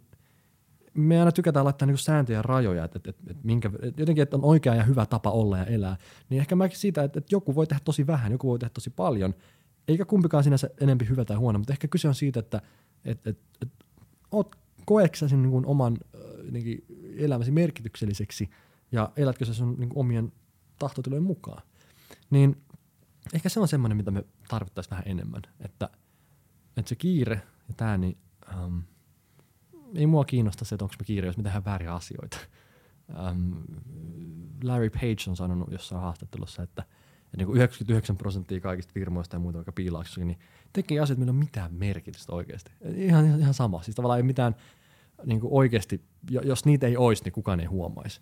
[0.93, 4.37] me aina tykätään laittaa niin sääntöjä ja rajoja, että, että, että, minkä, että jotenkin että
[4.37, 5.97] on oikea ja hyvä tapa olla ja elää.
[6.29, 8.89] Niin ehkä mäkin siitä, että, että joku voi tehdä tosi vähän, joku voi tehdä tosi
[8.89, 9.33] paljon,
[9.87, 12.61] eikä kumpikaan sinänsä enempi hyvä tai huono, mutta ehkä kyse on siitä, että,
[13.05, 13.85] että, että, että
[14.31, 15.97] oot, koeksä sen niin oman
[16.51, 16.85] niin
[17.17, 18.49] elämäsi merkitykselliseksi
[18.91, 20.31] ja elätkö sä sun niin omien
[20.79, 21.63] tahtotilojen mukaan.
[22.29, 22.61] Niin
[23.33, 25.41] ehkä se on semmoinen, mitä me tarvittaisiin vähän enemmän.
[25.59, 25.89] Että,
[26.77, 28.17] että se kiire ja tämä, niin
[28.65, 28.83] um,
[29.95, 32.37] ei mua kiinnosta se, että onko me kiire, jos me tehdään vääriä asioita.
[33.31, 33.63] Um,
[34.63, 36.81] Larry Page on sanonut jossain haastattelussa, että,
[37.25, 40.39] että niin kuin 99 prosenttia kaikista firmoista ja muuta vaikka piilauksessakin, niin
[40.73, 42.71] tekee asiat, millä on mitään merkitystä oikeasti.
[42.95, 43.81] Ihan, ihan, ihan sama.
[43.83, 44.55] Siis tavallaan ei mitään
[45.25, 48.21] niin kuin oikeasti, jos niitä ei olisi, niin kukaan ei huomaisi.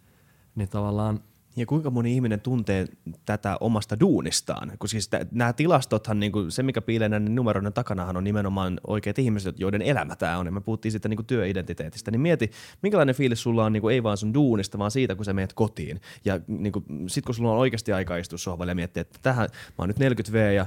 [0.56, 1.24] Niin tavallaan
[1.56, 2.86] ja kuinka moni ihminen tuntee
[3.26, 4.72] tätä omasta duunistaan?
[4.78, 9.20] Koska siis nämä tilastothan, niin kuin se mikä piilee näiden numeroiden takanahan on nimenomaan oikeat
[9.20, 10.46] ihmiset, joiden elämä tämä on.
[10.46, 12.12] Ja me puhuttiin sitten niin työidentiteetistä.
[12.12, 15.26] Niin mieti, minkälainen fiilis sulla on niin kuin, ei vaan sun duunista, vaan siitä, kun
[15.26, 16.02] sä meet kotiin.
[16.26, 19.50] Ja niin kuin, sit kun sulla on oikeasti aika istua sohvalle ja miettiä, että tähän,
[19.52, 20.66] mä oon nyt 40V ja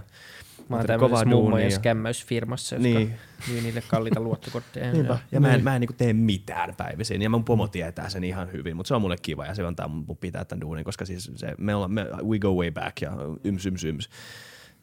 [0.72, 3.14] Mä oon tämmöisessä mummojen skämmäysfirmassa, jotka Niin.
[3.48, 4.92] myy niille kalliita luottokortteja.
[4.92, 5.12] Niinpä.
[5.12, 5.18] Joo.
[5.32, 7.22] Ja mä en, mä en niinku tee mitään päivisin.
[7.22, 9.88] Ja mun pomo tietää sen ihan hyvin, mutta se on mulle kiva ja se antaa
[9.88, 13.12] mun pitää tämän duunin, koska siis se, me ollaan, me, we go way back ja
[13.44, 14.08] yms, yms, yms.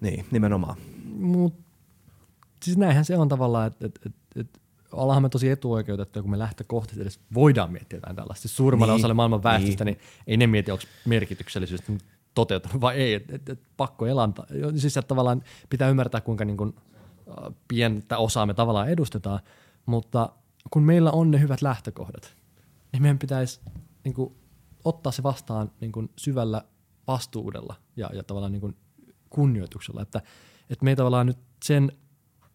[0.02, 0.78] Niin, nimenomaan.
[1.20, 1.54] Mut,
[2.64, 4.48] siis näinhän se on tavallaan, että et, et, et,
[4.92, 8.42] ollaanhan me tosi etuoikeutettuja, kun me lähtökohtaisesti edes voidaan miettiä jotain tällaista.
[8.42, 9.98] Siis suurimmalle Niin, osalle maailman väestöstä, niin.
[9.98, 11.82] niin ei ne mieti, onko merkityksellisyys
[12.36, 13.14] toteutunut vai ei.
[13.14, 14.44] Et, et, et, pakko elanta.
[14.76, 16.76] Siis että tavallaan pitää ymmärtää, kuinka niin kuin,
[17.68, 19.40] pientä osaa me tavallaan edustetaan,
[19.86, 20.30] mutta
[20.70, 22.36] kun meillä on ne hyvät lähtökohdat,
[22.92, 23.60] niin meidän pitäisi
[24.04, 24.36] niin kuin,
[24.84, 26.64] ottaa se vastaan niin kuin, syvällä
[27.08, 28.76] vastuudella ja, ja tavallaan niin kuin,
[29.30, 30.22] kunnioituksella, että,
[30.70, 31.92] että me ei tavallaan nyt sen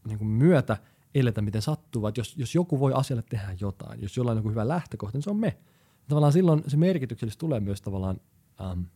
[0.07, 0.77] niin kuin myötä
[1.15, 4.39] eletä miten sattuu, vaan että jos, jos joku voi asialle tehdä jotain, jos jollain on
[4.39, 5.59] joku hyvä lähtökohta, niin se on me.
[6.09, 8.21] Tavallaan silloin se merkityksellisyys tulee myös tavallaan
[8.61, 8.87] äm,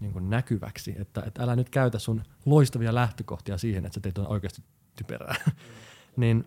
[0.00, 4.18] niin kuin näkyväksi, että, että älä nyt käytä sun loistavia lähtökohtia siihen, että sä teet
[4.18, 4.62] on oikeasti
[4.96, 5.34] typerää.
[6.16, 6.44] niin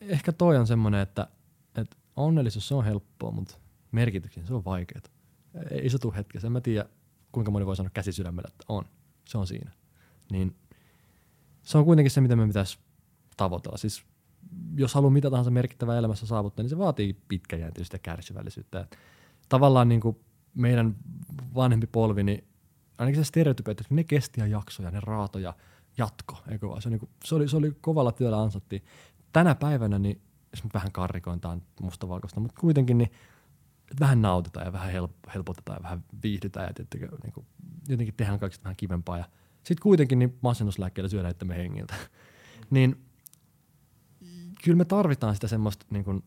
[0.00, 1.28] ehkä toi on semmoinen, että,
[1.76, 3.54] että onnellisuus se on helppoa, mutta
[3.92, 5.02] merkityksen se on vaikeaa.
[5.70, 6.48] Ei se tule hetkessä.
[6.48, 6.88] En mä tiedä,
[7.32, 8.84] kuinka moni voi sanoa käsi sydämellä, että on.
[9.28, 9.70] Se on siinä.
[10.30, 10.56] Niin
[11.62, 12.78] se on kuitenkin se, mitä me pitäisi
[13.36, 13.76] tavoitella.
[13.76, 14.04] Siis
[14.76, 18.80] jos haluaa mitä tahansa merkittävää elämässä saavuttaa, niin se vaatii pitkäjänteisyyttä ja kärsivällisyyttä.
[18.80, 18.98] Et
[19.48, 20.16] tavallaan niin kuin
[20.54, 20.96] meidän
[21.54, 22.44] vanhempi polvi, niin
[22.98, 25.54] ainakin se stereotypia, että ne kesti ja jaksoja, ne raatoja,
[25.98, 26.82] jatko, eikö vaan?
[26.82, 28.84] Se, niin kuin, se, oli, se oli kovalla työllä ansattiin.
[29.32, 30.20] Tänä päivänä, niin
[30.52, 33.12] jos nyt vähän karrikointaan mustavalkoista, mutta kuitenkin niin
[34.00, 37.46] vähän nautitaan ja vähän help- helpotetaan ja vähän viihdytään ja tiettikö, niin kuin,
[37.88, 39.18] jotenkin tehdään kaikista vähän kivempaa.
[39.18, 39.24] Ja
[39.56, 41.94] sitten kuitenkin niin masennuslääkkeellä syödään itsemme hengiltä.
[42.70, 43.04] niin
[44.64, 46.24] kyllä me tarvitaan sitä semmoista niin kuin,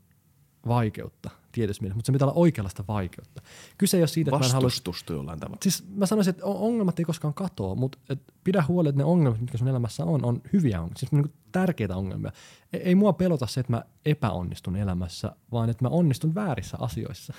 [0.67, 3.41] vaikeutta tietysti mielessä, mutta se pitää olla oikeanlaista vaikeutta.
[3.77, 4.69] Kyse ei ole siitä, että mä en halua
[5.09, 5.57] jollain tavalla.
[5.63, 9.05] Siis mä sanoisin, että on- ongelmat ei koskaan katoa, mutta et pidä huoli, että ne
[9.05, 12.31] ongelmat, mitkä sun elämässä on, on hyviä ongelmia, siis niin tärkeitä ongelmia.
[12.73, 17.33] Ei, ei mua pelota se, että mä epäonnistun elämässä, vaan että mä onnistun väärissä asioissa.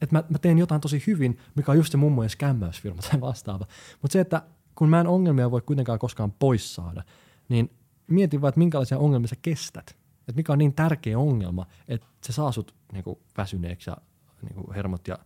[0.00, 3.66] Että mä, mä teen jotain tosi hyvin, mikä on just se mummojen skämmäysfirma tai vastaava.
[4.02, 4.42] Mutta se, että
[4.74, 7.02] kun mä en ongelmia voi kuitenkaan koskaan pois saada,
[7.48, 7.70] niin
[8.06, 9.96] mietin vaan, että minkälaisia ongelmia sä kestät.
[10.28, 13.96] Että mikä on niin tärkeä ongelma, että se saa sut niinku väsyneeksi ja
[14.42, 15.18] niinku hermot ja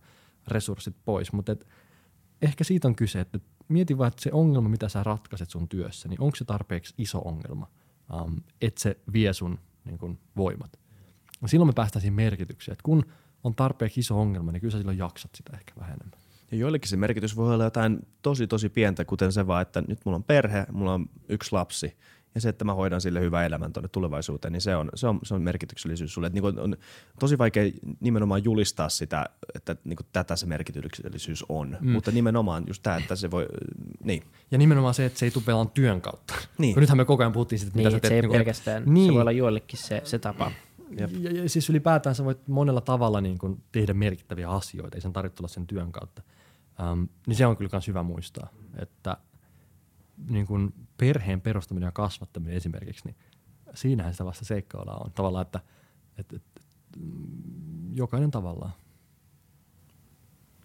[0.47, 1.33] resurssit pois.
[1.33, 1.55] Mutta
[2.41, 6.09] ehkä siitä on kyse, että mieti vaan, että se ongelma, mitä sä ratkaiset sun työssä,
[6.09, 7.67] niin onko se tarpeeksi iso ongelma,
[8.21, 10.79] um, että se vie sun niin kun, voimat.
[11.41, 13.05] Ja silloin me päästään siihen merkitykseen, että kun
[13.43, 16.19] on tarpeeksi iso ongelma, niin kyllä sä silloin jaksat sitä ehkä vähän enemmän.
[16.51, 19.99] Ja joillekin se merkitys voi olla jotain tosi tosi pientä, kuten se vaan, että nyt
[20.05, 21.97] mulla on perhe, mulla on yksi lapsi,
[22.35, 25.19] ja se, että mä hoidan sille hyvän elämän tuonne tulevaisuuteen, niin se on, se on,
[25.23, 26.27] se on merkityksellisyys sulle.
[26.27, 26.77] Että niin on
[27.19, 29.25] tosi vaikea nimenomaan julistaa sitä,
[29.55, 31.91] että niin tätä se merkityksellisyys on, mm.
[31.91, 33.45] mutta nimenomaan just tämä, että se voi,
[34.03, 34.23] niin.
[34.51, 36.33] Ja nimenomaan se, että se ei tule pelaan työn kautta.
[36.57, 36.73] Niin.
[36.73, 38.11] Kun nythän me koko ajan puhuttiin siitä, Niin, mitä sä että teet.
[38.11, 39.07] se ei niinku- pelkästään, Niin.
[39.07, 40.51] se voi olla joillekin se, se tapa.
[40.99, 41.11] Jep.
[41.19, 45.13] Ja, ja siis ylipäätään sä voit monella tavalla niin kuin tehdä merkittäviä asioita, ei sen
[45.13, 46.21] tarvitse tulla sen työn kautta.
[46.91, 48.49] Um, niin se on kyllä myös hyvä muistaa,
[48.81, 49.17] että
[50.29, 53.15] niin kuin perheen perustaminen ja kasvattaminen esimerkiksi, niin
[53.73, 55.11] siinähän sitä vasta seikkailua on.
[55.11, 55.59] Tavallaan, että,
[56.17, 56.61] että, että
[57.93, 58.71] jokainen tavallaan.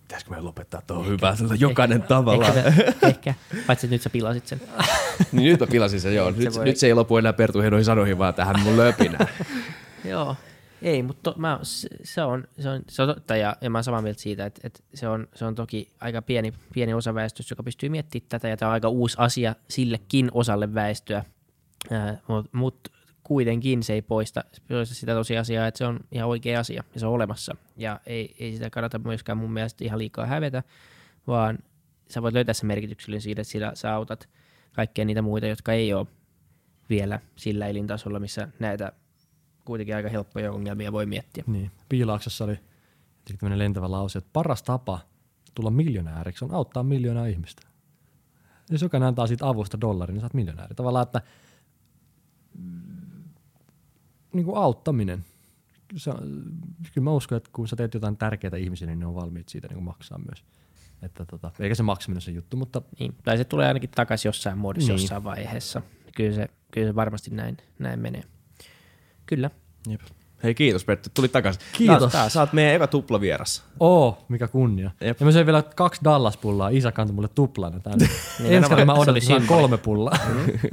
[0.02, 2.48] Pitäisikö meidän lopettaa tuohon hyvää, jokainen tavalla.
[2.48, 2.72] Ehkä,
[3.08, 3.34] ehkä,
[3.66, 4.60] paitsi että nyt sä pilasit sen.
[5.32, 6.32] niin nyt mä pilasin sen, joo.
[6.32, 9.28] Se Nyt, voi- nyt se ei lopu enää Pertu hienoihin sanoihin, vaan tähän mun löpinään.
[10.04, 10.36] Joo.
[10.84, 14.02] Ei, mutta mä, se, on, se, on, se on totta ja, ja mä oon samaa
[14.02, 17.62] mieltä siitä, että, että se, on, se on toki aika pieni, pieni osa väestöstä, joka
[17.62, 21.24] pystyy miettimään tätä ja tämä on aika uusi asia sillekin osalle väestöä,
[22.28, 22.88] mutta mut
[23.22, 27.06] kuitenkin se ei poista, poista sitä tosiasiaa, että se on ihan oikea asia ja se
[27.06, 27.56] on olemassa.
[27.76, 30.62] Ja ei, ei sitä kannata myöskään mun mielestä ihan liikaa hävetä,
[31.26, 31.58] vaan
[32.08, 34.28] sä voit löytää se merkityksellinen siitä, että sillä sä autat
[34.72, 36.06] kaikkia niitä muita, jotka ei ole
[36.90, 38.92] vielä sillä elintasolla, missä näitä
[39.64, 41.44] kuitenkin aika helppoja ongelmia voi miettiä.
[41.46, 41.70] Niin.
[41.88, 42.58] Piilaaksossa oli
[43.38, 45.00] tämmöinen lentävä lause, että paras tapa
[45.54, 47.62] tulla miljonääriksi on auttaa miljoonaa ihmistä.
[48.70, 50.74] Jos jokainen antaa siitä avusta dollarin, niin saat miljonääri.
[50.74, 51.22] Tavallaan, että
[52.58, 53.24] mm,
[54.32, 55.24] niin kuin auttaminen.
[55.96, 56.10] Se,
[56.94, 59.68] kyllä mä uskon, että kun sä teet jotain tärkeää ihmisille, niin ne on valmiit siitä
[59.68, 60.44] niin kuin maksaa myös.
[61.02, 64.58] Että tota, eikä se maksaminen se juttu, mutta Niin, tai se tulee ainakin takaisin jossain
[64.58, 65.00] muodossa niin.
[65.00, 65.82] jossain vaiheessa.
[66.16, 68.24] Kyllä se, kyllä se varmasti näin, näin menee.
[69.26, 69.50] Kyllä.
[69.88, 70.00] Jep.
[70.42, 71.62] Hei kiitos Perttu, tuli takaisin.
[71.72, 72.12] Kiitos.
[72.12, 73.62] Taas, sä oot meidän eka tuplavieras.
[73.80, 74.90] Oo, mikä kunnia.
[75.00, 75.20] Jep.
[75.20, 78.08] Ja mä söin vielä kaksi Dallas-pullaa, isä kantoi mulle tuplana tänne.
[78.38, 79.46] Niin, Ensi kerralla mä saan symboli.
[79.46, 80.18] kolme pullaa.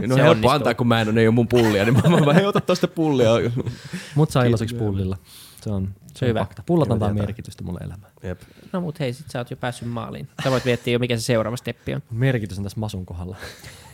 [0.08, 2.10] No Se helppo antaa, kun mä en ole, ne ei ole mun pullia, niin mä,
[2.10, 3.30] mä, mä hei, ota tosta pullia.
[4.16, 5.18] Mut saa ilmaiseksi pullilla.
[5.62, 6.39] Se on, se on Hyvä.
[6.39, 6.64] fakta.
[6.66, 8.12] Pullat antaa merkitystä mulle elämään.
[8.24, 8.41] Jep.
[8.74, 10.28] No mut hei, sit sä oot jo päässyt maaliin.
[10.43, 12.02] Sä voit miettiä jo, mikä se seuraava steppi on.
[12.12, 13.38] Merkitys on tässä masun kohdalla.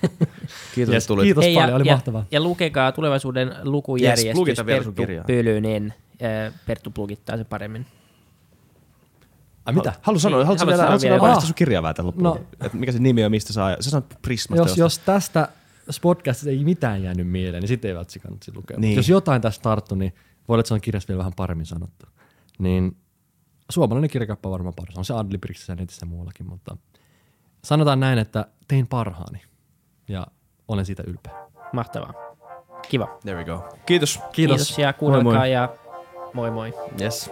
[0.76, 1.24] Kiitos, Yes, tulit.
[1.24, 2.26] kiitos Hei, paljon, oli ja, mahtavaa.
[2.32, 4.94] Ja lukekaa tulevaisuuden Yes, lukujärjestys sun Perttu.
[5.28, 5.94] Pölynen.
[6.48, 7.86] Äh, Perttu plugittaa se paremmin.
[9.66, 9.94] Ai mitä?
[10.02, 11.46] Haluan sanoa, Niin, vielä, sanoa haluatko vielä vielä jotain?
[11.48, 12.24] sun kirjaa vähän tähän loppuun?
[12.24, 12.40] No.
[12.66, 13.76] Et mikä se nimi on, mistä saa?
[13.80, 14.64] Sä sanot Prismasta.
[14.70, 15.50] Jos, jos tästä
[16.02, 18.78] podcastista ei mitään jäänyt mieleen, niin sitten ei välttämättä kannata lukea.
[18.80, 18.96] Niin.
[18.96, 20.14] Jos jotain tästä tarttu, niin
[20.48, 22.06] voi olla, että se on kirjassa vielä vähän paremmin sanottu.
[22.60, 22.98] Niin
[23.70, 24.98] suomalainen kirjakappa on varmaan paras.
[24.98, 26.78] On se Adli Brixissä netissä ja muuallakin, mutta
[27.64, 29.42] sanotaan näin, että tein parhaani
[30.08, 30.28] ja
[30.68, 31.34] olen siitä ylpeä.
[31.72, 32.14] Mahtavaa.
[32.90, 33.18] Kiva.
[33.22, 33.64] There we go.
[33.86, 34.20] Kiitos.
[34.32, 34.32] Kiitos.
[34.32, 35.52] Kiitos ja kuunnelkaa moi.
[35.52, 35.70] ja
[36.34, 36.74] moi moi.
[37.02, 37.32] Yes.